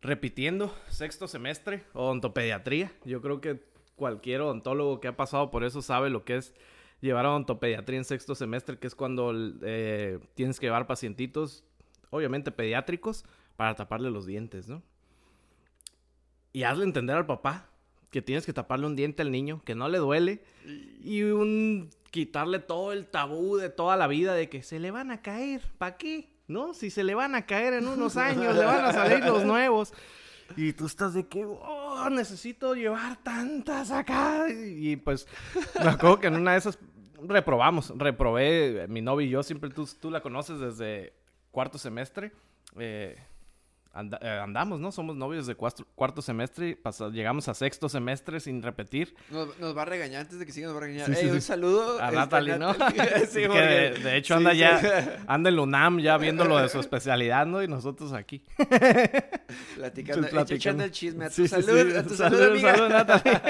repitiendo 0.00 0.74
sexto 0.88 1.28
semestre 1.28 1.84
odontopediatría, 1.94 2.92
yo 3.04 3.22
creo 3.22 3.40
que 3.40 3.62
cualquier 3.96 4.42
odontólogo 4.42 5.00
que 5.00 5.08
ha 5.08 5.16
pasado 5.16 5.50
por 5.50 5.64
eso 5.64 5.82
sabe 5.82 6.10
lo 6.10 6.24
que 6.24 6.36
es 6.36 6.54
llevar 7.00 7.26
odontopediatría 7.26 7.98
en 7.98 8.04
sexto 8.04 8.34
semestre, 8.34 8.78
que 8.78 8.86
es 8.86 8.94
cuando 8.94 9.32
eh, 9.62 10.18
tienes 10.34 10.58
que 10.58 10.66
llevar 10.66 10.86
pacientitos, 10.86 11.64
obviamente 12.10 12.50
pediátricos, 12.50 13.24
para 13.56 13.74
taparle 13.74 14.10
los 14.10 14.26
dientes, 14.26 14.68
¿no? 14.68 14.82
Y 16.52 16.62
hazle 16.62 16.84
entender 16.84 17.16
al 17.16 17.26
papá 17.26 17.68
que 18.10 18.22
tienes 18.22 18.46
que 18.46 18.52
taparle 18.52 18.86
un 18.86 18.96
diente 18.96 19.22
al 19.22 19.30
niño, 19.30 19.62
que 19.64 19.74
no 19.74 19.88
le 19.88 19.98
duele, 19.98 20.44
y 21.02 21.22
un 21.22 21.90
quitarle 22.10 22.60
todo 22.60 22.92
el 22.92 23.06
tabú 23.06 23.56
de 23.56 23.70
toda 23.70 23.96
la 23.96 24.06
vida 24.06 24.34
de 24.34 24.48
que 24.48 24.62
se 24.62 24.78
le 24.78 24.90
van 24.90 25.10
a 25.10 25.20
caer, 25.20 25.62
¿para 25.78 25.96
qué? 25.96 26.33
¿No? 26.46 26.74
Si 26.74 26.90
se 26.90 27.04
le 27.04 27.14
van 27.14 27.34
a 27.34 27.46
caer 27.46 27.74
en 27.74 27.88
unos 27.88 28.16
años, 28.16 28.54
le 28.54 28.64
van 28.64 28.84
a 28.84 28.92
salir 28.92 29.24
los 29.24 29.44
nuevos. 29.46 29.92
Y 30.56 30.72
tú 30.74 30.86
estás 30.86 31.14
de 31.14 31.26
que, 31.26 31.44
oh, 31.44 32.08
necesito 32.10 32.74
llevar 32.74 33.16
tantas 33.22 33.90
acá. 33.90 34.46
Y 34.50 34.96
pues, 34.96 35.26
me 35.82 35.88
acuerdo 35.90 36.20
que 36.20 36.26
en 36.26 36.36
una 36.36 36.52
de 36.52 36.58
esas 36.58 36.78
reprobamos, 37.26 37.92
reprobé, 37.96 38.86
mi 38.88 39.00
novia 39.00 39.26
y 39.26 39.30
yo, 39.30 39.42
siempre 39.42 39.70
tú, 39.70 39.88
tú 39.98 40.10
la 40.10 40.20
conoces 40.20 40.60
desde 40.60 41.14
cuarto 41.50 41.78
semestre. 41.78 42.32
eh, 42.78 43.16
eh, 44.20 44.28
andamos, 44.42 44.80
¿no? 44.80 44.90
Somos 44.92 45.14
novios 45.16 45.46
de 45.46 45.54
cuarto, 45.54 45.86
cuarto 45.94 46.20
semestre, 46.22 46.78
llegamos 47.12 47.48
a 47.48 47.54
sexto 47.54 47.88
semestre 47.88 48.40
sin 48.40 48.62
repetir. 48.62 49.14
Nos, 49.30 49.58
nos 49.58 49.76
va 49.76 49.82
a 49.82 49.84
regañar 49.84 50.22
antes 50.22 50.38
de 50.38 50.46
que 50.46 50.52
siga, 50.52 50.66
nos 50.66 50.74
va 50.74 50.78
a 50.78 50.82
regañar. 50.82 51.06
Sí, 51.06 51.14
sí, 51.14 51.20
Ey, 51.26 51.30
un 51.30 51.40
sí. 51.40 51.46
saludo. 51.46 52.00
A 52.00 52.04
este, 52.06 52.16
Natalie, 52.16 52.58
¿no? 52.58 52.74
Que 53.34 53.48
de, 53.48 53.90
de 54.02 54.16
hecho 54.16 54.34
anda 54.34 54.52
ya, 54.52 55.22
anda 55.28 55.50
en 55.50 55.58
UNAM 55.58 56.00
ya 56.00 56.16
viendo 56.18 56.44
lo 56.44 56.58
de 56.58 56.68
su 56.68 56.80
especialidad, 56.80 57.46
¿no? 57.46 57.62
Y 57.62 57.68
nosotros 57.68 58.12
aquí. 58.12 58.44
Platicando, 59.76 60.28
Platicando. 60.28 60.54
echando 60.54 60.84
el 60.84 60.90
chisme. 60.90 61.26
A 61.26 61.30
tu 61.30 61.46
salud, 61.46 61.96
a 61.96 62.02
tu 62.02 62.14
salud, 62.14 62.38
Salud, 62.38 62.50
amiga. 62.52 62.74
salud, 62.76 62.88
Natalie. 62.90 63.40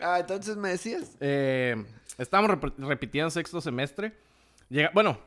Ah, 0.00 0.18
entonces 0.20 0.56
me 0.56 0.68
decías. 0.70 1.16
Eh, 1.20 1.74
estamos 2.18 2.50
rep- 2.50 2.74
repitiendo 2.78 3.30
sexto 3.30 3.60
semestre. 3.60 4.12
Llega, 4.68 4.90
bueno, 4.94 5.18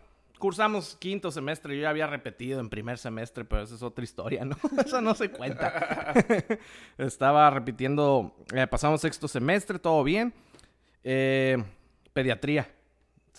cursamos 0.41 0.97
quinto 0.97 1.31
semestre, 1.31 1.75
yo 1.75 1.83
ya 1.83 1.89
había 1.91 2.07
repetido 2.07 2.59
en 2.59 2.69
primer 2.69 2.97
semestre, 2.97 3.45
pero 3.45 3.61
esa 3.61 3.75
es 3.75 3.83
otra 3.83 4.03
historia, 4.03 4.43
¿no? 4.43 4.57
Eso 4.85 4.99
no 4.99 5.13
se 5.15 5.29
cuenta. 5.29 6.13
Estaba 6.97 7.49
repitiendo, 7.51 8.35
eh, 8.53 8.67
pasamos 8.67 8.99
sexto 8.99 9.29
semestre, 9.29 9.79
todo 9.79 10.03
bien. 10.03 10.33
Eh, 11.03 11.63
pediatría, 12.11 12.69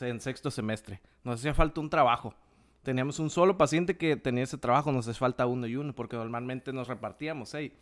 en 0.01 0.21
sexto 0.21 0.51
semestre. 0.51 1.01
Nos 1.25 1.41
hacía 1.41 1.53
falta 1.53 1.81
un 1.81 1.91
trabajo. 1.91 2.35
Teníamos 2.83 3.19
un 3.19 3.31
solo 3.31 3.59
paciente 3.59 3.97
que 3.97 4.17
tenía 4.17 4.45
ese 4.45 4.57
trabajo, 4.57 4.91
nos 4.93 5.07
hacía 5.07 5.19
falta 5.19 5.47
uno 5.47 5.67
y 5.67 5.77
uno, 5.77 5.95
porque 5.95 6.17
normalmente 6.17 6.73
nos 6.73 6.89
repartíamos, 6.89 7.53
¿eh? 7.55 7.73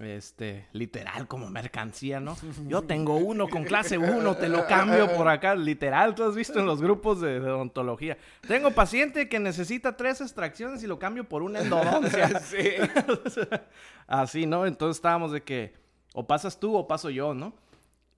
Este, 0.00 0.68
literal, 0.72 1.26
como 1.26 1.50
mercancía, 1.50 2.20
¿no? 2.20 2.36
Yo 2.68 2.82
tengo 2.82 3.16
uno 3.16 3.48
con 3.48 3.64
clase 3.64 3.98
1, 3.98 4.36
te 4.36 4.48
lo 4.48 4.66
cambio 4.66 5.12
por 5.16 5.28
acá, 5.28 5.54
literal, 5.54 6.14
tú 6.14 6.24
has 6.24 6.34
visto 6.34 6.58
en 6.60 6.66
los 6.66 6.80
grupos 6.80 7.20
de, 7.20 7.40
odontología. 7.40 8.16
Tengo 8.46 8.70
paciente 8.70 9.28
que 9.28 9.40
necesita 9.40 9.96
tres 9.96 10.20
extracciones 10.20 10.82
y 10.82 10.86
lo 10.86 10.98
cambio 10.98 11.24
por 11.24 11.42
una 11.42 11.60
endodoncia. 11.60 12.28
Así, 14.06 14.46
¿no? 14.46 14.66
Entonces 14.66 14.98
estábamos 14.98 15.32
de 15.32 15.42
que 15.42 15.74
o 16.14 16.26
pasas 16.26 16.58
tú 16.58 16.76
o 16.76 16.86
paso 16.86 17.10
yo, 17.10 17.34
¿no? 17.34 17.52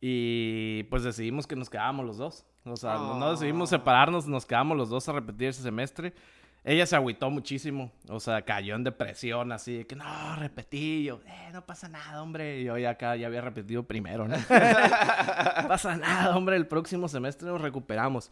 Y 0.01 0.85
pues 0.85 1.03
decidimos 1.03 1.47
que 1.47 1.57
nos 1.57 1.69
quedábamos 1.69 2.07
los 2.07 2.17
dos. 2.19 2.47
O 2.65 2.77
sea, 2.77 2.95
no 2.95 3.31
decidimos 3.31 3.71
separarnos, 3.71 4.27
nos 4.27 4.47
quedamos 4.47 4.77
los 4.77 4.89
dos 4.91 5.09
a 5.09 5.13
repetir 5.13 5.49
ese 5.49 5.63
semestre. 5.63 6.15
Ella 6.63 6.85
se 6.85 6.95
agüitó 6.95 7.31
muchísimo, 7.31 7.91
o 8.09 8.21
sea, 8.21 8.43
cayó 8.43 8.75
en 8.75 8.85
depresión, 8.85 9.51
así 9.51 9.79
de 9.79 9.87
que 9.87 9.97
no, 9.97 10.37
repetí, 10.37 11.05
yo, 11.05 11.21
eh, 11.27 11.51
no 11.53 11.65
pasa 11.65 11.89
nada, 11.89 12.23
hombre. 12.23 12.61
Y 12.61 12.65
yo 12.65 12.77
ya 12.77 12.91
acá 12.91 13.17
ya 13.17 13.29
había 13.29 13.41
repetido 13.41 13.85
primero, 13.85 14.29
¿no? 14.29 14.37
no 14.37 14.45
pasa 15.69 15.97
nada, 15.97 16.37
hombre, 16.37 16.57
el 16.57 16.67
próximo 16.67 17.09
semestre 17.09 17.49
nos 17.49 17.61
recuperamos. 17.61 18.31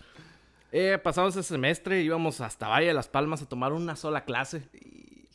Eh, 0.71 0.99
pasamos 1.03 1.35
ese 1.35 1.49
semestre, 1.49 2.03
íbamos 2.03 2.43
hasta 2.43 2.69
Valle 2.69 2.89
de 2.89 2.95
las 2.95 3.09
Palmas 3.09 3.41
a 3.41 3.49
tomar 3.49 3.73
una 3.73 3.97
sola 3.97 4.25
clase. 4.25 4.63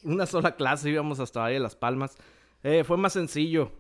Una 0.03 0.27
sola 0.27 0.55
clase 0.55 0.89
íbamos 0.89 1.19
hasta 1.19 1.39
Valle 1.39 1.55
de 1.55 1.59
las 1.61 1.75
Palmas. 1.75 2.15
Eh, 2.61 2.83
fue 2.83 2.97
más 2.97 3.13
sencillo 3.13 3.71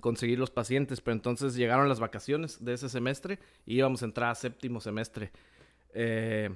conseguir 0.00 0.38
los 0.38 0.50
pacientes, 0.50 1.00
pero 1.00 1.14
entonces 1.14 1.54
llegaron 1.54 1.88
las 1.88 2.00
vacaciones 2.00 2.62
de 2.62 2.74
ese 2.74 2.90
semestre 2.90 3.38
y 3.64 3.76
íbamos 3.76 4.02
a 4.02 4.04
entrar 4.04 4.30
a 4.30 4.34
séptimo 4.34 4.80
semestre. 4.80 5.30
Eh, 5.94 6.50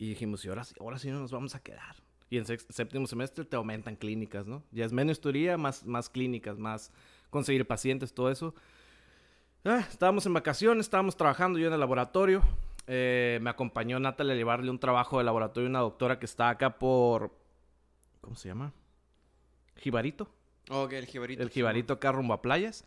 y 0.00 0.08
dijimos, 0.08 0.42
y 0.46 0.48
ahora, 0.48 0.62
ahora 0.80 0.98
sí 0.98 1.10
no 1.10 1.20
nos 1.20 1.30
vamos 1.30 1.54
a 1.54 1.62
quedar. 1.62 1.94
Y 2.30 2.38
en 2.38 2.46
séptimo 2.46 3.06
semestre 3.06 3.44
te 3.44 3.54
aumentan 3.56 3.96
clínicas, 3.96 4.46
¿no? 4.46 4.62
Ya 4.72 4.86
es 4.86 4.92
menos 4.94 5.20
teoría, 5.20 5.58
más, 5.58 5.84
más 5.84 6.08
clínicas, 6.08 6.58
más 6.58 6.90
conseguir 7.28 7.66
pacientes, 7.66 8.14
todo 8.14 8.30
eso. 8.30 8.54
Ah, 9.62 9.84
estábamos 9.90 10.24
en 10.24 10.32
vacaciones, 10.32 10.86
estábamos 10.86 11.18
trabajando 11.18 11.58
yo 11.58 11.66
en 11.66 11.74
el 11.74 11.80
laboratorio. 11.80 12.42
Eh, 12.86 13.40
me 13.42 13.50
acompañó 13.50 14.00
Natalia 14.00 14.32
a 14.32 14.36
llevarle 14.36 14.70
un 14.70 14.78
trabajo 14.78 15.18
de 15.18 15.24
laboratorio 15.24 15.66
a 15.66 15.70
una 15.70 15.80
doctora 15.80 16.18
que 16.18 16.24
está 16.24 16.48
acá 16.48 16.78
por... 16.78 17.36
¿Cómo 18.22 18.36
se 18.36 18.48
llama? 18.48 18.72
Jibarito. 19.76 20.30
Ok, 20.70 20.94
el 20.94 21.04
Jibarito. 21.04 21.42
El 21.42 21.50
Jibarito 21.50 21.92
acá 21.92 22.10
rumbo 22.10 22.32
a 22.32 22.40
playas. 22.40 22.86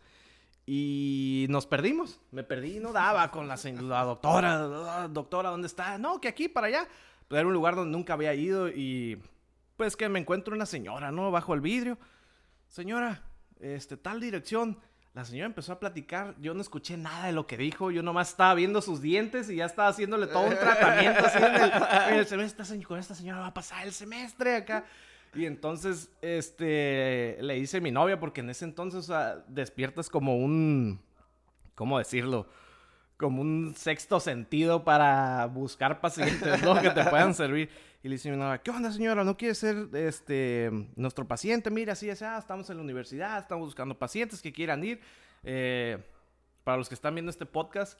Y 0.66 1.46
nos 1.50 1.66
perdimos. 1.66 2.20
Me 2.30 2.42
perdí, 2.42 2.80
no 2.80 2.92
daba 2.92 3.30
con 3.30 3.48
la, 3.48 3.56
la 3.56 4.04
doctora. 4.04 5.08
Doctora, 5.08 5.50
¿dónde 5.50 5.66
está? 5.66 5.98
No, 5.98 6.20
que 6.20 6.28
aquí, 6.28 6.48
para 6.48 6.68
allá. 6.68 6.88
Pero 7.28 7.40
era 7.40 7.48
un 7.48 7.54
lugar 7.54 7.74
donde 7.74 7.96
nunca 7.96 8.14
había 8.14 8.34
ido 8.34 8.68
y 8.68 9.20
pues 9.76 9.96
que 9.96 10.08
me 10.08 10.20
encuentro 10.20 10.54
una 10.54 10.66
señora, 10.66 11.10
¿no? 11.10 11.30
Bajo 11.30 11.54
el 11.54 11.60
vidrio. 11.60 11.98
Señora, 12.68 13.22
este, 13.60 13.96
tal 13.96 14.20
dirección. 14.20 14.78
La 15.14 15.24
señora 15.24 15.46
empezó 15.46 15.72
a 15.72 15.78
platicar, 15.78 16.34
yo 16.40 16.54
no 16.54 16.60
escuché 16.60 16.96
nada 16.96 17.26
de 17.26 17.32
lo 17.32 17.46
que 17.46 17.56
dijo, 17.56 17.92
yo 17.92 18.02
nomás 18.02 18.30
estaba 18.30 18.52
viendo 18.54 18.82
sus 18.82 19.00
dientes 19.00 19.48
y 19.48 19.56
ya 19.56 19.66
estaba 19.66 19.88
haciéndole 19.88 20.26
todo 20.26 20.42
un 20.42 20.56
tratamiento 20.56 21.24
así 21.24 21.38
en 21.38 22.14
el, 22.14 22.26
semestre. 22.26 22.82
Con 22.82 22.98
esta 22.98 23.14
señora 23.14 23.38
va 23.38 23.46
a 23.46 23.54
pasar 23.54 23.86
el 23.86 23.92
semestre 23.92 24.56
acá. 24.56 24.84
Y 25.34 25.46
entonces, 25.46 26.10
este, 26.22 27.38
le 27.40 27.58
hice 27.58 27.78
a 27.78 27.80
mi 27.80 27.90
novia, 27.90 28.20
porque 28.20 28.40
en 28.40 28.50
ese 28.50 28.64
entonces, 28.64 29.00
o 29.00 29.12
sea, 29.12 29.44
despiertas 29.48 30.08
como 30.08 30.36
un, 30.36 31.00
¿cómo 31.74 31.98
decirlo? 31.98 32.48
Como 33.16 33.42
un 33.42 33.74
sexto 33.76 34.20
sentido 34.20 34.84
para 34.84 35.46
buscar 35.46 36.00
pacientes, 36.00 36.62
¿no? 36.62 36.80
que 36.80 36.90
te 36.90 37.04
puedan 37.04 37.34
servir. 37.34 37.70
Y 38.02 38.08
le 38.08 38.16
dice 38.16 38.28
a 38.28 38.32
mi 38.32 38.38
novia, 38.38 38.58
¿qué 38.58 38.70
onda, 38.70 38.92
señora? 38.92 39.24
¿No 39.24 39.36
quiere 39.36 39.54
ser, 39.54 39.88
este, 39.94 40.70
nuestro 40.94 41.26
paciente? 41.26 41.70
Mira, 41.70 41.94
así 41.94 42.08
es, 42.10 42.20
ah, 42.22 42.38
estamos 42.38 42.68
en 42.70 42.76
la 42.76 42.82
universidad, 42.82 43.38
estamos 43.38 43.66
buscando 43.66 43.98
pacientes 43.98 44.42
que 44.42 44.52
quieran 44.52 44.84
ir. 44.84 45.00
Eh, 45.42 45.98
para 46.64 46.78
los 46.78 46.88
que 46.88 46.94
están 46.94 47.14
viendo 47.14 47.30
este 47.30 47.46
podcast, 47.46 47.98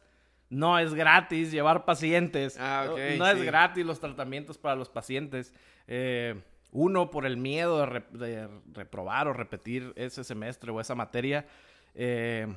no 0.51 0.79
es 0.79 0.95
gratis 0.95 1.51
llevar 1.51 1.85
pacientes. 1.85 2.57
Ah, 2.59 2.89
okay, 2.91 3.19
no, 3.19 3.27
es 3.27 3.43
gratis 3.43 3.85
los 3.85 4.01
tratamientos 4.01 4.59
para 4.59 4.75
los 4.77 4.89
pacientes. 4.89 5.53
Eh, 5.87 6.43
uno, 6.75 7.09
por 7.09 7.25
el 7.25 7.37
miedo 7.37 7.87
de, 8.11 8.49
reprobar 8.73 9.29
o 9.29 9.33
repetir 9.33 9.93
ese 9.95 10.25
semestre 10.25 10.73
o 10.73 10.81
esa 10.81 10.97
materia, 10.97 11.47
eh, 11.95 12.53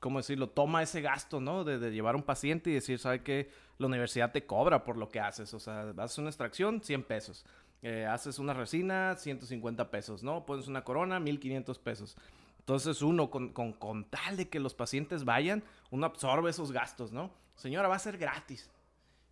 ¿cómo 0.00 0.20
decirlo? 0.20 0.48
Toma 0.48 0.84
ese 0.84 1.00
gasto, 1.00 1.40
¿no? 1.40 1.64
De, 1.64 1.90
llevar 1.90 2.14
un 2.14 2.22
paciente 2.22 2.70
y 2.70 2.74
decir, 2.74 3.00
¿sabe 3.00 3.24
qué? 3.24 3.50
La 3.78 3.88
universidad 3.88 4.30
te 4.30 4.46
cobra 4.46 4.84
por 4.84 4.96
lo 4.96 5.08
que 5.08 5.18
haces. 5.18 5.52
O 5.52 5.58
sea, 5.58 5.92
haces 5.98 6.18
una 6.18 6.28
extracción, 6.28 6.80
100 6.80 7.02
pesos. 7.02 7.44
Eh, 7.82 8.06
haces 8.06 8.38
una 8.38 8.54
resina, 8.54 9.16
150 9.16 9.90
pesos, 9.90 10.22
¿no? 10.22 10.46
Pones 10.46 10.68
una 10.68 10.84
corona, 10.84 11.18
1500 11.18 11.78
pesos. 11.80 12.16
Entonces 12.60 13.02
uno, 13.02 13.30
con, 13.30 13.50
con, 13.52 14.04
tal 14.04 14.36
de 14.36 14.48
que 14.48 14.60
los 14.60 14.74
pacientes 14.74 15.24
vayan, 15.24 15.64
uno 15.90 16.06
absorbe 16.06 16.50
esos 16.50 16.70
gastos, 16.70 17.10
¿no? 17.10 17.32
Señora, 17.56 17.88
va 17.88 17.96
a 17.96 18.00
ser 18.00 18.16
gratis. 18.16 18.70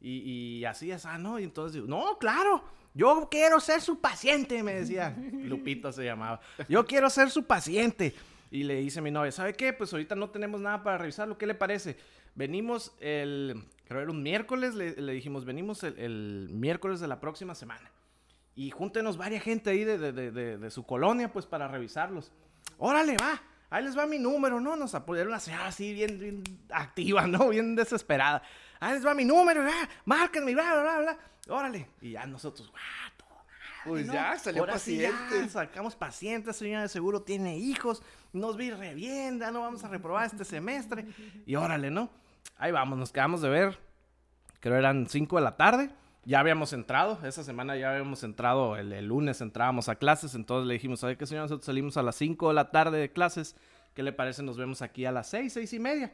Y, 0.05 0.59
y 0.59 0.65
así 0.67 0.91
es, 0.91 1.07
ah, 1.07 1.17
¿no? 1.17 1.39
Y 1.39 1.45
entonces, 1.45 1.83
no, 1.85 2.19
claro, 2.19 2.63
yo 2.95 3.29
quiero 3.31 3.59
ser 3.59 3.81
su 3.81 4.01
paciente, 4.01 4.63
me 4.63 4.75
decía. 4.75 5.17
Lupita 5.33 5.93
se 5.93 6.05
llamaba. 6.05 6.41
Yo 6.69 6.87
quiero 6.87 7.11
ser 7.11 7.31
su 7.31 7.45
paciente. 7.45 8.15
Y 8.51 8.63
le 8.63 8.77
dice 8.77 9.01
a 9.01 9.03
mi 9.03 9.11
novia, 9.11 9.33
¿sabe 9.33 9.55
qué? 9.55 9.73
Pues 9.73 9.93
ahorita 9.93 10.15
no 10.15 10.31
tenemos 10.31 10.61
nada 10.61 10.85
para 10.85 10.99
revisarlo. 10.99 11.37
¿Qué 11.37 11.47
le 11.47 11.55
parece? 11.55 11.97
Venimos 12.37 12.93
el, 13.01 13.65
creo 13.89 14.03
era 14.03 14.11
un 14.11 14.23
miércoles, 14.23 14.75
le, 14.77 14.95
dijimos, 15.13 15.45
venimos 15.45 15.83
el, 15.83 16.49
miércoles 16.53 17.01
de 17.01 17.09
la 17.09 17.19
próxima 17.19 17.57
semana. 17.57 17.91
Y 18.55 18.71
júntenos 18.71 19.17
varias 19.17 19.43
gente 19.43 19.71
ahí 19.71 19.83
de, 19.83 20.13
de, 20.13 20.71
su 20.71 20.87
colonia, 20.87 21.33
pues, 21.33 21.47
para 21.47 21.67
revisarlos. 21.67 22.31
Órale, 22.79 23.17
va. 23.17 23.43
Ahí 23.71 23.83
les 23.83 23.99
va 23.99 24.07
mi 24.07 24.21
número, 24.21 24.61
¿no? 24.61 24.77
Nos 24.77 24.95
apoyaron 24.95 25.39
señora 25.41 25.67
así 25.67 25.93
bien, 25.93 26.21
bien 26.21 26.45
activa, 26.71 27.27
¿no? 27.27 27.49
Bien 27.49 27.75
desesperada. 27.75 28.43
Ahí 28.85 28.93
les 28.93 29.07
va 29.07 29.15
mi 29.15 29.25
número, 29.25 29.63
¿verdad? 29.63 29.89
Márquenme, 30.05 30.53
bla, 30.53 30.83
bla, 30.83 30.99
bla. 30.99 31.19
Órale. 31.49 31.89
Y 32.03 32.11
ya 32.11 32.27
nosotros, 32.27 32.71
Pues 33.87 34.07
ya, 34.07 34.39
salió 34.39 34.67
paciente. 34.67 35.49
sacamos 35.49 35.97
pacientes, 35.97 36.55
señora 36.57 36.83
de 36.83 36.89
seguro 36.91 37.23
tiene 37.23 37.57
hijos, 37.57 38.03
nos 38.35 38.59
vi 38.59 38.71
re 38.71 38.95
bien, 38.95 39.39
ya 39.39 39.51
no 39.51 39.63
vamos 39.63 39.83
a 39.85 39.89
reprobar 39.89 40.27
este 40.27 40.45
semestre. 40.45 41.07
Y 41.47 41.55
órale, 41.55 41.91
¿no? 41.91 42.11
Ahí 42.59 42.73
vamos, 42.73 42.99
nos 42.99 43.11
quedamos 43.11 43.41
de 43.41 43.49
ver. 43.49 43.79
Creo 44.61 44.77
eran 44.77 45.07
5 45.09 45.37
de 45.37 45.43
la 45.43 45.57
tarde. 45.57 45.89
Ya 46.27 46.41
habíamos 46.41 46.75
entrado, 46.75 47.19
esa 47.25 47.43
semana 47.43 47.79
ya 47.79 47.91
habíamos 47.91 48.23
entrado, 48.23 48.77
el, 48.77 49.07
lunes 49.07 49.41
entrábamos 49.41 49.89
a 49.89 49.95
clases, 49.95 50.35
entonces 50.35 50.69
le 50.69 50.75
dijimos, 50.75 51.01
¿sabe 51.01 51.17
qué, 51.17 51.25
señor? 51.25 51.45
Nosotros 51.45 51.65
salimos 51.65 51.97
a 51.97 52.03
las 52.03 52.17
5 52.17 52.49
de 52.49 52.55
la 52.55 52.71
tarde 52.71 52.99
de 52.99 53.11
clases. 53.11 53.57
¿Qué 53.95 54.03
le 54.03 54.13
parece? 54.13 54.43
Nos 54.43 54.59
vemos 54.59 54.83
aquí 54.83 55.07
a 55.07 55.13
las 55.13 55.31
6, 55.31 55.55
6 55.55 55.73
y 55.73 55.79
media. 55.79 56.13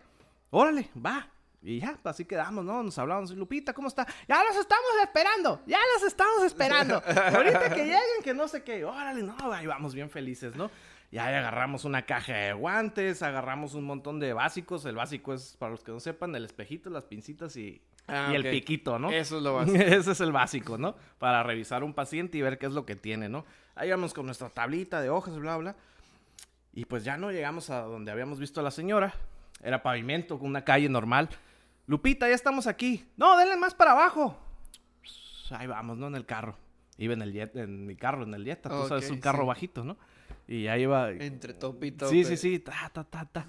Órale, 0.51 0.89
va. 0.95 1.29
Y 1.63 1.81
ya, 1.81 1.99
así 2.05 2.25
quedamos, 2.25 2.65
¿no? 2.65 2.83
Nos 2.83 2.99
hablamos, 2.99 3.31
Lupita, 3.33 3.75
¿cómo 3.75 3.89
está? 3.89 4.07
Ya 4.27 4.43
los 4.45 4.57
estamos 4.57 4.91
esperando, 5.03 5.61
ya 5.67 5.79
los 5.95 6.05
estamos 6.05 6.43
esperando. 6.43 7.03
Ahorita 7.35 7.69
que 7.75 7.85
lleguen, 7.85 8.23
que 8.25 8.33
no 8.33 8.49
sé 8.49 8.63
qué. 8.63 8.85
Órale, 8.85 9.23
no, 9.23 9.37
ahí 9.53 9.67
vamos 9.67 9.95
bien 9.95 10.09
felices, 10.09 10.57
¿no? 10.57 10.71
Ya 11.13 11.27
agarramos 11.27 11.85
una 11.85 12.07
caja 12.07 12.33
de 12.33 12.53
guantes, 12.55 13.23
agarramos 13.23 13.75
un 13.75 13.85
montón 13.85 14.21
de 14.21 14.33
básicos. 14.33 14.87
El 14.87 14.95
básico 14.95 15.35
es, 15.35 15.57
para 15.59 15.73
los 15.73 15.83
que 15.83 15.93
no 15.93 16.01
sepan, 16.01 16.35
el 16.35 16.45
espejito, 16.45 16.89
las 16.89 17.05
pincitas 17.05 17.57
y, 17.57 17.83
ah, 18.07 18.33
el 18.33 18.49
piquito, 18.49 18.99
¿no? 18.99 19.11
Eso 19.11 19.37
es 19.37 19.43
lo 19.43 19.55
básico. 19.57 19.77
Ese 19.83 20.13
es 20.13 20.21
el 20.21 20.33
básico, 20.33 20.79
¿no? 20.79 20.95
Para 21.19 21.43
revisar 21.43 21.85
un 21.85 21.93
paciente 21.93 22.39
y 22.39 22.43
ver 22.43 22.59
qué 22.59 22.67
es 22.67 22.73
lo 22.73 22.87
que 22.87 22.97
tiene, 22.97 23.29
¿no? 23.29 23.45
Ahí 23.75 23.91
vamos 23.91 24.15
con 24.15 24.25
nuestra 24.25 24.49
tablita 24.49 25.03
de 25.03 25.11
hojas, 25.11 25.37
bla, 25.37 25.57
bla. 25.57 25.77
Y 26.73 26.87
pues 26.87 27.05
ya 27.05 27.19
no 27.19 27.33
llegamos 27.33 27.69
a 27.69 27.83
donde 27.83 28.13
habíamos 28.13 28.39
visto 28.39 28.61
a 28.61 28.63
la 28.63 28.71
señora. 28.71 29.13
Era 29.63 29.83
pavimento, 29.83 30.37
una 30.37 30.65
calle 30.65 30.89
normal. 30.89 31.29
Lupita, 31.91 32.29
ya 32.29 32.37
estamos 32.37 32.69
aquí. 32.69 33.05
No, 33.17 33.37
denle 33.37 33.57
más 33.57 33.75
para 33.75 33.91
abajo. 33.91 34.39
Ahí 35.51 35.67
vamos, 35.67 35.99
¿no? 35.99 36.07
En 36.07 36.15
el 36.15 36.25
carro. 36.25 36.57
Iba 36.99 37.15
en 37.15 37.23
el 37.23 37.33
jet, 37.33 37.57
en 37.57 37.85
mi 37.85 37.97
carro, 37.97 38.23
en 38.23 38.33
el 38.33 38.45
Jetta. 38.45 38.69
Tú 38.69 38.87
sabes, 38.87 39.07
es 39.07 39.11
un 39.11 39.19
carro 39.19 39.45
bajito, 39.45 39.83
¿no? 39.83 39.97
Y 40.47 40.69
ahí 40.69 40.83
iba. 40.83 41.11
Entre 41.11 41.53
top 41.53 41.83
y 41.83 41.91
top. 41.91 42.09
Sí, 42.09 42.23
sí, 42.23 42.37
sí. 42.37 42.61
Ta, 42.61 42.89
ta, 42.93 43.03
ta, 43.03 43.25
ta. 43.25 43.45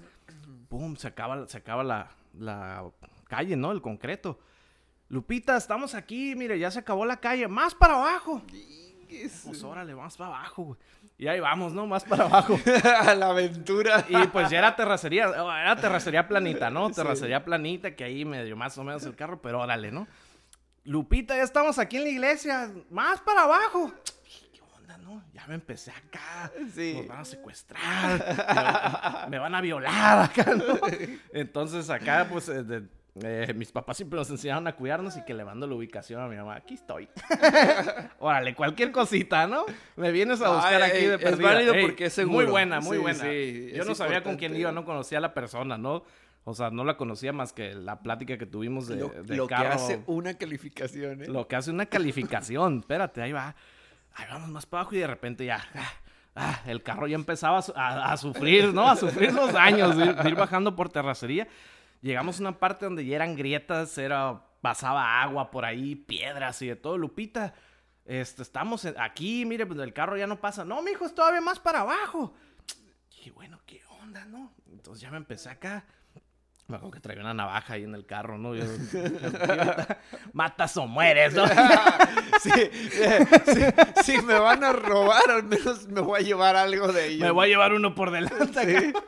Pum, 0.68 0.96
se 0.96 1.06
acaba, 1.06 1.46
se 1.46 1.58
acaba 1.58 1.84
la, 1.84 2.10
la 2.36 2.90
calle, 3.28 3.54
¿no? 3.54 3.70
El 3.70 3.80
concreto. 3.80 4.40
Lupita, 5.08 5.56
estamos 5.56 5.94
aquí, 5.94 6.34
mire, 6.34 6.58
ya 6.58 6.72
se 6.72 6.80
acabó 6.80 7.06
la 7.06 7.18
calle. 7.18 7.46
Más 7.46 7.76
para 7.76 7.94
abajo. 7.94 8.42
Pues 9.44 9.62
órale, 9.62 9.94
más 9.94 10.16
para 10.16 10.30
abajo, 10.30 10.64
güey. 10.64 10.80
Y 11.22 11.28
ahí 11.28 11.38
vamos, 11.38 11.72
¿no? 11.72 11.86
Más 11.86 12.02
para 12.02 12.24
abajo. 12.24 12.58
a 12.98 13.14
la 13.14 13.28
aventura. 13.28 14.04
Y 14.08 14.26
pues 14.26 14.50
ya 14.50 14.58
era 14.58 14.74
terracería, 14.74 15.26
era 15.26 15.76
terracería 15.76 16.26
planita, 16.26 16.68
¿no? 16.68 16.90
Terracería 16.90 17.44
planita, 17.44 17.94
que 17.94 18.02
ahí 18.02 18.24
medio 18.24 18.56
más 18.56 18.76
o 18.76 18.82
menos 18.82 19.06
el 19.06 19.14
carro, 19.14 19.40
pero 19.40 19.60
órale, 19.60 19.92
¿no? 19.92 20.08
Lupita, 20.82 21.36
ya 21.36 21.44
estamos 21.44 21.78
aquí 21.78 21.98
en 21.98 22.02
la 22.02 22.08
iglesia, 22.08 22.72
más 22.90 23.20
para 23.20 23.42
abajo. 23.42 23.92
¿Qué 24.52 24.60
onda, 24.76 24.98
no? 24.98 25.22
Ya 25.32 25.46
me 25.46 25.54
empecé 25.54 25.92
acá. 25.92 26.50
Sí. 26.74 26.94
Nos 26.96 27.06
van 27.06 27.20
a 27.20 27.24
secuestrar. 27.24 29.24
me, 29.26 29.30
me 29.30 29.38
van 29.38 29.54
a 29.54 29.60
violar 29.60 30.24
acá, 30.24 30.56
¿no? 30.56 30.74
Entonces 31.32 31.88
acá, 31.88 32.26
pues, 32.28 32.48
eh, 32.48 32.64
de- 32.64 32.88
eh, 33.22 33.52
mis 33.54 33.70
papás 33.72 33.98
siempre 33.98 34.18
nos 34.18 34.30
enseñaron 34.30 34.66
a 34.66 34.74
cuidarnos 34.74 35.16
y 35.16 35.24
que 35.24 35.34
le 35.34 35.44
mando 35.44 35.66
la 35.66 35.74
ubicación 35.74 36.20
a 36.22 36.28
mi 36.28 36.36
mamá. 36.36 36.56
Aquí 36.56 36.74
estoy. 36.74 37.08
Órale, 38.18 38.54
cualquier 38.54 38.90
cosita, 38.92 39.46
¿no? 39.46 39.64
Me 39.96 40.10
vienes 40.12 40.40
a 40.40 40.50
buscar 40.54 40.82
Ay, 40.82 40.90
aquí 40.90 41.06
de 41.06 41.14
es 41.16 41.20
perdida. 41.20 41.48
válido 41.52 41.74
porque 41.82 42.06
es 42.06 42.12
seguro. 42.12 42.36
Muy 42.36 42.46
buena, 42.46 42.80
muy 42.80 42.96
Sí, 42.96 43.02
buena. 43.02 43.18
sí, 43.24 43.70
Yo 43.74 43.82
es 43.82 43.88
no 43.88 43.94
sabía 43.94 44.22
con 44.22 44.36
quién 44.36 44.56
iba, 44.56 44.72
no 44.72 44.84
conocía 44.84 45.18
a 45.18 45.20
la 45.20 45.34
persona, 45.34 45.76
¿no? 45.78 46.04
O 46.44 46.54
sea, 46.54 46.70
no 46.70 46.84
la 46.84 46.96
conocía 46.96 47.32
más 47.32 47.52
que 47.52 47.74
la 47.74 48.00
plática 48.00 48.36
que 48.36 48.46
tuvimos 48.46 48.88
de, 48.88 48.96
lo 48.96 49.08
de 49.10 49.36
lo 49.36 49.46
carro. 49.46 49.62
que 49.62 49.74
hace 49.74 50.02
una 50.06 50.34
calificación, 50.34 51.22
¿eh? 51.22 51.28
Lo 51.28 51.46
que 51.46 51.54
hace 51.56 51.70
una 51.70 51.86
calificación. 51.86 52.78
Espérate, 52.80 53.22
ahí 53.22 53.32
va. 53.32 53.54
Ahí 54.14 54.26
vamos 54.30 54.48
más 54.50 54.66
para 54.66 54.80
abajo 54.82 54.96
y 54.96 54.98
de 54.98 55.06
repente 55.06 55.44
ya. 55.44 55.64
ah, 55.74 55.92
ah, 56.34 56.60
el 56.66 56.82
carro 56.82 57.06
ya 57.06 57.14
empezaba 57.14 57.58
a, 57.58 57.62
su- 57.62 57.72
a- 57.76 58.12
a 58.12 58.16
sufrir, 58.16 58.74
¿no? 58.74 58.88
A 58.90 58.96
sufrir 58.96 59.32
los 59.32 59.52
daños 59.52 59.96
de 59.96 60.14
de 60.14 60.28
ir 60.28 60.34
bajando 60.34 60.74
por 60.74 60.88
terracería. 60.88 61.46
Llegamos 62.02 62.38
a 62.38 62.42
una 62.42 62.58
parte 62.58 62.84
donde 62.84 63.06
ya 63.06 63.14
eran 63.16 63.36
grietas, 63.36 63.96
era, 63.96 64.42
pasaba 64.60 65.22
agua 65.22 65.52
por 65.52 65.64
ahí, 65.64 65.94
piedras 65.94 66.60
y 66.62 66.66
de 66.66 66.76
todo. 66.76 66.98
Lupita, 66.98 67.54
este, 68.04 68.42
estamos 68.42 68.84
aquí, 68.98 69.46
mire, 69.46 69.66
pues 69.66 69.78
el 69.78 69.92
carro 69.92 70.16
ya 70.16 70.26
no 70.26 70.40
pasa. 70.40 70.64
No, 70.64 70.82
mijo, 70.82 71.06
es 71.06 71.14
todavía 71.14 71.40
más 71.40 71.60
para 71.60 71.80
abajo. 71.80 72.34
Y 73.24 73.30
bueno, 73.30 73.60
¿qué 73.64 73.80
onda, 74.02 74.24
no? 74.24 74.52
Entonces 74.72 75.00
ya 75.00 75.12
me 75.12 75.16
empecé 75.16 75.48
acá. 75.48 75.84
Me 76.66 76.76
acuerdo 76.76 76.92
que 76.92 77.00
traía 77.00 77.20
una 77.20 77.34
navaja 77.34 77.74
ahí 77.74 77.84
en 77.84 77.94
el 77.94 78.04
carro, 78.04 78.36
¿no? 78.36 78.54
Yo, 78.56 78.64
Matas 80.32 80.76
o 80.76 80.86
mueres, 80.86 81.34
¿no? 81.34 81.44
Sí, 82.42 82.50
sí, 82.90 83.62
si 84.02 84.22
me 84.22 84.36
van 84.36 84.64
a 84.64 84.72
robar, 84.72 85.30
al 85.30 85.44
menos 85.44 85.86
me 85.86 86.00
voy 86.00 86.20
a 86.20 86.24
llevar 86.24 86.56
algo 86.56 86.90
de 86.90 87.06
ellos. 87.06 87.20
Me 87.20 87.30
voy 87.30 87.46
a 87.46 87.48
llevar 87.50 87.72
uno 87.72 87.94
por 87.94 88.10
delante. 88.10 88.58
acá. 88.58 89.00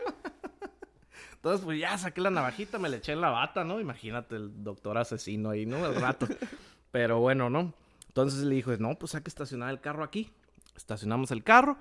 Entonces, 1.45 1.63
pues 1.63 1.79
ya 1.79 1.99
saqué 1.99 2.23
la 2.23 2.31
navajita, 2.31 2.79
me 2.79 2.89
le 2.89 2.97
eché 2.97 3.13
en 3.13 3.21
la 3.21 3.29
bata, 3.29 3.65
¿no? 3.65 3.79
Imagínate 3.79 4.37
el 4.37 4.65
doctor 4.65 4.97
asesino 4.97 5.51
ahí, 5.51 5.67
¿no? 5.67 5.85
El 5.85 5.95
rato. 5.97 6.27
Pero 6.91 7.21
bueno, 7.21 7.51
¿no? 7.51 7.75
Entonces 8.09 8.45
le 8.45 8.55
dijo, 8.55 8.75
no, 8.79 8.95
pues 8.95 9.15
hay 9.15 9.21
que 9.21 9.29
estacionar 9.29 9.69
el 9.69 9.79
carro 9.79 10.05
aquí. 10.05 10.31
Estacionamos 10.75 11.31
el 11.33 11.45
carro 11.45 11.77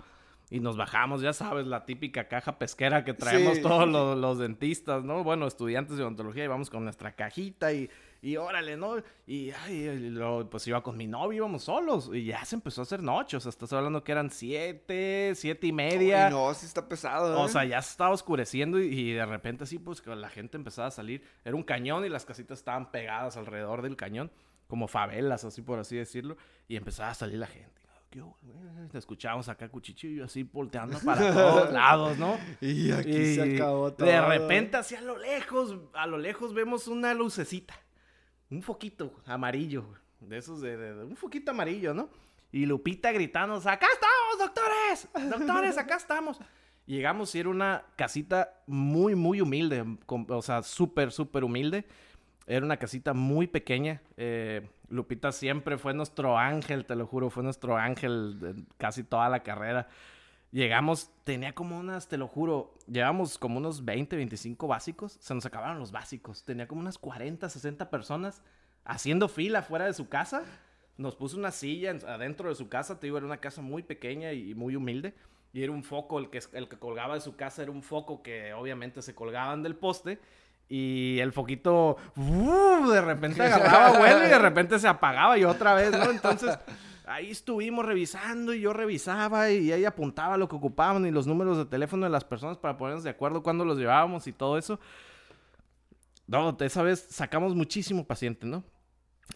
y 0.50 0.60
nos 0.60 0.76
bajamos, 0.76 1.22
ya 1.22 1.32
sabes, 1.32 1.66
la 1.66 1.86
típica 1.86 2.28
caja 2.28 2.60
pesquera 2.60 3.06
que 3.06 3.14
traemos 3.14 3.56
Sí. 3.56 3.62
todos 3.62 3.88
los, 3.88 4.18
los 4.18 4.38
dentistas, 4.38 5.06
¿no? 5.06 5.24
Bueno, 5.24 5.48
estudiantes 5.48 5.96
de 5.96 6.04
odontología 6.04 6.44
y 6.44 6.48
vamos 6.48 6.70
con 6.70 6.84
nuestra 6.84 7.14
cajita 7.14 7.72
y, 7.72 7.90
y 8.24 8.38
órale, 8.38 8.78
¿no? 8.78 8.96
Y, 9.28 9.52
ay, 9.52 10.10
luego, 10.10 10.50
pues 10.50 10.66
iba 10.66 10.82
con 10.82 10.96
mi 10.96 11.08
novio, 11.08 11.40
íbamos 11.40 11.66
solos 11.66 12.10
y 12.14 12.24
ya 12.24 12.46
se 12.46 12.56
empezó 12.56 12.80
a 12.80 12.84
hacer 12.84 13.04
noche, 13.04 13.36
o 13.36 13.40
sea, 13.42 13.50
estás 13.50 13.74
hablando 13.74 14.02
que 14.02 14.14
eran 14.14 14.30
siete, 14.30 15.34
siete 15.36 15.68
y 15.68 15.74
media. 15.74 16.28
Ay, 16.28 16.32
no, 16.32 16.54
sí 16.54 16.66
está 16.66 16.88
pesado. 16.88 17.38
O 17.38 17.46
¿eh? 17.46 17.50
sea, 17.50 17.66
ya 17.66 17.82
se 17.82 17.92
estaba 17.92 18.12
oscureciendo 18.12 18.80
y, 18.80 18.86
y 18.86 19.12
de 19.12 19.26
repente 19.26 19.66
así, 19.66 19.78
pues 19.78 20.02
que 20.02 20.16
la 20.16 20.30
gente 20.30 20.56
empezaba 20.56 20.88
a 20.88 20.92
salir. 20.92 21.22
Era 21.44 21.58
un 21.58 21.64
cañón 21.64 22.06
y 22.06 22.10
las 22.10 22.24
casitas 22.24 22.60
estaban 22.60 22.92
pegadas 22.92 23.36
alrededor 23.36 23.82
del 23.82 23.98
cañón, 23.98 24.32
como 24.68 24.88
favelas, 24.88 25.44
así 25.44 25.62
por 25.62 25.80
así 25.80 25.98
decirlo. 25.98 26.38
Y 26.70 26.78
empezaba 26.78 27.10
a 27.10 27.16
salir 27.16 27.40
la 27.40 27.48
gente. 27.48 27.84
¿Qué 28.10 28.22
hubo, 28.22 28.38
güey? 28.44 28.88
Escuchábamos 28.94 29.50
acá 29.50 29.68
cuchillo 29.68 30.24
así 30.24 30.44
volteando 30.44 31.00
para 31.00 31.20
todos 31.34 31.74
lados, 31.74 32.18
¿no? 32.20 32.38
Y 32.62 32.92
aquí 32.92 33.10
Y 33.10 33.36
se 33.36 33.56
acabó 33.56 33.92
todo. 33.92 34.08
De 34.08 34.22
repente, 34.22 34.78
hacia 34.78 35.02
lo 35.02 35.18
lejos, 35.18 35.76
a 35.94 36.06
lo 36.06 36.20
lejos 36.20 36.54
vemos 36.54 36.88
una 36.88 37.16
lucecita. 37.16 37.74
Un 38.54 38.62
foquito 38.62 39.14
amarillo. 39.26 39.84
De 40.20 40.38
esos, 40.38 40.62
de, 40.62 40.94
un 41.04 41.16
foquito 41.18 41.52
amarillo, 41.52 41.94
¿no? 41.94 42.10
Y 42.52 42.66
Lupita 42.66 43.12
gritando, 43.12 43.56
acá 43.56 43.88
estamos, 43.92 44.38
doctores, 44.40 45.08
doctores, 45.38 45.78
acá 45.78 45.96
estamos. 45.96 46.40
Llegamos 46.86 47.34
y 47.34 47.40
era 47.40 47.50
una 47.50 47.84
casita 47.96 48.62
muy, 48.68 49.16
muy 49.16 49.42
humilde, 49.42 49.84
con- 50.06 50.28
o 50.30 50.42
sea, 50.42 50.62
súper, 50.62 51.12
súper 51.12 51.44
humilde. 51.44 51.86
Era 52.46 52.66
una 52.66 52.78
casita 52.78 53.14
muy 53.14 53.48
pequeña. 53.48 54.02
eh, 54.18 54.70
Lupita 54.90 55.32
siempre 55.32 55.78
fue 55.80 55.94
nuestro 55.96 56.38
ángel, 56.38 56.86
te 56.86 56.96
lo 56.96 57.08
juro, 57.08 57.32
fue 57.32 57.42
nuestro 57.42 57.78
ángel 57.78 58.66
casi 58.78 59.04
toda 59.04 59.28
la 59.30 59.42
carrera. 59.42 59.88
Llegamos, 60.54 61.10
tenía 61.24 61.54
como 61.56 61.80
unas, 61.80 62.08
te 62.08 62.16
lo 62.16 62.28
juro, 62.28 62.76
llevamos 62.88 63.40
como 63.40 63.58
unos 63.58 63.84
20, 63.86 64.16
25 64.16 64.68
básicos. 64.68 65.18
Se 65.20 65.34
nos 65.34 65.48
acabaron 65.48 65.80
los 65.80 65.92
básicos. 65.92 66.44
Tenía 66.44 66.68
como 66.68 66.80
unas 66.82 67.00
40, 67.00 67.50
60 67.50 67.90
personas 67.90 68.44
haciendo 68.86 69.28
fila 69.28 69.64
fuera 69.64 69.86
de 69.86 69.94
su 69.94 70.10
casa. 70.10 70.44
Nos 70.96 71.16
puso 71.16 71.38
una 71.38 71.50
silla 71.50 71.90
en- 71.90 72.06
adentro 72.08 72.50
de 72.50 72.56
su 72.56 72.70
casa. 72.70 73.00
Te 73.00 73.08
digo, 73.08 73.18
era 73.18 73.26
una 73.26 73.38
casa 73.38 73.64
muy 73.64 73.82
pequeña 73.82 74.32
y 74.32 74.54
muy 74.54 74.76
humilde. 74.76 75.16
Y 75.54 75.64
era 75.64 75.72
un 75.72 75.84
foco, 75.84 76.20
el 76.20 76.30
que, 76.30 76.40
el 76.54 76.68
que 76.70 76.78
colgaba 76.78 77.16
de 77.16 77.22
su 77.22 77.36
casa 77.36 77.64
era 77.64 77.72
un 77.72 77.82
foco 77.82 78.22
que 78.22 78.54
obviamente 78.54 79.02
se 79.02 79.16
colgaban 79.16 79.64
del 79.64 79.76
poste. 79.76 80.20
Y 80.70 81.18
el 81.20 81.34
foquito 81.34 81.98
¡uh! 82.16 82.90
de 82.92 83.02
repente 83.02 83.42
agarraba 83.42 83.98
vuelo 83.98 84.24
y 84.24 84.30
de 84.30 84.38
repente 84.40 84.78
se 84.78 84.88
apagaba 84.88 85.36
y 85.36 85.46
otra 85.46 85.74
vez, 85.74 85.90
¿no? 85.92 86.12
Entonces 86.12 86.56
ahí 87.06 87.32
estuvimos 87.32 87.86
revisando 87.86 88.54
y 88.54 88.62
yo 88.62 88.74
revisaba 88.74 89.52
y 89.52 89.72
ella 89.72 89.90
apuntaba 89.90 90.38
lo 90.38 90.48
que 90.48 90.56
ocupaban 90.56 91.06
y 91.06 91.12
los 91.12 91.28
números 91.28 91.58
de 91.58 91.66
teléfono 91.66 92.06
de 92.06 92.10
las 92.12 92.24
personas 92.24 92.58
para 92.58 92.78
ponernos 92.78 93.04
de 93.04 93.10
acuerdo 93.10 93.44
cuándo 93.44 93.66
los 93.66 93.78
llevábamos 93.78 94.28
y 94.28 94.34
todo 94.34 94.58
eso. 94.58 94.80
No, 96.28 96.56
esa 96.60 96.84
vez 96.84 97.06
sacamos 97.10 97.56
muchísimo 97.56 98.06
paciente, 98.06 98.46
¿no? 98.46 98.64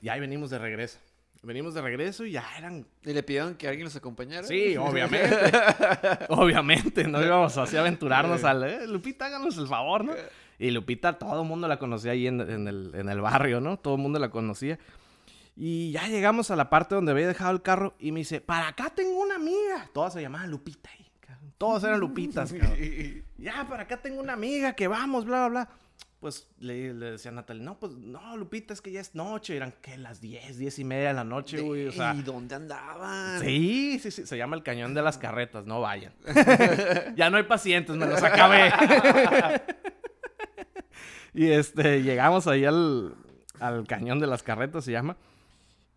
Y 0.01 0.09
ahí 0.09 0.19
venimos 0.19 0.49
de 0.49 0.57
regreso. 0.59 0.99
Venimos 1.43 1.73
de 1.75 1.81
regreso 1.81 2.25
y 2.25 2.31
ya 2.31 2.43
eran 2.57 2.85
¿Y 3.03 3.13
le 3.13 3.21
pidieron 3.23 3.55
que 3.55 3.67
alguien 3.67 3.85
los 3.85 3.95
acompañara? 3.95 4.47
Sí, 4.47 4.75
obviamente. 4.75 5.29
obviamente, 6.29 7.07
no 7.07 7.23
íbamos 7.23 7.57
así 7.57 7.77
a 7.77 7.81
aventurarnos 7.81 8.43
al... 8.43 8.63
"Eh, 8.63 8.87
Lupita, 8.87 9.27
háganos 9.27 9.57
el 9.57 9.67
favor, 9.67 10.03
¿no? 10.03 10.13
Y 10.59 10.71
Lupita, 10.71 11.19
todo 11.19 11.43
el 11.43 11.47
mundo 11.47 11.67
la 11.67 11.77
conocía 11.77 12.13
ahí 12.13 12.25
en, 12.27 12.41
en 12.41 12.67
el, 12.67 12.91
en 12.95 13.09
el 13.09 13.21
barrio, 13.21 13.61
¿no? 13.61 13.77
Todo 13.77 13.95
el 13.95 14.01
mundo 14.01 14.17
la 14.17 14.29
conocía. 14.29 14.79
Y 15.59 15.91
ya 15.91 16.07
llegamos 16.07 16.51
a 16.51 16.55
la 16.55 16.69
parte 16.69 16.93
donde 16.93 17.11
había 17.11 17.27
dejado 17.27 17.51
el 17.51 17.63
carro 17.63 17.95
y 17.97 18.11
me 18.11 18.19
dice, 18.19 18.41
para 18.41 18.67
acá 18.67 18.91
tengo 18.95 19.19
una 19.19 19.35
amiga. 19.35 19.89
Todas 19.91 20.13
se 20.13 20.21
llamaban 20.21 20.51
Lupita. 20.51 20.89
ahí. 20.91 21.07
Todos 21.57 21.83
eran 21.83 21.99
Lupitas, 21.99 22.53
cabrón. 22.53 22.77
Ya, 23.37 23.67
para 23.67 23.83
acá 23.83 23.97
tengo 24.01 24.21
una 24.21 24.33
amiga 24.33 24.73
que 24.73 24.87
vamos, 24.87 25.25
bla, 25.25 25.47
bla, 25.47 25.49
bla. 25.49 25.69
Pues 26.19 26.47
le, 26.59 26.93
le 26.93 27.11
decía 27.11 27.31
a 27.31 27.33
Natalie, 27.33 27.63
no, 27.63 27.79
pues 27.79 27.93
no, 27.93 28.37
Lupita, 28.37 28.73
es 28.73 28.81
que 28.81 28.91
ya 28.91 29.01
es 29.01 29.15
noche. 29.15 29.55
Eran, 29.55 29.73
¿qué? 29.81 29.97
Las 29.97 30.21
10, 30.21 30.57
10 30.57 30.79
y 30.79 30.83
media 30.83 31.07
de 31.09 31.13
la 31.15 31.23
noche, 31.23 31.61
güey. 31.61 31.87
O 31.87 31.91
sea, 31.91 32.13
¿Y 32.13 32.21
dónde 32.21 32.53
andaban? 32.55 33.39
Sí, 33.41 33.99
sí, 33.99 34.11
sí, 34.11 34.27
se 34.27 34.37
llama 34.37 34.55
el 34.55 34.61
cañón 34.63 34.93
de 34.93 35.01
las 35.01 35.17
carretas, 35.17 35.65
no 35.65 35.81
vayan. 35.81 36.13
ya 37.15 37.29
no 37.31 37.37
hay 37.37 37.43
pacientes, 37.43 37.95
me 37.95 38.05
los 38.05 38.21
acabé. 38.21 38.71
y 41.33 41.49
este, 41.49 42.03
llegamos 42.03 42.45
ahí 42.47 42.65
al, 42.65 43.15
al 43.59 43.87
cañón 43.87 44.19
de 44.19 44.27
las 44.27 44.43
carretas, 44.43 44.85
se 44.85 44.91
llama. 44.91 45.17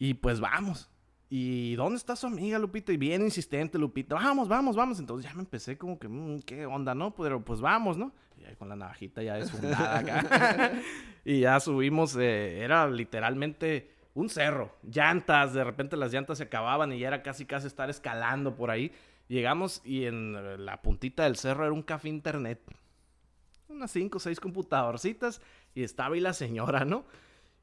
Y 0.01 0.15
pues 0.15 0.41
vamos. 0.41 0.91
¿Y 1.29 1.77
dónde 1.77 1.99
está 1.99 2.17
su 2.17 2.27
amiga 2.27 2.59
Lupita? 2.59 2.91
Y 2.91 2.97
bien 2.97 3.23
insistente 3.23 3.79
Lupita, 3.79 4.15
vamos, 4.17 4.49
vamos, 4.49 4.75
vamos. 4.75 4.99
Entonces 4.99 5.31
ya 5.31 5.37
me 5.37 5.43
empecé 5.43 5.77
como 5.77 5.99
que, 5.99 6.09
mm, 6.09 6.41
¿qué 6.41 6.65
onda, 6.65 6.95
no? 6.95 7.15
Pero 7.15 7.45
pues 7.45 7.61
vamos, 7.61 7.99
¿no? 7.99 8.13
Y 8.39 8.45
ahí 8.45 8.57
con 8.57 8.71
la 8.71 8.77
navajita 8.77 9.23
ya 9.23 9.35
desfundada 9.35 9.99
acá. 9.99 10.73
y 11.25 11.41
ya 11.41 11.61
subimos, 11.61 12.17
eh, 12.17 12.61
era 12.61 12.89
literalmente 12.89 13.95
un 14.15 14.31
cerro, 14.31 14.75
llantas, 14.83 15.53
de 15.53 15.63
repente 15.63 15.99
las 15.99 16.13
llantas 16.13 16.39
se 16.39 16.45
acababan 16.45 16.93
y 16.93 16.99
ya 16.99 17.09
era 17.09 17.23
casi 17.23 17.45
casi 17.45 17.67
estar 17.67 17.91
escalando 17.91 18.57
por 18.57 18.71
ahí. 18.71 18.91
Llegamos 19.29 19.83
y 19.85 20.07
en 20.07 20.35
eh, 20.35 20.57
la 20.57 20.81
puntita 20.81 21.25
del 21.25 21.37
cerro 21.37 21.65
era 21.65 21.75
un 21.75 21.83
café 21.83 22.09
internet. 22.09 22.59
Unas 23.69 23.91
cinco 23.91 24.17
o 24.17 24.21
seis 24.21 24.41
computadorcitas 24.41 25.43
y 25.75 25.83
estaba 25.83 26.15
ahí 26.15 26.21
la 26.21 26.33
señora, 26.33 26.87
¿no? 26.87 27.05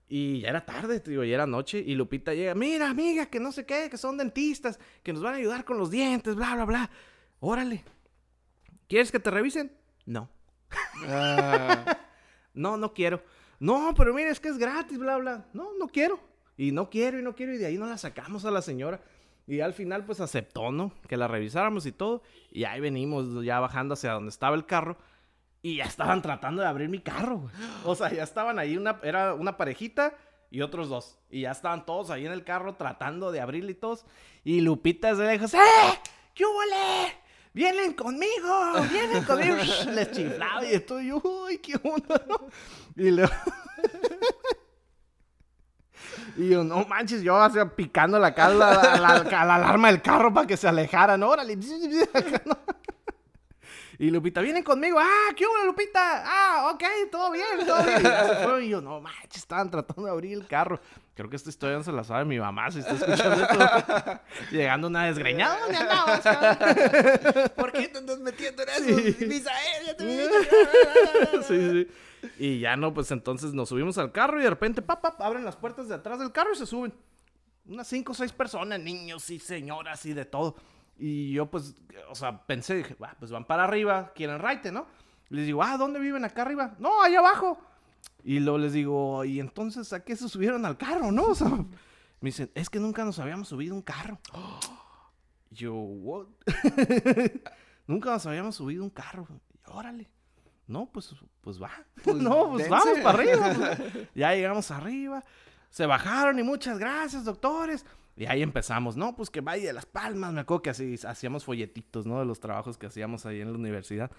Y 0.10 0.40
ya 0.42 0.50
era 0.50 0.66
tarde, 0.66 1.02
digo, 1.06 1.24
ya 1.24 1.36
era 1.36 1.46
noche. 1.46 1.84
Y 1.86 1.96
Lupita 1.96 2.34
llega, 2.34 2.56
mira, 2.56 2.90
amiga, 2.90 3.26
que 3.26 3.40
no 3.40 3.52
sé 3.52 3.66
qué, 3.66 3.90
que 3.90 3.98
son 3.98 4.18
dentistas, 4.18 4.80
que 5.04 5.12
nos 5.12 5.22
van 5.22 5.34
a 5.34 5.38
ayudar 5.38 5.66
con 5.66 5.78
los 5.78 5.92
dientes, 5.92 6.36
bla, 6.36 6.56
bla, 6.56 6.66
bla. 6.66 6.90
Órale. 7.40 7.84
¿Quieres 8.88 9.12
que 9.12 9.20
te 9.20 9.30
revisen? 9.32 9.72
No. 10.06 10.30
Ah, 11.06 11.98
No, 12.54 12.76
no 12.76 12.94
quiero. 12.94 13.22
No, 13.60 13.94
pero 13.96 14.14
mira, 14.14 14.30
es 14.30 14.40
que 14.40 14.50
es 14.50 14.58
gratis, 14.58 14.98
bla, 14.98 15.18
bla. 15.18 15.46
No, 15.54 15.70
no 15.78 15.88
quiero. 15.88 16.20
Y 16.58 16.72
no 16.72 16.90
quiero, 16.90 17.20
y 17.20 17.22
no 17.22 17.36
quiero. 17.36 17.54
Y 17.54 17.58
de 17.58 17.68
ahí 17.68 17.78
no 17.78 17.86
la 17.86 17.98
sacamos 17.98 18.46
a 18.46 18.52
la 18.52 18.62
señora. 18.62 19.00
Y 19.46 19.60
al 19.60 19.74
final, 19.74 20.06
pues 20.06 20.20
aceptó, 20.20 20.72
¿no? 20.72 20.92
Que 21.08 21.18
la 21.18 21.28
revisáramos 21.28 21.86
y 21.86 21.92
todo. 21.92 22.24
Y 22.50 22.64
ahí 22.64 22.82
venimos 22.82 23.44
ya 23.46 23.60
bajando 23.60 23.94
hacia 23.94 24.14
donde 24.14 24.30
estaba 24.30 24.56
el 24.56 24.66
carro. 24.66 24.98
Y 25.62 25.78
ya 25.78 25.86
estaban 25.86 26.22
tratando 26.22 26.62
de 26.62 26.68
abrir 26.68 26.90
mi 26.90 27.00
carro, 27.00 27.40
güey. 27.40 27.54
O 27.84 27.96
sea, 27.96 28.12
ya 28.12 28.24
estaban 28.24 28.60
ahí, 28.60 28.78
una, 28.78 29.00
era 29.04 29.34
una 29.34 29.58
parejita 29.58 30.14
y 30.50 30.62
otros 30.62 30.90
dos. 30.90 31.18
Y 31.30 31.42
ya 31.42 31.52
estaban 31.52 31.86
todos 31.86 32.10
ahí 32.10 32.26
en 32.26 32.32
el 32.32 32.44
carro 32.44 32.76
tratando 32.76 33.32
de 33.32 33.42
abrirle 33.42 33.72
y 33.72 33.76
todos. 33.76 34.06
Y 34.44 34.62
Lupita 34.62 35.10
desde 35.10 35.28
lejos, 35.28 35.54
¡eh! 35.54 36.00
¿Qué 36.34 36.46
huele? 36.46 37.16
¡Vienen 37.54 37.94
conmigo! 37.94 38.74
¡Vienen 38.92 39.24
conmigo! 39.24 39.56
Les 39.94 40.12
chiflaba 40.12 40.64
y 40.64 40.74
estoy, 40.74 41.12
uy, 41.12 41.58
qué 41.58 41.74
onda. 41.84 42.22
Y. 42.96 43.10
Y 46.38 46.50
yo, 46.50 46.64
no 46.64 46.86
manches, 46.86 47.24
yo 47.24 47.36
hacía 47.42 47.68
picando 47.68 48.20
la, 48.20 48.34
cara, 48.36 48.54
la, 48.54 49.24
la, 49.24 49.56
alarma 49.56 49.88
del 49.88 50.04
carro 50.04 50.32
para 50.32 50.46
que 50.46 50.56
se 50.56 50.68
alejara, 50.68 51.18
¿no? 51.18 51.30
Órale. 51.30 51.58
Y 54.00 54.12
Lupita, 54.12 54.42
vienen 54.42 54.64
conmigo. 54.64 55.00
Ah, 55.00 55.34
¿qué 55.36 55.46
hubo, 55.46 55.66
Lupita? 55.66 56.24
Ah, 56.24 56.72
ok, 56.72 56.84
todo 57.12 57.32
bien, 57.32 57.66
todo 57.66 57.84
bien. 57.84 58.66
Y 58.66 58.70
yo, 58.70 58.80
no 58.80 59.02
manches, 59.02 59.38
estaban 59.38 59.72
tratando 59.72 60.06
de 60.06 60.12
abrir 60.12 60.34
el 60.34 60.48
carro. 60.48 60.80
Creo 61.16 61.30
que 61.30 61.36
esta 61.36 61.50
historia 61.50 61.78
no 61.78 61.84
se 61.84 61.92
la 61.92 62.04
sabe 62.04 62.26
mi 62.26 62.38
mamá, 62.38 62.70
si 62.70 62.80
está 62.80 62.94
escuchando 62.94 63.44
esto. 63.44 64.20
Llegando 64.52 64.88
una 64.88 65.06
desgreñada. 65.06 65.60
¿Dónde 65.62 65.78
andabas, 65.78 66.20
cabrón? 66.24 67.52
¿Por 67.56 67.72
qué 67.72 67.88
te 67.88 67.98
andas 67.98 68.20
metiendo 68.20 68.62
en 68.62 68.70
eso? 68.70 69.26
Misael, 69.26 69.86
ya 69.88 69.98
te 69.98 70.06
vi. 70.06 71.44
sí, 71.44 71.72
sí. 71.72 71.88
Y 72.38 72.60
ya 72.60 72.76
no, 72.76 72.94
pues 72.94 73.10
entonces 73.10 73.54
nos 73.54 73.70
subimos 73.70 73.98
al 73.98 74.12
carro 74.12 74.40
y 74.40 74.44
de 74.44 74.50
repente, 74.52 74.84
papá, 74.84 75.16
abren 75.20 75.44
las 75.44 75.56
puertas 75.56 75.88
de 75.88 75.96
atrás 75.96 76.20
del 76.20 76.32
carro 76.32 76.54
y 76.54 76.56
se 76.56 76.68
suben. 76.68 76.94
Unas 77.66 77.88
cinco 77.88 78.12
o 78.12 78.16
seis 78.16 78.32
personas, 78.32 78.80
niños 78.80 79.28
y 79.32 79.40
señoras 79.40 80.06
y 80.06 80.14
de 80.14 80.26
todo. 80.26 80.56
Y 81.00 81.32
yo, 81.34 81.50
pues, 81.50 81.76
o 82.10 82.16
sea, 82.16 82.46
pensé, 82.46 82.76
dije, 82.76 82.96
"Va, 82.96 83.16
pues 83.20 83.32
van 83.32 83.46
para 83.46 83.64
arriba, 83.66 84.12
quieren 84.16 84.40
raite, 84.40 84.72
¿no? 84.72 84.88
Les 85.30 85.46
digo, 85.46 85.62
ah, 85.64 85.78
¿dónde 85.78 86.00
viven 86.00 86.24
acá 86.26 86.44
arriba? 86.44 86.76
No, 86.80 87.02
allá 87.02 87.20
abajo. 87.20 87.60
Y 88.24 88.40
luego 88.40 88.58
les 88.58 88.74
digo, 88.74 89.26
¿y 89.26 89.40
entonces 89.40 89.92
a 89.94 90.04
qué 90.04 90.16
se 90.16 90.30
subieron 90.30 90.66
al 90.66 90.78
carro, 90.78 91.12
no? 91.12 91.24
O 91.28 91.36
sea, 91.36 91.50
me 91.50 92.30
dicen, 92.30 92.50
es 92.56 92.70
que 92.70 92.80
nunca 92.80 93.04
nos 93.06 93.20
habíamos 93.20 93.48
subido 93.48 93.76
un 93.76 93.82
carro. 93.82 94.20
Yo, 95.52 95.74
¿what? 95.74 96.28
nunca 97.88 98.12
nos 98.12 98.26
habíamos 98.26 98.56
subido 98.56 98.84
un 98.84 98.90
carro. 98.90 99.28
Y, 99.54 99.60
Órale. 99.70 100.10
No, 100.68 100.86
pues, 100.88 101.16
pues 101.42 101.62
va. 101.62 101.72
Pues, 102.04 102.18
no, 102.18 102.52
pues 102.52 102.70
dense. 102.70 102.70
vamos 102.70 103.00
para 103.00 103.18
arriba. 103.18 103.54
pues. 103.54 104.10
ya 104.16 104.34
llegamos 104.34 104.72
arriba. 104.72 105.24
Se 105.70 105.86
bajaron 105.86 106.40
y 106.40 106.44
muchas 106.44 106.78
gracias, 106.80 107.26
doctores. 107.26 107.86
Y 108.18 108.26
ahí 108.26 108.42
empezamos, 108.42 108.98
¿no? 108.98 109.16
Pues 109.16 109.30
que 109.30 109.42
Valle 109.42 109.68
de 109.68 109.74
las 109.74 109.86
Palmas. 109.86 110.34
Me 110.34 110.42
acuerdo 110.42 110.64
que 110.64 110.70
así 110.72 110.96
hacíamos 111.08 111.46
folletitos, 111.46 112.06
¿no? 112.08 112.20
De 112.20 112.26
los 112.26 112.40
trabajos 112.40 112.78
que 112.78 112.88
hacíamos 112.88 113.26
ahí 113.28 113.42
en 113.42 113.52
la 113.52 113.58
universidad. 113.58 114.10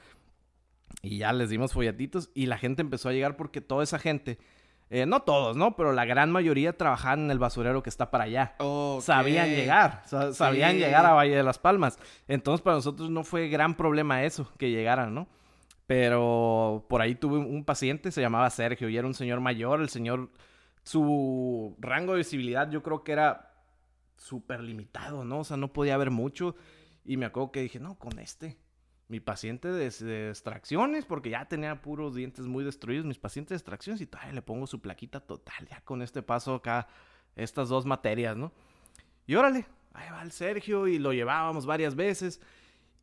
Y 1.02 1.18
ya 1.18 1.32
les 1.32 1.50
dimos 1.50 1.72
folletitos 1.72 2.30
y 2.34 2.46
la 2.46 2.58
gente 2.58 2.80
empezó 2.80 3.08
a 3.08 3.12
llegar 3.12 3.36
porque 3.36 3.60
toda 3.60 3.82
esa 3.84 3.98
gente, 3.98 4.38
eh, 4.88 5.04
no 5.04 5.22
todos, 5.22 5.56
¿no? 5.56 5.74
Pero 5.76 5.92
la 5.92 6.04
gran 6.04 6.30
mayoría 6.30 6.76
trabajaban 6.78 7.24
en 7.24 7.30
el 7.32 7.38
basurero 7.40 7.82
que 7.82 7.90
está 7.90 8.10
para 8.10 8.24
allá. 8.24 8.54
Ok. 8.58 9.02
Sabían 9.02 9.48
llegar, 9.50 10.02
sa- 10.06 10.32
sabían 10.32 10.72
Sí. 10.72 10.78
llegar 10.78 11.04
a 11.04 11.12
Valle 11.12 11.34
de 11.36 11.42
las 11.42 11.58
Palmas. 11.58 11.98
Entonces 12.28 12.62
para 12.62 12.76
nosotros 12.76 13.10
no 13.10 13.24
fue 13.24 13.48
gran 13.48 13.76
problema 13.76 14.22
eso, 14.22 14.50
que 14.58 14.70
llegaran, 14.70 15.12
¿no? 15.12 15.26
Pero 15.86 16.84
por 16.88 17.00
ahí 17.02 17.14
tuve 17.14 17.38
un 17.38 17.64
paciente, 17.64 18.12
se 18.12 18.20
llamaba 18.20 18.48
Sergio, 18.50 18.88
y 18.88 18.96
era 18.96 19.06
un 19.06 19.14
señor 19.14 19.40
mayor. 19.40 19.80
El 19.80 19.88
señor, 19.88 20.30
su 20.84 21.74
rango 21.80 22.12
de 22.12 22.18
visibilidad 22.18 22.70
yo 22.70 22.82
creo 22.82 23.02
que 23.04 23.12
era 23.12 23.47
súper 24.18 24.60
limitado, 24.60 25.24
¿no? 25.24 25.40
O 25.40 25.44
sea, 25.44 25.56
no 25.56 25.72
podía 25.72 25.96
ver 25.96 26.10
mucho. 26.10 26.54
Y 27.04 27.16
me 27.16 27.26
acuerdo 27.26 27.52
que 27.52 27.62
dije, 27.62 27.80
no, 27.80 27.98
con 27.98 28.18
este. 28.18 28.58
Mi 29.08 29.20
paciente 29.20 29.68
de, 29.68 29.88
de 29.88 30.28
extracciones, 30.28 31.06
porque 31.06 31.30
ya 31.30 31.48
tenía 31.48 31.80
puros 31.80 32.14
dientes 32.14 32.46
muy 32.46 32.62
destruidos, 32.62 33.06
mis 33.06 33.18
pacientes 33.18 33.50
de 33.50 33.56
extracciones, 33.56 34.02
y 34.02 34.06
todavía 34.06 34.34
le 34.34 34.42
pongo 34.42 34.66
su 34.66 34.82
plaquita 34.82 35.20
total, 35.20 35.66
ya 35.70 35.80
con 35.80 36.02
este 36.02 36.22
paso 36.22 36.56
acá, 36.56 36.88
estas 37.34 37.70
dos 37.70 37.86
materias, 37.86 38.36
¿no? 38.36 38.52
Y 39.26 39.34
órale, 39.34 39.64
ahí 39.94 40.10
va 40.10 40.20
el 40.20 40.30
Sergio, 40.30 40.86
y 40.86 40.98
lo 40.98 41.14
llevábamos 41.14 41.64
varias 41.64 41.94
veces. 41.94 42.42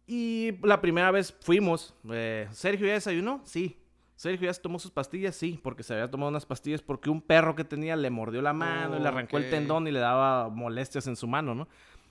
Y 0.06 0.52
la 0.62 0.80
primera 0.80 1.10
vez 1.10 1.36
fuimos, 1.42 1.96
eh, 2.12 2.48
¿Sergio 2.52 2.86
ya 2.86 2.94
desayunó? 2.94 3.42
Sí. 3.44 3.80
¿Sergio 4.16 4.46
ya 4.48 4.54
se 4.54 4.62
tomó 4.62 4.80
sus 4.80 4.92
pastillas? 4.92 5.36
Sí, 5.36 5.60
porque 5.62 5.84
se 5.84 5.94
había 5.94 6.10
tomado 6.10 6.30
unas 6.30 6.46
pastillas 6.46 6.82
porque 6.82 7.10
un 7.10 7.22
perro 7.22 7.56
que 7.56 7.64
tenía 7.66 7.96
le 7.96 8.10
mordió 8.10 8.42
la 8.42 8.54
mano 8.54 8.98
y 8.98 9.02
le 9.02 9.08
arrancó 9.08 9.38
el 9.38 9.50
tendón 9.50 9.88
y 9.88 9.92
le 9.92 10.00
daba 10.00 10.50
molestias 10.50 11.08
en 11.08 11.16
su 11.16 11.28
mano, 11.28 11.54
¿no? 11.54 11.68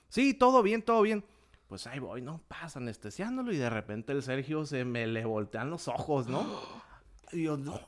Sí, 0.09 0.35
todo 0.35 0.63
bien, 0.63 0.83
todo 0.83 1.01
bien. 1.03 1.25
Pues 1.67 1.87
ahí 1.87 1.99
voy, 1.99 2.21
¿no? 2.21 2.41
Pasa 2.47 2.79
anestesiándolo 2.79 3.53
y 3.53 3.57
de 3.57 3.71
repente 3.71 4.13
el 4.13 4.23
Sergio 4.23 4.67
se 4.67 4.85
me 4.85 5.07
le 5.07 5.25
voltean 5.25 5.71
los 5.71 5.89
ojos, 5.89 6.29
¿no? 6.29 6.47
Y 7.33 7.45
yo, 7.45 7.57
no, 7.57 7.81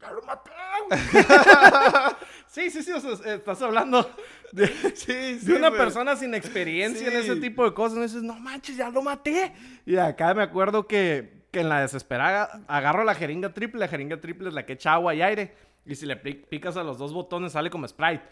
ya 0.00 0.12
lo 0.12 0.22
maté. 0.22 0.50
güey". 0.88 1.00
sí, 2.46 2.70
sí, 2.70 2.82
sí, 2.82 2.92
o 2.92 3.00
sea, 3.16 3.34
estás 3.34 3.60
hablando 3.60 4.08
de, 4.52 4.68
Sí, 4.94 4.94
sí, 5.40 5.46
de 5.46 5.56
una 5.56 5.68
güey. 5.68 5.80
persona 5.80 6.14
sin 6.16 6.32
experiencia 6.34 7.08
en 7.08 7.16
ese 7.16 7.36
tipo 7.36 7.64
de 7.64 7.74
cosas. 7.74 7.98
Y 7.98 8.02
dices, 8.02 8.22
no 8.22 8.34
manches, 8.38 8.76
ya 8.76 8.88
lo 8.88 9.02
maté. 9.02 9.52
Y 9.84 9.96
acá 9.96 10.32
me 10.32 10.42
acuerdo 10.42 10.86
que, 10.86 11.43
que 11.54 11.60
en 11.60 11.68
la 11.70 11.80
desesperada 11.80 12.60
agarro 12.68 13.04
la 13.04 13.14
jeringa 13.14 13.54
triple. 13.54 13.80
La 13.80 13.88
jeringa 13.88 14.20
triple 14.20 14.48
es 14.48 14.54
la 14.54 14.66
que 14.66 14.74
echa 14.74 14.92
agua 14.92 15.14
y 15.14 15.22
aire. 15.22 15.54
Y 15.86 15.94
si 15.94 16.04
le 16.04 16.16
pi- 16.16 16.34
picas 16.34 16.76
a 16.76 16.82
los 16.82 16.98
dos 16.98 17.12
botones 17.14 17.52
sale 17.52 17.70
como 17.70 17.88
Sprite. 17.88 18.22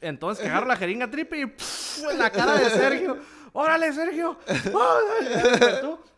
Entonces 0.00 0.42
que 0.44 0.50
agarro 0.50 0.66
la 0.66 0.76
jeringa 0.76 1.10
triple 1.10 1.38
y 1.38 1.42
en 1.42 2.18
la 2.18 2.30
cara 2.30 2.56
de 2.56 2.70
Sergio. 2.70 3.18
¡Órale, 3.52 3.92
Sergio! 3.92 4.36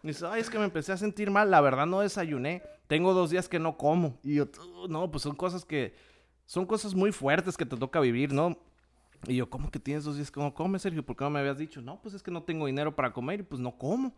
Y 0.02 0.06
dice, 0.08 0.26
ay, 0.26 0.40
es 0.40 0.48
que 0.48 0.58
me 0.58 0.64
empecé 0.64 0.92
a 0.92 0.96
sentir 0.96 1.30
mal. 1.30 1.50
La 1.50 1.60
verdad 1.60 1.84
no 1.86 2.00
desayuné. 2.00 2.62
Tengo 2.86 3.12
dos 3.12 3.30
días 3.30 3.48
que 3.48 3.58
no 3.58 3.76
como. 3.76 4.18
Y 4.22 4.36
yo, 4.36 4.44
"Uh, 4.44 4.88
no, 4.88 5.10
pues 5.10 5.22
son 5.22 5.34
cosas 5.34 5.64
que... 5.64 5.94
Son 6.46 6.64
cosas 6.64 6.94
muy 6.94 7.10
fuertes 7.12 7.56
que 7.56 7.66
te 7.66 7.76
toca 7.76 7.98
vivir, 8.00 8.32
¿no? 8.32 8.56
Y 9.26 9.34
yo, 9.36 9.50
¿cómo 9.50 9.68
que 9.70 9.80
tienes 9.80 10.04
dos 10.04 10.14
días 10.16 10.30
que 10.30 10.38
no 10.38 10.54
comes, 10.54 10.82
Sergio? 10.82 11.04
¿Por 11.04 11.16
qué 11.16 11.24
no 11.24 11.30
me 11.30 11.40
habías 11.40 11.58
dicho? 11.58 11.82
No, 11.82 12.00
pues 12.00 12.14
es 12.14 12.22
que 12.22 12.30
no 12.30 12.42
tengo 12.44 12.66
dinero 12.66 12.94
para 12.94 13.12
comer 13.12 13.40
y 13.40 13.42
pues 13.42 13.60
no 13.60 13.76
como. 13.76 14.14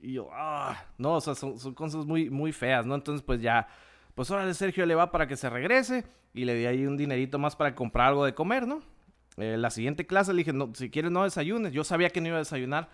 Y 0.00 0.12
yo, 0.12 0.28
ah, 0.32 0.76
no, 0.96 1.14
o 1.14 1.20
sea, 1.20 1.34
son, 1.34 1.58
son 1.58 1.74
cosas 1.74 2.06
muy, 2.06 2.30
muy 2.30 2.52
feas, 2.52 2.86
¿no? 2.86 2.94
Entonces, 2.94 3.24
pues 3.24 3.40
ya, 3.40 3.68
pues 4.14 4.30
órale, 4.30 4.54
Sergio 4.54 4.86
le 4.86 4.94
va 4.94 5.10
para 5.10 5.26
que 5.26 5.36
se 5.36 5.50
regrese 5.50 6.04
y 6.34 6.44
le 6.44 6.54
di 6.54 6.66
ahí 6.66 6.86
un 6.86 6.96
dinerito 6.96 7.38
más 7.38 7.56
para 7.56 7.74
comprar 7.74 8.08
algo 8.08 8.24
de 8.24 8.34
comer, 8.34 8.66
¿no? 8.66 8.82
Eh, 9.38 9.56
la 9.56 9.70
siguiente 9.70 10.06
clase 10.06 10.32
le 10.32 10.38
dije, 10.38 10.52
no, 10.52 10.72
si 10.74 10.90
quieres 10.90 11.10
no 11.10 11.24
desayunes. 11.24 11.72
Yo 11.72 11.84
sabía 11.84 12.10
que 12.10 12.20
no 12.20 12.28
iba 12.28 12.36
a 12.36 12.40
desayunar 12.40 12.88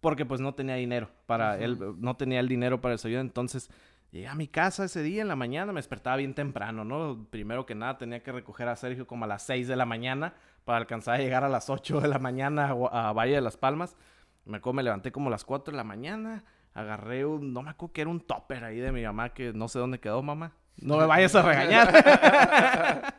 porque 0.00 0.26
pues 0.26 0.40
no 0.40 0.54
tenía 0.54 0.74
dinero 0.74 1.10
para 1.26 1.58
él, 1.58 1.78
no 1.98 2.16
tenía 2.16 2.40
el 2.40 2.48
dinero 2.48 2.80
para 2.80 2.92
desayunar. 2.92 3.24
Entonces 3.24 3.70
llegué 4.10 4.28
a 4.28 4.34
mi 4.34 4.48
casa 4.48 4.84
ese 4.84 5.02
día 5.02 5.22
en 5.22 5.28
la 5.28 5.36
mañana, 5.36 5.72
me 5.72 5.78
despertaba 5.78 6.16
bien 6.16 6.34
temprano, 6.34 6.84
¿no? 6.84 7.26
Primero 7.30 7.66
que 7.66 7.74
nada 7.74 7.98
tenía 7.98 8.22
que 8.22 8.32
recoger 8.32 8.68
a 8.68 8.76
Sergio 8.76 9.06
como 9.06 9.24
a 9.24 9.28
las 9.28 9.44
6 9.44 9.68
de 9.68 9.76
la 9.76 9.86
mañana 9.86 10.34
para 10.64 10.78
alcanzar 10.78 11.14
a 11.14 11.18
llegar 11.18 11.44
a 11.44 11.48
las 11.48 11.70
8 11.70 12.00
de 12.00 12.08
la 12.08 12.18
mañana 12.18 12.74
a 12.90 13.12
Valle 13.12 13.34
de 13.34 13.40
las 13.40 13.56
Palmas. 13.56 13.96
Me 14.46 14.58
acuerdo, 14.58 14.74
me 14.74 14.82
levanté 14.82 15.12
como 15.12 15.28
a 15.28 15.30
las 15.30 15.44
4 15.44 15.72
de 15.72 15.76
la 15.76 15.84
mañana, 15.84 16.44
agarré 16.72 17.26
un, 17.26 17.52
no 17.52 17.62
me 17.62 17.70
acuerdo 17.70 17.92
que 17.92 18.00
era 18.02 18.10
un 18.10 18.20
topper 18.20 18.64
ahí 18.64 18.78
de 18.78 18.92
mi 18.92 19.02
mamá 19.02 19.30
que 19.34 19.52
no 19.52 19.68
sé 19.68 19.78
dónde 19.78 19.98
quedó, 20.00 20.22
mamá. 20.22 20.52
No 20.78 20.98
me 20.98 21.06
vayas 21.06 21.34
a 21.34 21.42
regañar. 21.42 21.90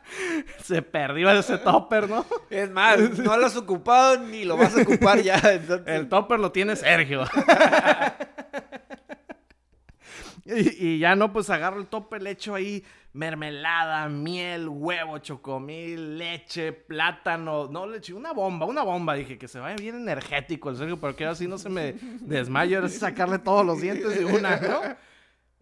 Se 0.62 0.80
perdió 0.80 1.28
ese 1.30 1.58
topper, 1.58 2.08
¿no? 2.08 2.24
Es 2.50 2.70
más, 2.70 2.98
no 3.18 3.36
lo 3.36 3.46
has 3.46 3.56
ocupado 3.56 4.18
ni 4.20 4.44
lo 4.44 4.56
vas 4.56 4.76
a 4.76 4.82
ocupar 4.82 5.20
ya. 5.20 5.38
entonces- 5.52 5.86
El 5.86 6.08
topper 6.08 6.38
lo 6.38 6.52
tiene 6.52 6.76
Sergio. 6.76 7.24
y, 10.44 10.86
y 10.94 10.98
ya 10.98 11.16
no, 11.16 11.32
pues 11.32 11.50
agarro 11.50 11.80
el 11.80 11.86
topper, 11.88 12.22
le 12.22 12.30
echo 12.30 12.54
ahí 12.54 12.84
mermelada, 13.18 14.08
miel, 14.08 14.68
huevo, 14.68 15.18
chocomil, 15.18 16.16
leche, 16.18 16.72
plátano. 16.72 17.66
No, 17.68 17.84
le 17.84 17.98
eché 17.98 18.14
una 18.14 18.32
bomba, 18.32 18.64
una 18.64 18.84
bomba. 18.84 19.14
Dije 19.14 19.36
que 19.36 19.48
se 19.48 19.58
vaya 19.58 19.74
bien 19.74 19.96
energético 19.96 20.70
el 20.70 20.76
Sergio, 20.76 20.98
porque 21.00 21.24
ahora 21.24 21.34
sí 21.34 21.48
no 21.48 21.58
se 21.58 21.68
me 21.68 21.92
desmayo. 22.20 22.86
Sí 22.88 22.98
sacarle 22.98 23.40
todos 23.40 23.66
los 23.66 23.80
dientes 23.80 24.16
de 24.16 24.24
una, 24.24 24.60
¿no? 24.60 24.80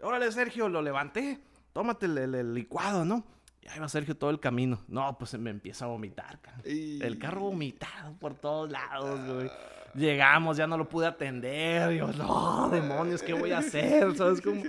Órale, 0.06 0.30
Sergio, 0.32 0.68
lo 0.68 0.82
levanté. 0.82 1.40
Tómate 1.72 2.04
el, 2.06 2.18
el- 2.18 2.34
el 2.34 2.54
licuado, 2.54 3.06
¿no? 3.06 3.24
Y 3.62 3.68
ahí 3.68 3.78
va 3.80 3.88
Sergio 3.88 4.14
todo 4.16 4.28
el 4.28 4.38
camino. 4.38 4.84
No, 4.86 5.16
pues 5.18 5.30
se 5.30 5.38
me 5.38 5.48
empieza 5.48 5.86
a 5.86 5.88
vomitar, 5.88 6.38
cara. 6.42 6.58
El 6.64 7.18
carro 7.18 7.40
vomitado 7.40 8.12
por 8.20 8.34
todos 8.34 8.70
lados, 8.70 9.18
güey. 9.34 9.50
Llegamos, 9.94 10.58
ya 10.58 10.66
no 10.66 10.76
lo 10.76 10.86
pude 10.90 11.06
atender. 11.06 11.90
Yo, 11.92 12.08
no, 12.12 12.68
demonios, 12.68 13.22
¿qué 13.22 13.32
voy 13.32 13.52
a 13.52 13.58
hacer? 13.58 14.14
¿Sabes 14.14 14.42
cómo? 14.42 14.62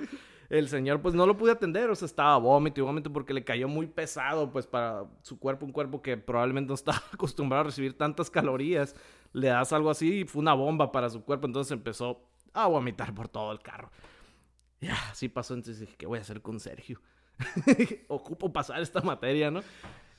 El 0.50 0.70
señor, 0.70 1.02
pues 1.02 1.14
no 1.14 1.26
lo 1.26 1.38
pude 1.38 1.52
atender, 1.52 1.90
o 1.90 1.96
sea, 1.96 2.06
estaba 2.06 2.38
vómito 2.38 2.80
y 2.80 2.84
vómito 2.84 3.12
porque 3.12 3.34
le 3.34 3.44
cayó 3.44 3.68
muy 3.68 3.86
pesado, 3.86 4.50
pues 4.50 4.66
para 4.66 5.06
su 5.22 5.38
cuerpo, 5.38 5.66
un 5.66 5.74
cuerpo 5.74 6.02
que 6.02 6.16
probablemente 6.16 6.70
no 6.70 6.76
estaba 6.76 7.02
acostumbrado 7.14 7.62
a 7.62 7.64
recibir 7.66 7.98
tantas 7.98 8.30
calorías. 8.30 8.96
Le 9.34 9.48
das 9.48 9.74
algo 9.74 9.90
así 9.90 10.22
y 10.22 10.24
fue 10.26 10.42
una 10.42 10.54
bomba 10.54 10.92
para 10.92 11.10
su 11.10 11.24
cuerpo, 11.24 11.48
entonces 11.48 11.72
empezó 11.72 12.22
a 12.54 12.68
vomitar 12.68 13.14
por 13.14 13.28
todo 13.28 13.52
el 13.52 13.60
carro. 13.60 13.92
Ya, 14.80 14.96
así 15.12 15.28
pasó, 15.28 15.54
entonces 15.54 15.82
dije, 15.82 15.96
¿qué 15.98 16.06
voy 16.06 16.20
a 16.20 16.22
hacer 16.22 16.42
con 16.42 16.60
Sergio? 16.60 17.02
Ocupo 18.08 18.54
pasar 18.54 18.82
esta 18.82 19.02
materia, 19.02 19.52
¿no? 19.52 19.62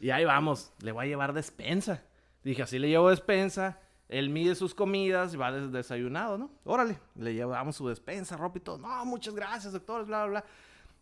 Y 0.01 0.11
ahí 0.11 0.24
vamos, 0.24 0.72
le 0.83 0.93
voy 0.93 1.07
a 1.07 1.09
llevar 1.09 1.33
despensa. 1.33 2.05
Dije, 2.45 2.62
así 2.62 2.79
le 2.79 2.89
llevo 2.89 3.11
despensa, 3.11 3.81
él 4.09 4.30
mide 4.30 4.54
sus 4.54 4.74
comidas 4.74 5.34
y 5.34 5.36
va 5.36 5.52
des- 5.52 5.70
desayunado, 5.72 6.38
¿no? 6.38 6.50
Órale, 6.64 6.98
le 7.16 7.34
llevamos 7.34 7.76
su 7.76 7.86
despensa, 7.88 8.36
ropa 8.36 8.59
y 8.59 8.61
todo. 8.62 8.78
No, 8.78 9.04
muchas 9.04 9.34
gracias, 9.34 9.72
doctores, 9.72 10.06
bla, 10.06 10.24
bla, 10.24 10.30
bla. 10.40 10.44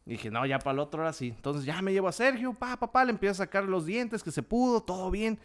Dije, 0.05 0.31
no, 0.31 0.45
ya 0.47 0.59
para 0.59 0.73
el 0.75 0.79
otro 0.81 1.01
ahora 1.03 1.13
sí. 1.13 1.29
Entonces 1.29 1.65
ya 1.65 1.83
me 1.83 1.93
llevo 1.93 2.09
a 2.09 2.13
Sergio, 2.13 2.53
pa, 2.55 2.77
pa, 2.77 2.91
pa, 2.93 3.05
le 3.05 3.11
empiezo 3.11 3.43
a 3.43 3.47
sacar 3.47 3.65
los 3.65 3.87
dientes, 3.87 4.23
que 4.23 4.31
se 4.31 4.43
pudo, 4.43 4.81
todo 4.83 5.11
bien. 5.11 5.39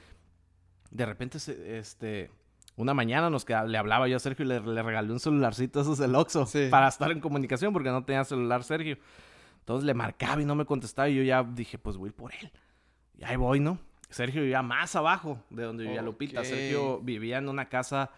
De 0.91 1.05
repente, 1.05 1.37
este, 1.77 2.29
una 2.75 2.93
mañana 2.93 3.29
nos 3.29 3.43
queda- 3.45 3.63
le 3.65 3.77
hablaba 3.77 4.07
yo 4.07 4.17
a 4.17 4.19
Sergio 4.19 4.45
y 4.45 4.47
le, 4.49 4.59
le 4.59 4.83
regalé 4.83 5.11
un 5.11 5.19
celularcito, 5.19 5.81
esos 5.81 5.97
del 5.97 6.13
Oxxo, 6.15 6.45
Sí. 6.45 6.67
para 6.69 6.87
estar 6.87 7.11
en 7.11 7.19
comunicación, 7.21 7.73
porque 7.73 7.89
no 7.89 8.03
tenía 8.03 8.23
celular 8.23 8.63
Sergio. 8.63 8.97
Entonces 9.59 9.85
le 9.85 9.93
marcaba 9.93 10.41
y 10.41 10.45
no 10.45 10.55
me 10.55 10.65
contestaba 10.65 11.07
y 11.09 11.15
yo 11.15 11.23
ya 11.23 11.43
dije, 11.43 11.77
pues 11.77 11.95
voy 11.97 12.09
por 12.11 12.33
él. 12.33 12.51
Y 13.17 13.23
ahí 13.23 13.35
voy, 13.37 13.59
¿no? 13.59 13.77
Sergio 14.11 14.41
vivía 14.41 14.61
más 14.61 14.95
abajo 14.95 15.43
de 15.49 15.63
donde 15.63 15.83
vivía 15.85 16.01
Lupita. 16.01 16.41
Ok. 16.41 16.45
Sergio 16.47 16.99
vivía 17.01 17.37
en 17.39 17.49
una 17.49 17.67
casa 17.69 18.11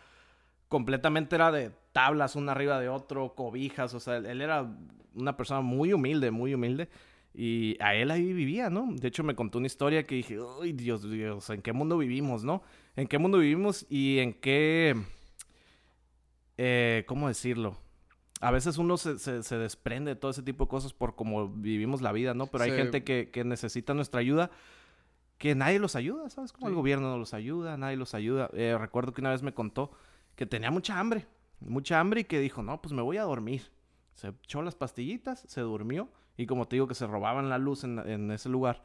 completamente 0.68 1.36
era 1.36 1.52
de 1.52 1.72
tablas 1.92 2.36
una 2.36 2.52
arriba 2.54 2.80
de 2.80 2.90
otro, 2.90 3.36
cobijas, 3.36 3.94
o 3.94 4.00
sea, 4.00 4.18
él, 4.18 4.26
él 4.26 4.42
era 4.42 4.68
una 5.16 5.38
persona 5.38 5.62
muy 5.62 5.94
humilde, 5.94 6.32
muy 6.32 6.54
humilde. 6.54 6.90
Y 7.36 7.78
a 7.82 7.96
él 7.96 8.12
ahí 8.12 8.32
vivía, 8.34 8.70
¿no? 8.70 8.88
De 8.92 9.08
hecho, 9.08 9.24
me 9.24 9.34
contó 9.36 9.58
una 9.58 9.66
historia 9.68 10.04
que 10.04 10.16
dije, 10.16 10.38
¡ay, 10.62 10.74
Dios, 10.74 11.10
Dios! 11.10 11.50
¿En 11.50 11.62
qué 11.64 11.74
mundo 11.74 11.98
vivimos, 11.98 12.44
no? 12.44 12.62
¿En 12.96 13.08
qué 13.08 13.18
mundo 13.18 13.40
vivimos 13.40 13.88
y 13.90 14.20
en 14.20 14.34
qué... 14.34 14.96
eh, 16.58 17.04
¿Cómo 17.08 17.28
decirlo? 17.28 17.78
A 18.40 18.52
veces 18.52 18.78
uno 18.78 18.98
se, 18.98 19.18
se- 19.20 19.42
se 19.44 19.58
desprende 19.58 20.12
de 20.12 20.16
todo 20.16 20.32
ese 20.32 20.44
tipo 20.44 20.66
de 20.66 20.70
cosas 20.70 20.94
por 20.94 21.16
cómo 21.16 21.50
vivimos 21.50 22.02
la 22.02 22.12
vida, 22.12 22.34
¿no? 22.34 22.48
Pero 22.48 22.64
hay 22.66 22.72
Sí. 22.72 22.76
gente 22.78 23.04
que, 23.04 23.30
que 23.32 23.44
necesita 23.44 23.94
nuestra 23.94 24.20
ayuda 24.20 24.52
que 25.44 25.56
nadie 25.56 25.78
los 25.78 25.98
ayuda, 25.98 26.30
¿sabes? 26.30 26.54
Como 26.54 26.70
el 26.70 26.74
gobierno 26.74 27.10
no 27.10 27.18
los 27.18 27.34
ayuda, 27.34 27.76
nadie 27.76 27.98
los 27.98 28.14
ayuda. 28.14 28.50
Eh, 28.54 28.78
recuerdo 28.80 29.12
que 29.12 29.20
una 29.20 29.32
vez 29.32 29.44
me 29.44 29.54
contó 29.54 29.92
que 30.38 30.46
tenía 30.46 30.72
mucha 30.72 30.98
hambre, 30.98 31.28
mucha 31.60 32.00
hambre 32.00 32.22
y 32.22 32.24
que 32.24 32.40
dijo, 32.40 32.64
no, 32.64 32.82
pues 32.82 32.94
me 32.94 33.02
voy 33.02 33.18
a 33.18 33.24
dormir. 33.24 33.70
Se 34.14 34.30
echó 34.30 34.62
las 34.62 34.76
pastillitas, 34.76 35.44
se 35.46 35.60
durmió 35.60 36.08
y 36.38 36.46
como 36.46 36.66
te 36.70 36.78
digo 36.78 36.88
que 36.88 36.96
se 36.96 37.06
robaban 37.08 37.50
la 37.50 37.58
luz 37.58 37.84
en, 37.84 38.00
en 38.00 38.32
ese 38.32 38.48
lugar, 38.48 38.84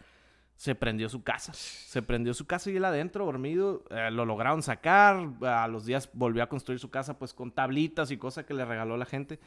se 0.57 0.75
prendió 0.75 1.09
su 1.09 1.23
casa. 1.23 1.53
Se 1.53 2.03
prendió 2.03 2.35
su 2.35 2.45
casa 2.49 2.73
y 2.73 2.77
él 2.77 2.85
adentro, 2.85 3.25
dormido, 3.25 3.85
eh, 3.91 4.11
lo 4.11 4.25
lograron 4.25 4.65
sacar. 4.65 5.35
A 5.43 5.69
los 5.69 5.87
días 5.87 6.11
volvió 6.13 6.43
a 6.43 6.49
construir 6.49 6.81
su 6.81 6.91
casa 6.91 7.21
pues 7.21 7.35
con 7.35 7.53
tablitas 7.53 8.11
y 8.11 8.17
cosas 8.17 8.47
que 8.47 8.55
le 8.55 8.65
regaló 8.65 8.97
la 8.97 9.07
gente. 9.07 9.39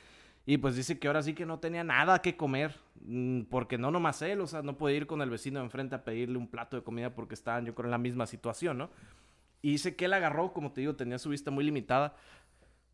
Y 0.46 0.58
pues 0.58 0.76
dice 0.76 0.98
que 0.98 1.08
ahora 1.08 1.22
sí 1.22 1.34
que 1.34 1.46
no 1.46 1.60
tenía 1.60 1.84
nada 1.84 2.22
que 2.22 2.36
comer, 2.36 2.80
mm, 3.06 3.44
porque 3.44 3.78
no 3.78 3.92
nomás 3.92 4.22
él, 4.22 4.42
o 4.42 4.48
sea, 4.48 4.62
no 4.64 4.78
podía 4.78 4.98
ir 4.98 5.08
con 5.08 5.22
el 5.22 5.30
vecino 5.30 5.60
de 5.60 5.66
enfrente 5.66 5.96
a 5.96 6.04
pedirle 6.04 6.38
un 6.38 6.48
plato 6.48 6.78
de 6.78 6.84
comida 6.84 7.14
porque 7.14 7.36
estaban, 7.36 7.66
yo 7.66 7.76
creo, 7.76 7.86
en 7.86 7.92
la 7.92 7.98
misma 7.98 8.26
situación, 8.26 8.80
¿no? 8.80 8.89
Y 9.62 9.74
dice 9.74 9.96
que 9.96 10.06
él 10.06 10.14
agarró, 10.14 10.54
como 10.54 10.72
te 10.72 10.82
digo, 10.82 10.96
tenía 10.96 11.20
su 11.20 11.30
vista 11.30 11.52
muy 11.52 11.64
limitada. 11.64 12.16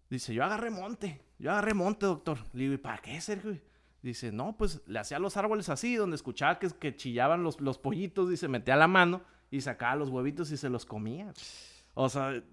Dice, 0.09 0.33
yo 0.33 0.43
agarré 0.43 0.69
monte, 0.69 1.21
yo 1.39 1.51
agarré 1.51 1.73
monte, 1.73 2.05
doctor. 2.05 2.39
Le 2.53 2.63
digo, 2.63 2.73
¿y 2.73 2.77
para 2.77 2.97
qué, 2.97 3.19
Sergio? 3.21 3.57
Dice, 4.01 4.31
no, 4.31 4.57
pues 4.57 4.81
le 4.85 4.99
hacía 4.99 5.17
los 5.19 5.37
árboles 5.37 5.69
así, 5.69 5.95
donde 5.95 6.15
escuchaba 6.15 6.59
que, 6.59 6.69
que 6.69 6.95
chillaban 6.95 7.43
los, 7.43 7.61
los 7.61 7.77
pollitos, 7.77 8.31
y 8.31 8.37
se 8.37 8.47
metía 8.49 8.75
la 8.75 8.87
mano 8.87 9.21
y 9.49 9.61
sacaba 9.61 9.95
los 9.95 10.09
huevitos 10.09 10.51
y 10.51 10.57
se 10.57 10.69
los 10.69 10.85
comía. 10.85 11.33
O 11.93 12.09
sea, 12.09 12.43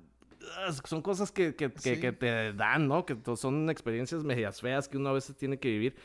son 0.84 1.02
cosas 1.02 1.30
que, 1.32 1.54
que, 1.54 1.72
que- 1.72 1.94
Sí. 1.94 2.00
que 2.00 2.12
te 2.12 2.52
dan, 2.52 2.88
¿no? 2.88 3.04
Que 3.06 3.16
son 3.36 3.70
experiencias 3.70 4.24
medias 4.24 4.60
feas 4.60 4.88
que 4.88 4.96
uno 4.96 5.10
a 5.10 5.12
veces 5.12 5.36
tiene 5.36 5.58
que 5.58 5.68
vivir. 5.68 5.96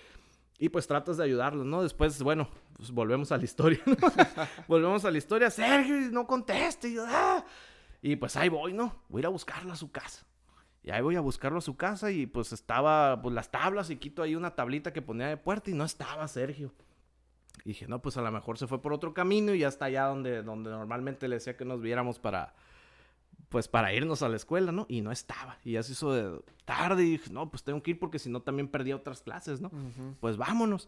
Y 0.58 0.70
pues 0.70 0.88
tratas 0.88 1.18
de 1.18 1.24
ayudarlos, 1.24 1.66
¿no? 1.66 1.82
Después, 1.84 2.22
bueno, 2.22 2.50
pues 2.76 2.92
volvemos 2.92 3.32
a 3.32 3.38
la 3.38 3.46
historia, 3.46 3.80
¿no? 3.86 3.96
volvemos 4.68 5.06
a 5.06 5.12
la 5.12 5.18
historia. 5.18 5.50
Sergio, 5.50 5.96
no 6.12 6.28
conteste. 6.28 6.90
Y, 6.90 6.98
"Ah". 7.00 7.46
y 8.02 8.16
pues 8.18 8.36
ahí 8.36 8.50
voy, 8.50 8.74
¿no? 8.74 9.04
Voy 9.08 9.20
a 9.20 9.22
ir 9.22 9.26
a 9.28 9.30
buscarlo 9.30 9.72
a 9.72 9.76
su 9.78 9.90
casa. 9.92 10.26
Y 10.84 10.92
ahí 10.92 11.02
voy 11.02 11.16
a 11.16 11.22
buscarlo 11.22 11.60
a 11.60 11.62
su 11.62 11.76
casa 11.78 12.12
y 12.12 12.26
pues 12.26 12.52
estaba, 12.54 13.22
pues 13.22 13.34
las 13.36 13.52
tablas 13.52 13.90
y 13.90 13.98
quito 13.98 14.22
ahí 14.24 14.36
una 14.36 14.56
tablita 14.56 14.92
que 14.94 15.02
ponía 15.02 15.28
de 15.28 15.38
puerta 15.38 15.70
y 15.70 15.74
no 15.74 15.84
estaba 15.86 16.28
Sergio. 16.28 16.74
Y 17.66 17.70
dije, 17.70 17.88
no, 17.88 18.02
pues 18.02 18.16
a 18.18 18.22
lo 18.22 18.32
mejor 18.32 18.58
se 18.58 18.66
fue 18.68 18.82
por 18.82 18.94
otro 18.94 19.14
camino 19.14 19.54
y 19.54 19.60
ya 19.60 19.68
está 19.68 19.86
allá 19.86 20.06
donde, 20.06 20.42
donde 20.44 20.70
normalmente 20.70 21.28
le 21.28 21.36
decía 21.36 21.58
que 21.58 21.66
nos 21.66 21.82
viéramos 21.82 22.18
para, 22.20 22.54
pues 23.50 23.68
para 23.68 23.93
irnos 23.93 24.22
a 24.22 24.30
la 24.30 24.36
escuela, 24.36 24.72
¿no? 24.72 24.86
Y 24.89 25.02
no 25.02 25.12
estaba. 25.12 25.58
Y 25.66 25.74
ya 25.74 25.84
se 25.84 25.93
hizo 25.93 26.14
de 26.14 26.39
tarde 26.66 27.04
y 27.04 27.12
dije, 27.12 27.32
no, 27.32 27.50
pues 27.50 27.64
tengo 27.64 27.82
que 27.82 27.91
ir 27.91 28.00
porque 28.00 28.20
si 28.20 28.30
no 28.30 28.41
también 28.41 28.68
perdía 28.68 28.95
otras 28.95 29.22
clases, 29.22 29.60
¿no? 29.60 29.72
Pues 30.20 30.38
vámonos. 30.38 30.88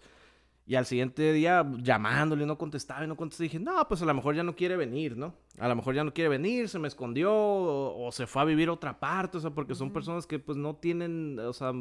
Y 0.67 0.75
al 0.75 0.85
siguiente 0.85 1.33
día 1.33 1.65
llamándole, 1.79 2.45
no 2.45 2.57
contestaba 2.59 3.03
y 3.03 3.07
no 3.07 3.17
contestaba. 3.17 3.45
Dije, 3.45 3.59
no, 3.59 3.87
pues 3.87 4.01
a 4.03 4.05
lo 4.05 4.13
mejor 4.13 4.35
ya 4.35 4.43
no 4.43 4.55
quiere 4.55 4.77
venir, 4.77 5.17
¿no? 5.17 5.33
A 5.57 5.67
lo 5.67 5.75
mejor 5.75 5.95
ya 5.95 6.03
no 6.03 6.13
quiere 6.13 6.29
venir, 6.29 6.69
se 6.69 6.77
me 6.77 6.87
escondió 6.87 7.33
o, 7.33 8.05
o 8.07 8.11
se 8.11 8.27
fue 8.27 8.43
a 8.43 8.45
vivir 8.45 8.69
a 8.69 8.73
otra 8.73 8.99
parte, 8.99 9.37
o 9.37 9.41
sea, 9.41 9.49
porque 9.49 9.73
son 9.73 9.91
personas 9.91 10.27
que 10.27 10.37
pues 10.37 10.57
no 10.57 10.75
tienen, 10.75 11.39
o 11.39 11.53
sea, 11.53 11.73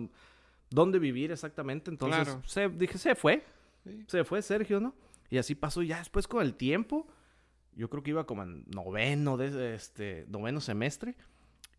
dónde 0.70 0.99
vivir 0.99 1.31
exactamente. 1.31 1.91
Entonces, 1.91 2.24
Claro. 2.24 2.43
se, 2.47 2.68
dije, 2.70 2.97
se 2.97 3.14
fue. 3.14 3.45
Sí. 3.85 4.05
Se 4.09 4.24
fue 4.24 4.41
Sergio, 4.41 4.81
¿no? 4.81 4.95
Y 5.28 5.37
así 5.39 5.55
pasó 5.55 5.83
ya 5.83 5.99
después 5.99 6.26
con 6.26 6.43
el 6.43 6.55
tiempo. 6.55 7.07
Yo 7.75 7.89
creo 7.89 8.03
que 8.03 8.11
iba 8.11 8.27
como 8.27 8.43
en 8.43 8.64
noveno, 8.75 9.37
de, 9.37 9.75
este, 9.75 10.27
noveno 10.29 10.61
semestre. 10.61 11.14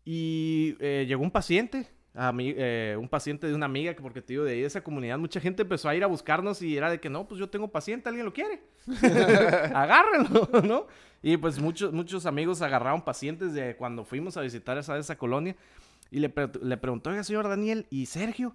Y 0.04 0.76
eh, 0.80 1.04
llegó 1.06 1.22
un 1.22 1.30
paciente, 1.30 1.88
a 2.14 2.32
mí, 2.32 2.52
eh, 2.56 2.96
un 2.98 3.08
paciente 3.08 3.46
de 3.46 3.54
una 3.54 3.66
amiga, 3.66 3.94
que 3.94 4.02
porque 4.02 4.20
te 4.20 4.32
digo, 4.32 4.44
de 4.44 4.52
ahí 4.52 4.60
de 4.60 4.66
esa 4.66 4.82
comunidad, 4.82 5.18
mucha 5.18 5.40
gente 5.40 5.62
empezó 5.62 5.88
a 5.88 5.94
ir 5.94 6.02
a 6.02 6.08
buscarnos 6.08 6.60
y 6.62 6.76
era 6.76 6.90
de 6.90 6.98
que 7.00 7.08
no, 7.08 7.26
pues 7.28 7.38
yo 7.38 7.48
tengo 7.48 7.68
paciente, 7.70 8.08
alguien 8.08 8.24
lo 8.26 8.32
quiere. 8.32 8.62
Agárrenlo, 9.74 10.48
¿no? 10.64 10.86
Y 11.22 11.36
pues 11.36 11.60
muchos, 11.60 11.92
muchos 11.92 12.26
amigos 12.26 12.62
agarraron 12.62 13.02
pacientes 13.02 13.52
de 13.54 13.76
cuando 13.76 14.04
fuimos 14.04 14.36
a 14.36 14.40
visitar 14.40 14.76
esa, 14.78 14.98
esa 14.98 15.16
colonia. 15.16 15.56
Y 16.10 16.18
le, 16.18 16.28
pre- 16.28 16.50
le 16.62 16.76
preguntó, 16.76 17.10
oiga, 17.10 17.22
señor 17.24 17.48
Daniel, 17.48 17.86
¿y 17.90 18.06
Sergio? 18.06 18.54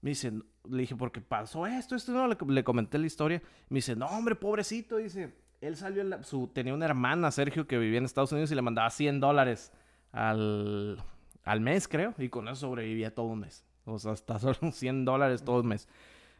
Me 0.00 0.10
dice, 0.10 0.32
le 0.68 0.82
dije, 0.82 0.94
porque 0.94 1.20
pasó 1.22 1.66
esto, 1.66 1.96
esto, 1.96 2.12
no, 2.12 2.28
le, 2.28 2.36
le 2.48 2.62
comenté 2.62 2.98
la 2.98 3.06
historia. 3.06 3.42
Me 3.70 3.76
dice, 3.78 3.96
no, 3.96 4.06
hombre, 4.06 4.34
pobrecito, 4.34 4.98
dice, 4.98 5.34
él 5.64 5.76
salió, 5.76 6.02
en 6.02 6.10
la- 6.10 6.20
tenía 6.52 6.74
una 6.74 6.84
hermana, 6.86 7.30
Sergio, 7.30 7.66
que 7.66 7.78
vivía 7.78 7.98
en 7.98 8.04
Estados 8.04 8.32
Unidos 8.32 8.50
y 8.52 8.54
le 8.54 8.62
mandaba 8.62 8.90
100 8.90 9.20
dólares 9.20 9.72
al, 10.12 11.02
al 11.42 11.60
mes, 11.60 11.88
creo, 11.88 12.14
y 12.18 12.28
con 12.28 12.46
eso 12.48 12.56
sobrevivía 12.56 13.14
todo 13.14 13.26
un 13.26 13.40
mes. 13.40 13.64
O 13.84 13.98
sea, 13.98 14.12
hasta 14.12 14.38
solo 14.40 14.72
100 14.72 15.04
dólares 15.04 15.42
todo 15.44 15.58
el 15.60 15.64
mes. 15.66 15.88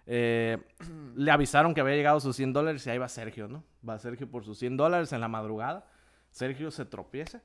Eh, 0.06 0.58
le 1.16 1.30
avisaron 1.30 1.74
que 1.74 1.80
había 1.80 1.94
llegado 1.96 2.20
sus 2.20 2.36
100 2.36 2.52
dólares 2.52 2.86
y 2.86 2.90
ahí 2.90 2.98
va 2.98 3.08
Sergio, 3.08 3.48
¿no? 3.48 3.64
Va 3.88 3.98
Sergio 3.98 4.30
por 4.30 4.44
sus 4.44 4.58
100 4.58 4.76
dólares 4.76 5.12
en 5.12 5.20
la 5.20 5.28
madrugada. 5.28 5.86
Sergio 6.30 6.70
se 6.70 6.84
tropieza, 6.84 7.42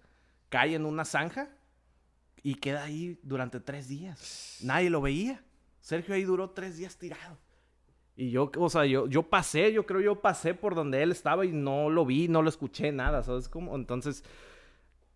cae 0.49 0.75
en 0.75 0.85
una 0.85 1.05
zanja 1.05 1.49
y 2.41 2.55
queda 2.55 2.83
ahí 2.83 3.19
durante 3.23 3.59
tres 3.59 3.87
días. 3.87 4.57
Nadie 4.63 4.89
lo 4.89 5.01
veía. 5.01 5.43
Sergio 5.81 6.15
ahí 6.15 6.23
duró 6.23 6.49
tres 6.51 6.77
días 6.77 6.97
tirado. 6.97 7.37
Y 8.19 8.31
yo, 8.31 8.51
o 8.57 8.69
sea, 8.69 8.85
yo, 8.85 9.07
yo 9.07 9.23
pasé, 9.23 9.71
yo 9.71 9.85
creo 9.85 10.01
yo 10.01 10.19
pasé 10.19 10.53
por 10.53 10.75
donde 10.75 11.01
él 11.01 11.13
estaba 11.13 11.45
y 11.45 11.53
no 11.53 11.89
lo 11.89 12.05
vi, 12.05 12.27
no 12.27 12.41
lo 12.41 12.49
escuché, 12.49 12.91
nada, 12.91 13.23
¿sabes 13.23 13.47
cómo? 13.47 13.77
Entonces, 13.77 14.25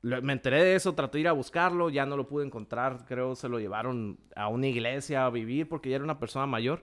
me 0.02 0.32
enteré 0.32 0.64
de 0.64 0.76
eso, 0.76 0.96
traté 0.96 1.18
de 1.18 1.24
ir 1.24 1.28
a 1.28 1.34
buscarlo, 1.34 1.90
ya 1.90 2.06
no 2.06 2.16
lo 2.16 2.30
pude 2.30 2.46
encontrar, 2.46 3.04
creo 3.06 3.36
se 3.36 3.50
lo 3.50 3.60
llevaron 3.60 4.18
a 4.38 4.48
una 4.48 4.68
iglesia 4.68 5.26
a 5.26 5.30
vivir 5.30 5.68
porque 5.68 5.90
ya 5.90 5.98
era 5.98 6.06
una 6.06 6.18
persona 6.18 6.46
mayor. 6.46 6.82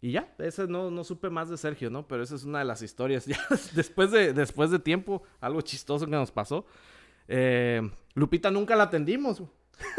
Y 0.00 0.12
ya, 0.12 0.32
ese 0.38 0.68
no, 0.68 0.92
no 0.92 1.02
supe 1.02 1.28
más 1.28 1.48
de 1.48 1.56
Sergio, 1.56 1.90
¿no? 1.90 2.06
Pero 2.06 2.22
esa 2.22 2.36
es 2.36 2.44
una 2.44 2.60
de 2.60 2.64
las 2.64 2.80
historias. 2.80 3.26
Ya 3.26 3.40
después 3.74 4.12
de, 4.12 4.32
después 4.32 4.70
de 4.70 4.78
tiempo, 4.78 5.24
algo 5.40 5.60
chistoso 5.60 6.04
que 6.04 6.12
nos 6.12 6.30
pasó. 6.30 6.66
Eh, 7.26 7.82
Lupita 8.14 8.52
nunca 8.52 8.76
la 8.76 8.84
atendimos. 8.84 9.42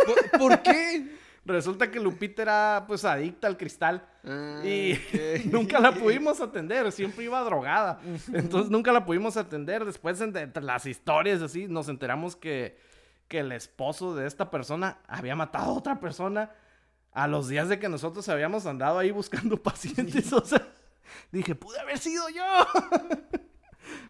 ¿Por, 0.06 0.40
por 0.40 0.62
qué? 0.62 1.20
Resulta 1.50 1.90
que 1.90 2.00
Lupita 2.00 2.44
era 2.44 2.86
pues 2.88 3.04
adicta 3.06 3.48
al 3.48 3.58
cristal. 3.58 4.08
Ah, 4.24 4.62
Y 4.64 5.00
nunca 5.52 5.80
la 5.80 5.92
pudimos 5.94 6.40
atender, 6.42 6.92
siempre 6.92 7.26
iba 7.26 7.42
drogada. 7.42 8.00
Entonces 8.32 8.70
nunca 8.70 8.92
la 8.92 9.04
pudimos 9.04 9.36
atender. 9.36 9.84
Después, 9.84 10.22
entre 10.22 10.44
entre 10.44 10.64
las 10.64 10.86
historias 10.86 11.42
así, 11.42 11.68
nos 11.68 11.90
enteramos 11.90 12.36
que, 12.36 12.78
que 13.28 13.40
el 13.40 13.52
esposo 13.52 14.14
de 14.14 14.28
esta 14.28 14.52
persona 14.52 15.00
había 15.08 15.36
matado 15.36 15.72
a 15.72 15.74
otra 15.74 16.00
persona 16.00 16.52
a 17.12 17.28
los 17.28 17.48
días 17.48 17.68
de 17.68 17.80
que 17.80 17.90
nosotros 17.90 18.30
habíamos 18.30 18.68
andado 18.68 19.00
ahí 19.00 19.10
buscando 19.10 19.58
pacientes. 19.64 20.32
O 20.32 20.46
sea, 20.46 20.68
dije, 21.32 21.56
pude 21.56 21.80
haber 21.80 21.98
sido 21.98 22.30
yo. 22.30 22.44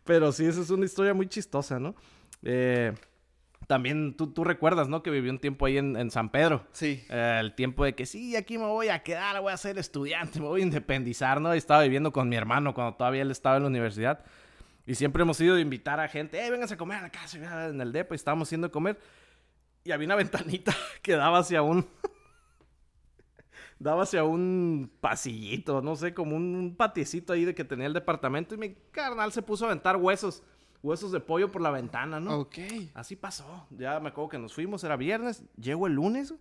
Pero 0.03 0.33
sí, 0.33 0.45
esa 0.45 0.59
es 0.59 0.69
una 0.71 0.83
historia 0.83 1.13
muy 1.13 1.27
chistosa, 1.29 1.79
¿no? 1.79 1.95
Eh, 2.43 2.93
también 3.69 4.15
tú, 4.15 4.33
tú 4.33 4.43
recuerdas, 4.43 4.89
¿no? 4.89 5.03
Que 5.03 5.11
vivió 5.11 5.29
un 5.31 5.37
tiempo 5.37 5.67
ahí 5.67 5.77
en, 5.77 5.95
en 5.95 6.09
San 6.09 6.31
Pedro. 6.31 6.65
Sí. 6.71 7.05
Eh, 7.07 7.37
el 7.39 7.53
tiempo 7.53 7.85
de 7.85 7.93
que 7.93 8.07
sí, 8.07 8.35
aquí 8.35 8.57
me 8.57 8.65
voy 8.65 8.89
a 8.89 9.03
quedar, 9.03 9.39
voy 9.41 9.53
a 9.53 9.57
ser 9.57 9.77
estudiante, 9.77 10.39
me 10.39 10.47
voy 10.47 10.61
a 10.61 10.63
independizar, 10.63 11.39
¿no? 11.39 11.53
Y 11.53 11.59
estaba 11.59 11.83
viviendo 11.83 12.11
con 12.11 12.27
mi 12.27 12.35
hermano 12.35 12.73
cuando 12.73 12.95
todavía 12.95 13.21
él 13.21 13.29
estaba 13.29 13.57
en 13.57 13.61
la 13.61 13.69
universidad. 13.69 14.25
Y 14.87 14.95
siempre 14.95 15.21
hemos 15.21 15.39
ido 15.39 15.55
a 15.55 15.59
invitar 15.59 15.99
a 15.99 16.07
gente, 16.07 16.43
eh, 16.43 16.49
vénganse 16.49 16.73
a 16.73 16.77
comer 16.77 16.97
a 16.97 17.01
la 17.03 17.09
casa, 17.11 17.69
en 17.69 17.79
el 17.79 17.91
depa, 17.91 18.15
y 18.15 18.17
estábamos 18.17 18.49
yendo 18.49 18.65
a 18.65 18.71
comer. 18.71 18.99
Y 19.83 19.91
había 19.91 20.07
una 20.07 20.15
ventanita 20.23 20.75
que 21.03 21.15
daba 21.15 21.37
hacia 21.37 21.61
un... 21.61 21.87
daba 23.77 24.01
hacia 24.01 24.23
un 24.23 24.91
pasillito, 24.99 25.83
no 25.83 25.95
sé, 25.95 26.15
como 26.15 26.35
un, 26.35 26.55
un 26.55 26.75
patiecito 26.75 27.33
ahí 27.33 27.45
de 27.45 27.53
que 27.53 27.65
tenía 27.65 27.85
el 27.85 27.93
departamento. 27.93 28.55
Y 28.55 28.57
mi 28.57 28.73
carnal 28.89 29.31
se 29.31 29.43
puso 29.43 29.65
a 29.65 29.67
aventar 29.67 29.95
huesos, 29.95 30.41
huesos 30.81 31.11
de 31.11 31.19
pollo 31.19 31.51
por 31.51 31.61
la 31.61 31.71
ventana, 31.71 32.19
¿no? 32.19 32.39
Ok. 32.39 32.57
Así 32.93 33.15
pasó. 33.15 33.67
Ya 33.71 33.99
me 33.99 34.09
acuerdo 34.09 34.29
que 34.29 34.37
nos 34.39 34.53
fuimos, 34.53 34.83
era 34.83 34.95
viernes, 34.95 35.43
llego 35.59 35.87
el 35.87 35.93
lunes. 35.93 36.33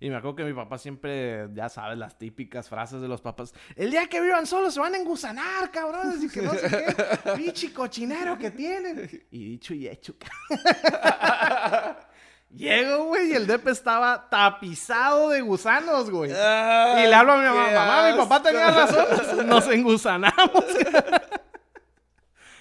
Y 0.00 0.10
me 0.10 0.16
acuerdo 0.16 0.36
que 0.36 0.44
mi 0.44 0.52
papá 0.52 0.76
siempre, 0.76 1.48
ya 1.54 1.68
sabes, 1.68 1.96
las 1.96 2.18
típicas 2.18 2.68
frases 2.68 3.00
de 3.00 3.08
los 3.08 3.20
papás. 3.20 3.54
El 3.76 3.90
día 3.90 4.06
que 4.08 4.20
vivan 4.20 4.44
solos 4.44 4.74
se 4.74 4.80
van 4.80 4.94
a 4.94 4.98
engusanar, 4.98 5.70
cabrones. 5.70 6.22
Y 6.22 6.28
que 6.28 6.42
no 6.42 6.52
sé 6.52 6.68
qué. 6.68 7.30
Pichi 7.36 7.68
cochinero 7.68 8.36
que 8.36 8.50
tienen. 8.50 9.24
Y 9.30 9.44
dicho 9.44 9.72
y 9.72 9.86
hecho. 9.88 10.14
Llego, 12.54 13.06
güey, 13.06 13.30
y 13.30 13.34
el 13.34 13.46
depe 13.46 13.70
estaba 13.72 14.28
tapizado 14.28 15.30
de 15.30 15.40
gusanos, 15.40 16.08
güey. 16.10 16.30
y 16.30 16.34
le 16.34 17.14
hablo 17.14 17.32
a 17.32 17.36
mi 17.36 17.44
mamá, 17.44 17.70
mamá, 17.72 18.10
mi 18.12 18.18
papá 18.18 18.36
asco". 18.36 18.48
tenía 18.48 18.70
razón. 18.70 19.46
Nos 19.48 19.66
engusanamos. 19.68 20.64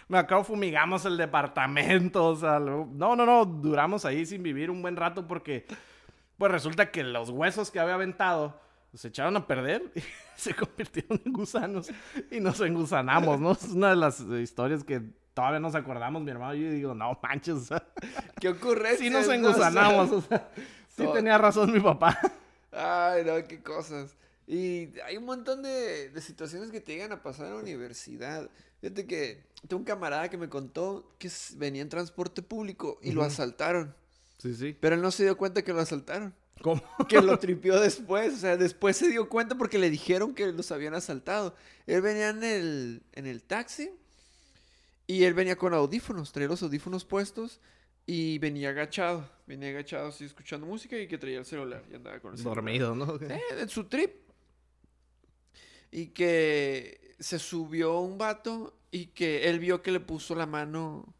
me 0.08 0.18
acuerdo 0.18 0.44
fumigamos 0.44 1.06
el 1.06 1.18
departamento, 1.18 2.26
o 2.26 2.36
sea, 2.36 2.60
luego- 2.60 2.90
no, 2.94 3.16
no, 3.16 3.26
no, 3.26 3.46
duramos 3.46 4.06
ahí 4.06 4.26
sin 4.26 4.44
vivir 4.44 4.70
un 4.70 4.82
buen 4.82 4.96
rato 4.96 5.28
porque, 5.28 5.66
pues 6.38 6.52
resulta 6.52 6.92
que 6.92 7.04
los 7.04 7.30
huesos 7.30 7.72
que 7.72 7.80
había 7.80 7.96
aventado 7.96 8.60
se 8.94 9.08
echaron 9.08 9.36
a 9.38 9.48
perder 9.48 9.92
y 9.96 10.02
se 10.36 10.54
convirtieron 10.54 11.20
en 11.26 11.34
gusanos 11.34 11.90
y 12.30 12.40
nos 12.40 12.60
engusanamos, 12.62 13.40
¿no? 13.40 13.54
Es 13.54 13.64
una 13.66 13.90
de 13.92 13.96
las 13.96 14.20
historias 14.20 14.84
que 14.84 15.02
todavía 15.34 15.60
nos 15.60 15.74
acordamos, 15.74 16.22
mi 16.22 16.30
hermano 16.32 16.54
y 16.54 16.64
yo, 16.64 16.70
digo, 16.72 16.94
no 16.94 17.18
manches, 17.24 17.56
o 17.56 17.60
sea, 17.62 17.84
¿Qué 18.40 18.50
ocurre? 18.50 18.98
sí 18.98 19.10
nos 19.10 19.28
engusanamos, 19.30 20.12
o 20.12 20.22
sea, 20.22 20.48
sí 20.96 21.06
tenía 21.14 21.38
razón 21.40 21.72
mi 21.72 21.80
papá. 21.80 22.20
Ay, 22.72 23.24
no, 23.26 23.34
qué 23.48 23.62
cosas. 23.64 24.16
Y 24.46 24.90
hay 25.06 25.18
un 25.18 25.26
montón 25.26 25.62
de, 25.64 26.10
de 26.10 26.22
situaciones 26.22 26.70
que 26.70 26.82
te 26.82 26.92
llegan 26.94 27.12
a 27.14 27.22
pasar 27.24 27.48
en 27.48 27.54
la 27.54 27.60
universidad. 27.62 28.50
Fíjate 28.84 29.08
que 29.08 29.46
tengo 29.66 29.78
un 29.78 29.86
camarada 29.86 30.30
que 30.30 30.36
me 30.38 30.50
contó 30.50 31.16
que 31.18 31.32
venía 31.56 31.82
en 31.82 31.88
transporte 31.88 32.42
público 32.42 33.00
y 33.02 33.14
lo 33.14 33.24
asaltaron. 33.24 33.96
Sí, 34.40 34.54
sí. 34.54 34.76
Pero 34.78 34.96
él 34.96 35.02
no 35.02 35.10
se 35.10 35.24
dio 35.24 35.38
cuenta 35.38 35.62
que 35.62 35.72
lo 35.72 35.80
asaltaron. 35.80 36.36
¿Cómo? 36.62 36.84
Que 37.08 37.22
lo 37.22 37.40
tripió 37.40 37.80
después. 37.80 38.34
O 38.34 38.38
sea, 38.38 38.58
después 38.58 38.98
se 38.98 39.08
dio 39.08 39.30
cuenta 39.30 39.58
porque 39.58 39.80
le 39.80 39.90
dijeron 39.90 40.36
que 40.36 40.52
los 40.52 40.70
habían 40.74 40.96
asaltado. 40.96 41.56
Él 41.88 42.02
venía 42.02 42.28
en 42.28 42.44
el, 42.44 43.04
en 43.14 43.26
el 43.26 43.42
taxi 43.42 43.90
y 45.08 45.24
él 45.24 45.34
venía 45.34 45.56
con 45.56 45.74
audífonos, 45.74 46.34
traía 46.34 46.50
los 46.50 46.62
audífonos 46.62 47.06
puestos 47.06 47.62
y 48.06 48.38
venía 48.40 48.72
agachado. 48.72 49.30
Venía 49.48 49.70
agachado 49.70 50.10
así 50.10 50.26
escuchando 50.26 50.68
música 50.68 50.98
y 51.00 51.08
que 51.08 51.18
traía 51.18 51.40
el 51.40 51.46
celular 51.46 51.86
y 51.90 51.96
andaba 51.96 52.20
con 52.20 52.34
el 52.34 52.38
celular. 52.38 52.56
Dormido, 52.58 52.96
¿no? 52.96 53.16
Eh, 53.16 53.42
en 53.60 53.70
su 53.70 53.86
trip. 53.86 54.12
Y 55.90 56.08
que 56.08 57.03
se 57.24 57.40
subió 57.40 58.00
un 58.00 58.18
vato 58.18 58.76
y 58.92 59.08
que 59.08 59.50
él 59.50 59.60
vio 59.60 59.82
que 59.82 59.92
le 59.92 60.00
puso 60.00 60.36
la 60.36 60.46
mano 60.46 61.14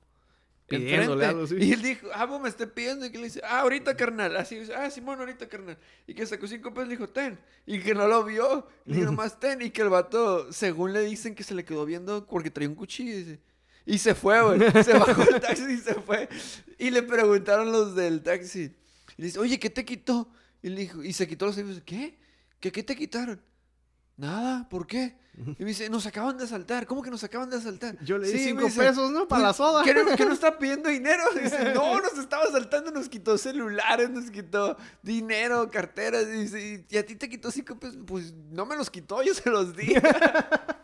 Pidiéndole 0.68 1.26
algo, 1.26 1.46
sí. 1.46 1.56
Y 1.60 1.74
él 1.74 1.82
dijo, 1.82 2.08
ah, 2.14 2.26
vos 2.26 2.42
me 2.42 2.50
está 2.50 2.66
pidiendo. 2.66 3.06
Y 3.06 3.12
que 3.12 3.18
le 3.18 3.26
dice, 3.26 3.42
ah, 3.44 3.60
ahorita, 3.60 3.96
carnal. 3.96 4.36
Así, 4.38 4.58
dice, 4.58 4.74
ah, 4.74 4.90
Simón, 4.90 5.20
ahorita, 5.20 5.48
carnal. 5.48 5.78
Y 6.08 6.14
que 6.14 6.26
sacó 6.26 6.48
cinco 6.48 6.74
pesos 6.74 6.86
y 6.86 6.90
le 6.90 6.96
dijo, 6.96 7.10
ten. 7.10 7.38
Y 7.66 7.80
que 7.80 7.94
no 7.94 8.08
lo 8.08 8.24
vio. 8.24 8.68
Y 8.86 8.94
nomás 9.00 9.40
ten. 9.40 9.62
Y 9.62 9.72
que 9.72 9.82
el 9.82 9.90
vato, 9.90 10.52
según 10.52 10.94
le 10.94 11.02
dicen 11.02 11.36
que 11.36 11.44
se 11.44 11.54
le 11.54 11.66
quedó 11.66 11.86
viendo 11.86 12.26
porque 12.26 12.50
traía 12.50 12.70
un 12.70 12.76
cuchillo. 12.76 13.12
Y, 13.12 13.24
dice, 13.24 13.40
y 13.86 13.98
se 13.98 14.16
fue, 14.16 14.42
güey. 14.42 14.84
Se 14.84 14.94
bajó 14.98 15.22
el 15.24 15.42
taxi 15.42 15.74
y 15.74 15.78
se 15.78 15.96
fue. 15.96 16.30
Y 16.78 16.90
le 16.90 17.04
preguntaron 17.04 17.72
los 17.72 17.96
del 17.96 18.24
taxi. 18.24 18.74
Y 19.18 19.22
le 19.22 19.26
dice, 19.26 19.40
oye, 19.40 19.60
¿qué 19.60 19.70
te 19.70 19.84
quitó? 19.84 20.32
Y 20.62 20.70
le 20.70 20.82
dijo, 20.82 21.04
y 21.04 21.14
se 21.14 21.28
quitó 21.28 21.46
los 21.46 21.56
servicios. 21.56 21.84
¿Qué? 21.86 22.18
¿Qué, 22.60 22.72
qué 22.72 22.84
te 22.84 22.96
quitaron? 22.96 23.42
Nada, 24.18 24.68
¿por 24.70 24.86
qué? 24.88 25.18
Y 25.36 25.64
me 25.64 25.70
dice, 25.70 25.90
nos 25.90 26.06
acaban 26.06 26.38
de 26.38 26.44
asaltar. 26.44 26.86
¿Cómo 26.86 27.02
que 27.02 27.10
nos 27.10 27.24
acaban 27.24 27.50
de 27.50 27.58
asaltar? 27.58 27.98
Yo 28.06 28.20
le 28.20 28.28
di 28.28 28.38
Sí, 28.38 28.44
cinco 28.50 28.66
dice, 28.66 28.80
pesos, 28.80 29.10
¿no? 29.12 29.28
Para 29.28 29.42
la 29.42 29.48
"Pues, 29.48 29.58
soda. 29.58 29.84
¿Que 29.84 29.92
no, 29.96 30.06
que 30.16 30.26
no 30.26 30.34
está 30.34 30.56
pidiendo 30.60 30.90
dinero? 30.90 31.24
Dice, 31.34 31.74
no, 31.74 32.00
nos 32.02 32.18
estaba 32.20 32.44
asaltando, 32.44 32.92
nos 32.92 33.10
quitó 33.10 33.36
celulares, 33.40 34.12
nos 34.12 34.30
quitó 34.30 34.78
dinero, 35.02 35.72
carteras. 35.72 36.30
Dice, 36.30 36.86
y 36.88 36.98
a 36.98 37.04
ti 37.06 37.16
te 37.16 37.28
quitó 37.30 37.50
cinco 37.50 37.80
pesos. 37.80 37.98
Pues 38.06 38.32
no 38.52 38.68
me 38.68 38.76
los 38.76 38.92
quitó, 38.92 39.24
yo 39.24 39.34
se 39.34 39.50
los 39.50 39.76
di. 39.76 39.96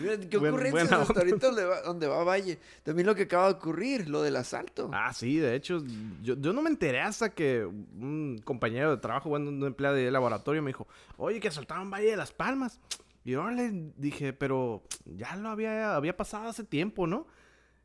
Qué 0.00 0.38
Buen- 0.38 0.54
ocurrencias 0.54 0.90
hasta 0.92 1.20
ahorita 1.20 1.46
donde 1.48 1.64
va, 1.66 1.82
donde 1.82 2.06
va 2.06 2.24
Valle. 2.24 2.58
También 2.82 3.06
lo 3.06 3.14
que 3.14 3.22
acaba 3.24 3.48
de 3.48 3.52
ocurrir, 3.54 4.08
lo 4.08 4.22
del 4.22 4.36
asalto. 4.36 4.90
Ah, 4.92 5.12
sí, 5.12 5.36
de 5.36 5.54
hecho, 5.54 5.82
yo, 6.22 6.36
yo 6.38 6.52
no 6.52 6.62
me 6.62 6.70
enteré 6.70 7.00
hasta 7.00 7.30
que 7.30 7.64
un 7.66 8.40
compañero 8.44 8.90
de 8.90 8.96
trabajo, 8.96 9.28
bueno, 9.28 9.50
un 9.50 9.62
empleado 9.64 9.96
de 9.96 10.10
laboratorio 10.10 10.62
me 10.62 10.70
dijo, 10.70 10.86
oye, 11.18 11.38
que 11.38 11.48
asaltaron 11.48 11.90
Valle 11.90 12.10
de 12.10 12.16
las 12.16 12.32
Palmas. 12.32 12.80
Y 13.24 13.32
yo 13.32 13.50
le 13.50 13.92
dije, 13.98 14.32
pero 14.32 14.82
ya 15.04 15.36
lo 15.36 15.50
había, 15.50 15.94
había 15.94 16.16
pasado 16.16 16.48
hace 16.48 16.64
tiempo, 16.64 17.06
¿no? 17.06 17.26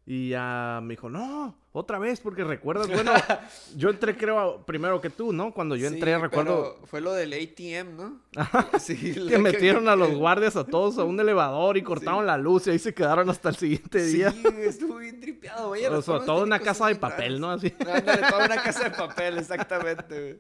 Y 0.08 0.30
ya 0.30 0.82
me 0.84 0.92
dijo, 0.94 1.10
no, 1.10 1.58
otra 1.72 1.98
vez, 1.98 2.20
porque 2.20 2.44
recuerdas, 2.44 2.88
bueno, 2.88 3.12
yo 3.76 3.90
entré 3.90 4.16
creo 4.16 4.64
primero 4.64 5.02
que 5.02 5.10
tú, 5.10 5.34
¿no? 5.34 5.52
Cuando 5.52 5.76
yo 5.76 5.88
Sí, 5.90 5.96
entré, 5.96 6.16
recuerdo 6.20 6.76
pero 6.76 6.88
Fue 6.88 7.02
lo 7.02 7.12
del 7.14 7.34
ATM, 7.34 7.96
¿no? 7.98 8.22
Sí, 8.80 9.16
que 9.28 9.40
metieron 9.40 9.90
a 9.90 9.96
los 9.96 10.12
guardias 10.14 10.56
a 10.58 10.64
todos 10.64 11.00
a 11.00 11.04
un 11.04 11.20
elevador 11.20 11.76
y 11.78 11.82
cortaron 11.82 12.28
la 12.28 12.38
luz 12.38 12.68
y 12.68 12.70
ahí 12.70 12.80
se 12.80 12.94
quedaron 12.94 13.28
hasta 13.32 13.50
el 13.50 13.56
siguiente 13.56 14.08
Sí, 14.08 14.18
día. 14.18 14.34
estuvo 14.60 14.98
bien 14.98 15.20
tripeado, 15.20 15.70
güey. 15.70 15.84
O 15.88 16.02
sea, 16.04 16.20
toda 16.24 16.44
una 16.44 16.60
casa 16.60 16.88
de 16.88 16.96
papel, 16.96 17.40
¿no? 17.40 17.50
Así. 17.50 17.74
Ándale, 17.80 18.22
toda 18.30 18.46
una 18.46 18.62
casa 18.62 18.84
de 18.84 18.92
papel, 18.92 19.40
exactamente, 19.40 20.22
güey. 20.22 20.38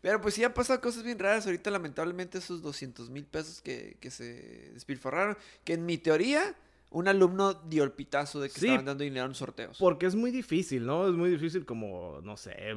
Pero 0.00 0.20
pues 0.20 0.34
sí 0.34 0.42
han 0.44 0.54
pasado 0.54 0.80
cosas 0.80 1.02
bien 1.02 1.18
raras. 1.18 1.44
Ahorita, 1.46 1.70
lamentablemente, 1.70 2.38
esos 2.38 2.62
200 2.62 3.10
mil 3.10 3.26
pesos 3.26 3.60
que, 3.60 3.98
que 4.00 4.10
se 4.10 4.70
despilfarraron. 4.72 5.36
Que 5.64 5.72
en 5.74 5.84
mi 5.84 5.98
teoría, 5.98 6.54
un 6.90 7.08
alumno 7.08 7.54
dio 7.54 7.84
el 7.84 7.92
pitazo 7.92 8.40
de 8.40 8.48
que 8.48 8.60
Sí. 8.60 8.66
estaban 8.66 8.84
dando 8.86 9.04
dinero 9.04 9.26
en 9.26 9.34
sorteos. 9.34 9.78
Porque 9.78 10.06
es 10.06 10.14
muy 10.14 10.30
difícil, 10.30 10.86
¿no? 10.86 11.08
Es 11.08 11.14
muy 11.14 11.30
difícil 11.30 11.64
como, 11.64 12.20
no 12.22 12.36
sé, 12.36 12.76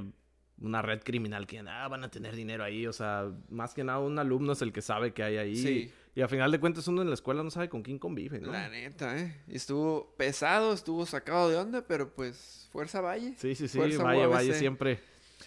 una 0.62 0.82
red 0.82 1.02
criminal 1.04 1.48
que 1.48 1.60
ah, 1.60 1.88
van 1.88 2.04
a 2.04 2.10
tener 2.10 2.36
dinero 2.36 2.64
ahí. 2.64 2.86
O 2.88 2.94
sea, 2.94 3.32
más 3.50 3.74
que 3.74 3.84
nada 3.84 4.00
un 4.00 4.20
alumno 4.20 4.54
es 4.54 4.62
el 4.62 4.74
que 4.74 4.82
sabe 4.82 5.14
que 5.14 5.24
hay 5.24 5.38
ahí. 5.38 5.56
Sí. 5.56 5.92
Y, 6.16 6.22
a 6.22 6.28
final 6.28 6.52
de 6.52 6.60
cuentas 6.60 6.88
uno 6.88 7.02
en 7.02 7.08
la 7.08 7.14
escuela 7.14 7.44
no 7.44 7.50
sabe 7.50 7.70
con 7.70 7.82
quién 7.82 7.98
convive, 7.98 8.40
¿no? 8.40 8.52
La 8.52 8.68
neta, 8.68 9.18
¿eh? 9.18 9.42
Estuvo 9.48 10.16
pesado, 10.18 10.74
estuvo 10.74 11.06
sacado 11.06 11.50
de 11.50 11.56
onda, 11.56 11.86
pero 11.88 12.14
pues, 12.14 12.68
fuerza 12.74 13.00
Valle. 13.00 13.36
Sí, 13.38 13.56
sí, 13.56 13.68
sí. 13.68 13.78
Fuerza 13.78 14.04
UABC. 14.04 14.30
vaya, 14.30 14.54
siempre. 14.54 15.00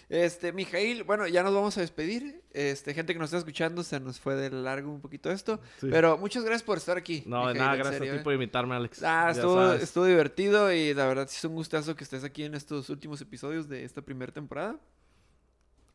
Este, 0.09 0.51
Mijail, 0.51 1.03
bueno, 1.03 1.27
ya 1.27 1.43
nos 1.43 1.53
vamos 1.53 1.77
a 1.77 1.81
despedir. 1.81 2.41
Este, 2.51 2.93
gente 2.93 3.13
que 3.13 3.19
nos 3.19 3.27
está 3.27 3.37
escuchando, 3.37 3.83
se 3.83 3.99
nos 3.99 4.19
fue 4.19 4.35
de 4.35 4.49
largo 4.49 4.91
un 4.91 5.01
poquito 5.01 5.31
esto. 5.31 5.59
Sí. 5.79 5.87
Pero 5.89 6.17
muchas 6.17 6.43
gracias 6.43 6.63
por 6.63 6.77
estar 6.77 6.97
aquí. 6.97 7.23
No, 7.25 7.47
de 7.47 7.55
nada, 7.55 7.75
gracias 7.75 7.97
serio, 7.97 8.13
a 8.13 8.15
ti 8.15 8.21
¿eh? 8.21 8.23
por 8.23 8.33
invitarme, 8.33 8.75
Alex. 8.75 9.01
Ah, 9.03 9.31
estuvo, 9.79 10.05
divertido 10.05 10.71
y 10.71 10.93
la 10.93 11.07
verdad 11.07 11.27
sí 11.27 11.37
es 11.37 11.45
un 11.45 11.55
gustazo 11.55 11.95
que 11.95 12.03
estés 12.03 12.23
aquí 12.23 12.43
en 12.43 12.53
estos 12.55 12.89
últimos 12.89 13.21
episodios 13.21 13.67
de 13.67 13.83
esta 13.83 14.01
primera 14.01 14.31
temporada. 14.31 14.79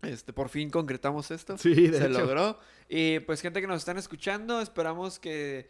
Este, 0.02 0.32
por 0.32 0.48
fin 0.48 0.70
concretamos 0.70 1.30
esto. 1.30 1.58
Sí, 1.58 1.74
de 1.88 1.98
Se 1.98 2.06
hecho. 2.06 2.20
logró. 2.20 2.58
Y 2.88 3.20
pues 3.20 3.40
gente 3.40 3.60
que 3.60 3.66
nos 3.66 3.78
están 3.78 3.98
escuchando, 3.98 4.60
esperamos 4.60 5.18
que 5.18 5.68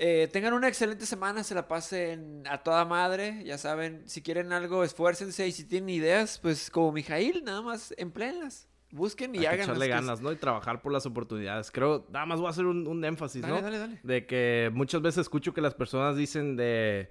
eh, 0.00 0.28
tengan 0.32 0.54
una 0.54 0.68
excelente 0.68 1.06
semana, 1.06 1.42
se 1.42 1.56
la 1.56 1.66
pasen 1.66 2.44
a 2.48 2.58
toda 2.62 2.84
madre. 2.84 3.42
Ya 3.44 3.58
saben, 3.58 4.08
si 4.08 4.22
quieren 4.22 4.52
algo, 4.52 4.84
esfuércense 4.84 5.48
y 5.48 5.50
si 5.50 5.64
tienen 5.64 5.88
ideas, 5.88 6.38
pues 6.38 6.70
como 6.70 6.92
Mijail, 6.92 7.42
nada 7.44 7.62
más 7.62 7.92
empléenlas. 7.98 8.68
Busquen 8.92 9.34
y 9.34 9.44
hagan 9.44 9.62
echarle 9.62 9.88
ganas, 9.88 10.20
¿no? 10.22 10.30
Y 10.30 10.36
trabajar 10.36 10.80
por 10.80 10.92
las 10.92 11.04
oportunidades. 11.04 11.72
Creo, 11.72 12.06
nada 12.10 12.26
más 12.26 12.38
voy 12.38 12.46
a 12.46 12.50
hacer 12.50 12.64
un, 12.64 12.86
un 12.86 13.04
énfasis, 13.04 13.42
Dale, 13.42 13.56
¿no? 13.56 13.60
dale, 13.60 13.78
dale. 13.78 14.00
De 14.04 14.24
que 14.24 14.70
muchas 14.72 15.02
veces 15.02 15.22
escucho 15.22 15.52
que 15.52 15.60
las 15.60 15.74
personas 15.74 16.16
dicen 16.16 16.56
de... 16.56 17.10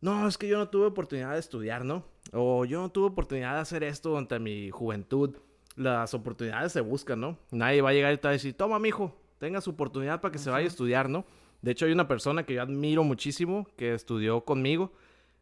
No, 0.00 0.26
es 0.26 0.36
que 0.36 0.48
yo 0.48 0.58
no 0.58 0.68
tuve 0.68 0.86
oportunidad 0.86 1.32
de 1.32 1.38
estudiar, 1.38 1.84
¿no? 1.84 2.04
O 2.32 2.64
yo 2.64 2.80
no 2.82 2.90
tuve 2.90 3.06
oportunidad 3.06 3.54
de 3.54 3.60
hacer 3.60 3.84
esto 3.84 4.10
durante 4.10 4.38
mi 4.40 4.70
juventud. 4.70 5.36
Las 5.76 6.12
oportunidades 6.12 6.72
se 6.72 6.80
buscan, 6.80 7.20
¿no? 7.20 7.38
Nadie 7.52 7.80
va 7.80 7.90
a 7.90 7.92
llegar 7.92 8.12
y 8.12 8.16
te 8.16 8.24
va 8.24 8.30
a 8.30 8.32
decir, 8.32 8.54
toma, 8.54 8.78
mijo, 8.80 9.16
tenga 9.38 9.60
su 9.60 9.70
oportunidad 9.70 10.20
para 10.20 10.32
que 10.32 10.38
se 10.38 10.50
vaya 10.50 10.64
a 10.64 10.68
estudiar, 10.68 11.08
¿no? 11.08 11.24
De 11.64 11.70
hecho, 11.70 11.86
hay 11.86 11.92
una 11.92 12.06
persona 12.06 12.42
que 12.42 12.52
yo 12.52 12.60
admiro 12.60 13.04
muchísimo 13.04 13.66
que 13.78 13.94
estudió 13.94 14.44
conmigo 14.44 14.92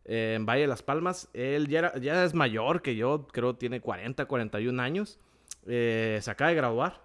eh, 0.04 0.34
en 0.36 0.46
Valle 0.46 0.60
de 0.60 0.66
las 0.68 0.80
Palmas. 0.80 1.28
Él 1.34 1.66
ya, 1.66 1.88
es 1.88 2.32
mayor 2.32 2.80
que 2.80 2.94
yo, 2.94 3.26
creo 3.32 3.56
tiene 3.56 3.80
40, 3.80 4.26
41 4.26 4.80
años. 4.80 5.18
Eh, 5.66 6.20
se 6.22 6.30
acaba 6.30 6.50
de 6.50 6.54
graduar. 6.54 7.02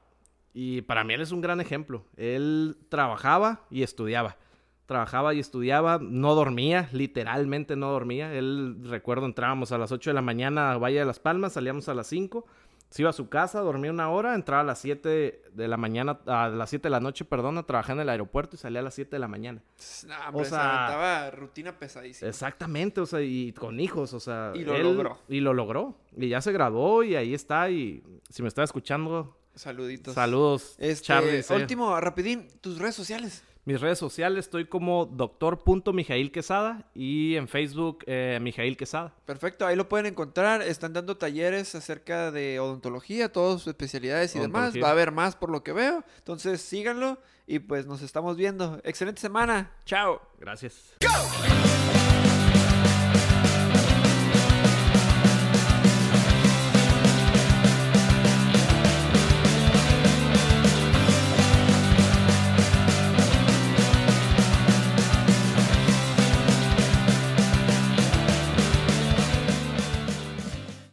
Y 0.53 0.83
para 0.83 1.03
mí 1.03 1.15
él 1.15 1.21
es 1.21 1.31
un 1.31 1.41
gran 1.41 1.59
ejemplo. 1.59 2.05
Él 2.15 2.77
trabajaba 2.89 3.65
y 3.71 3.81
estudiaba. 3.81 4.37
Trabajaba 4.85 5.33
y 5.33 5.39
estudiaba, 5.39 5.97
no 5.99 6.35
dormía, 6.35 6.87
literalmente 6.91 7.75
no 7.75 7.89
dormía. 7.89 8.31
Él, 8.35 8.77
recuerdo, 8.83 9.25
entrábamos 9.25 9.71
a 9.71 9.79
las 9.79 9.91
8 9.91 10.11
de 10.11 10.13
la 10.13 10.21
mañana 10.21 10.73
a 10.73 10.77
Valle 10.77 10.99
de 10.99 11.05
las 11.05 11.17
Palmas, 11.17 11.53
salíamos 11.53 11.89
a 11.89 11.95
las 11.95 12.05
5, 12.05 12.45
se 12.89 13.01
iba 13.01 13.09
a 13.09 13.13
su 13.13 13.27
casa, 13.29 13.59
dormía 13.59 13.91
una 13.91 14.09
hora, 14.09 14.33
entraba 14.33 14.61
a 14.61 14.65
las 14.65 14.79
7 14.79 15.41
de 15.51 15.67
la 15.67 15.75
mañana, 15.77 16.19
a 16.25 16.47
las 16.47 16.69
7 16.69 16.83
de 16.83 16.89
la 16.89 16.99
noche, 16.99 17.25
perdón, 17.25 17.57
a 17.57 17.63
trabajar 17.63 17.95
en 17.97 18.01
el 18.03 18.09
aeropuerto 18.09 18.55
y 18.55 18.59
salía 18.59 18.79
a 18.79 18.83
las 18.83 18.93
7 18.93 19.11
de 19.15 19.19
la 19.19 19.27
mañana. 19.27 19.61
Nah, 20.07 20.29
O 20.33 20.43
se 20.43 20.51
sea- 20.51 20.85
aventaba 20.87 21.31
rutina 21.31 21.77
pesadísima. 21.77 22.29
Exactamente, 22.29 23.01
o 23.01 23.05
sea, 23.05 23.21
y 23.21 23.51
con 23.53 23.79
hijos, 23.79 24.13
o 24.13 24.19
sea. 24.19 24.51
Y 24.55 24.63
lo 24.63 24.77
logró. 24.77 25.19
Y 25.27 25.39
lo 25.41 25.53
logró. 25.53 25.97
Y 26.15 26.29
ya 26.29 26.41
se 26.41 26.51
graduó 26.51 27.03
y 27.03 27.15
ahí 27.15 27.33
está. 27.33 27.69
Y 27.69 28.03
si 28.29 28.41
me 28.41 28.47
está 28.47 28.63
escuchando, 28.63 29.37
Saluditos. 29.55 30.13
saludos, 30.13 30.75
Este, 30.77 31.05
Charlie. 31.07 31.43
último, 31.49 31.99
rapidín, 31.99 32.47
tus 32.61 32.77
redes 32.77 32.95
sociales. 32.95 33.43
Mis 33.67 33.81
redes 33.81 33.99
sociales 33.99 34.45
estoy 34.45 34.63
como 34.63 35.05
doctor.mijail 35.05 36.31
Quesada 36.31 36.89
y 36.95 37.35
en 37.35 37.49
Facebook 37.49 37.99
eh, 38.07 38.39
Mijail 38.41 38.77
Quesada. 38.77 39.13
Perfecto, 39.25 39.65
ahí 39.65 39.75
lo 39.75 39.89
pueden 39.89 40.05
encontrar. 40.05 40.61
Están 40.61 40.93
dando 40.93 41.17
talleres 41.17 41.75
acerca 41.75 42.31
de 42.31 42.61
odontología, 42.61 43.29
todas 43.29 43.59
sus 43.59 43.67
especialidades 43.67 44.33
y 44.37 44.39
demás. 44.39 44.73
Va 44.81 44.87
a 44.87 44.91
haber 44.91 45.11
más 45.11 45.35
por 45.35 45.49
lo 45.49 45.65
que 45.65 45.73
veo. 45.73 46.05
Entonces 46.17 46.61
síganlo 46.61 47.17
y 47.45 47.59
pues 47.59 47.85
nos 47.85 48.01
estamos 48.01 48.37
viendo. 48.37 48.79
Excelente 48.85 49.19
semana. 49.19 49.69
Chao. 49.83 50.21
Gracias. 50.39 50.93
Go! 51.01 52.06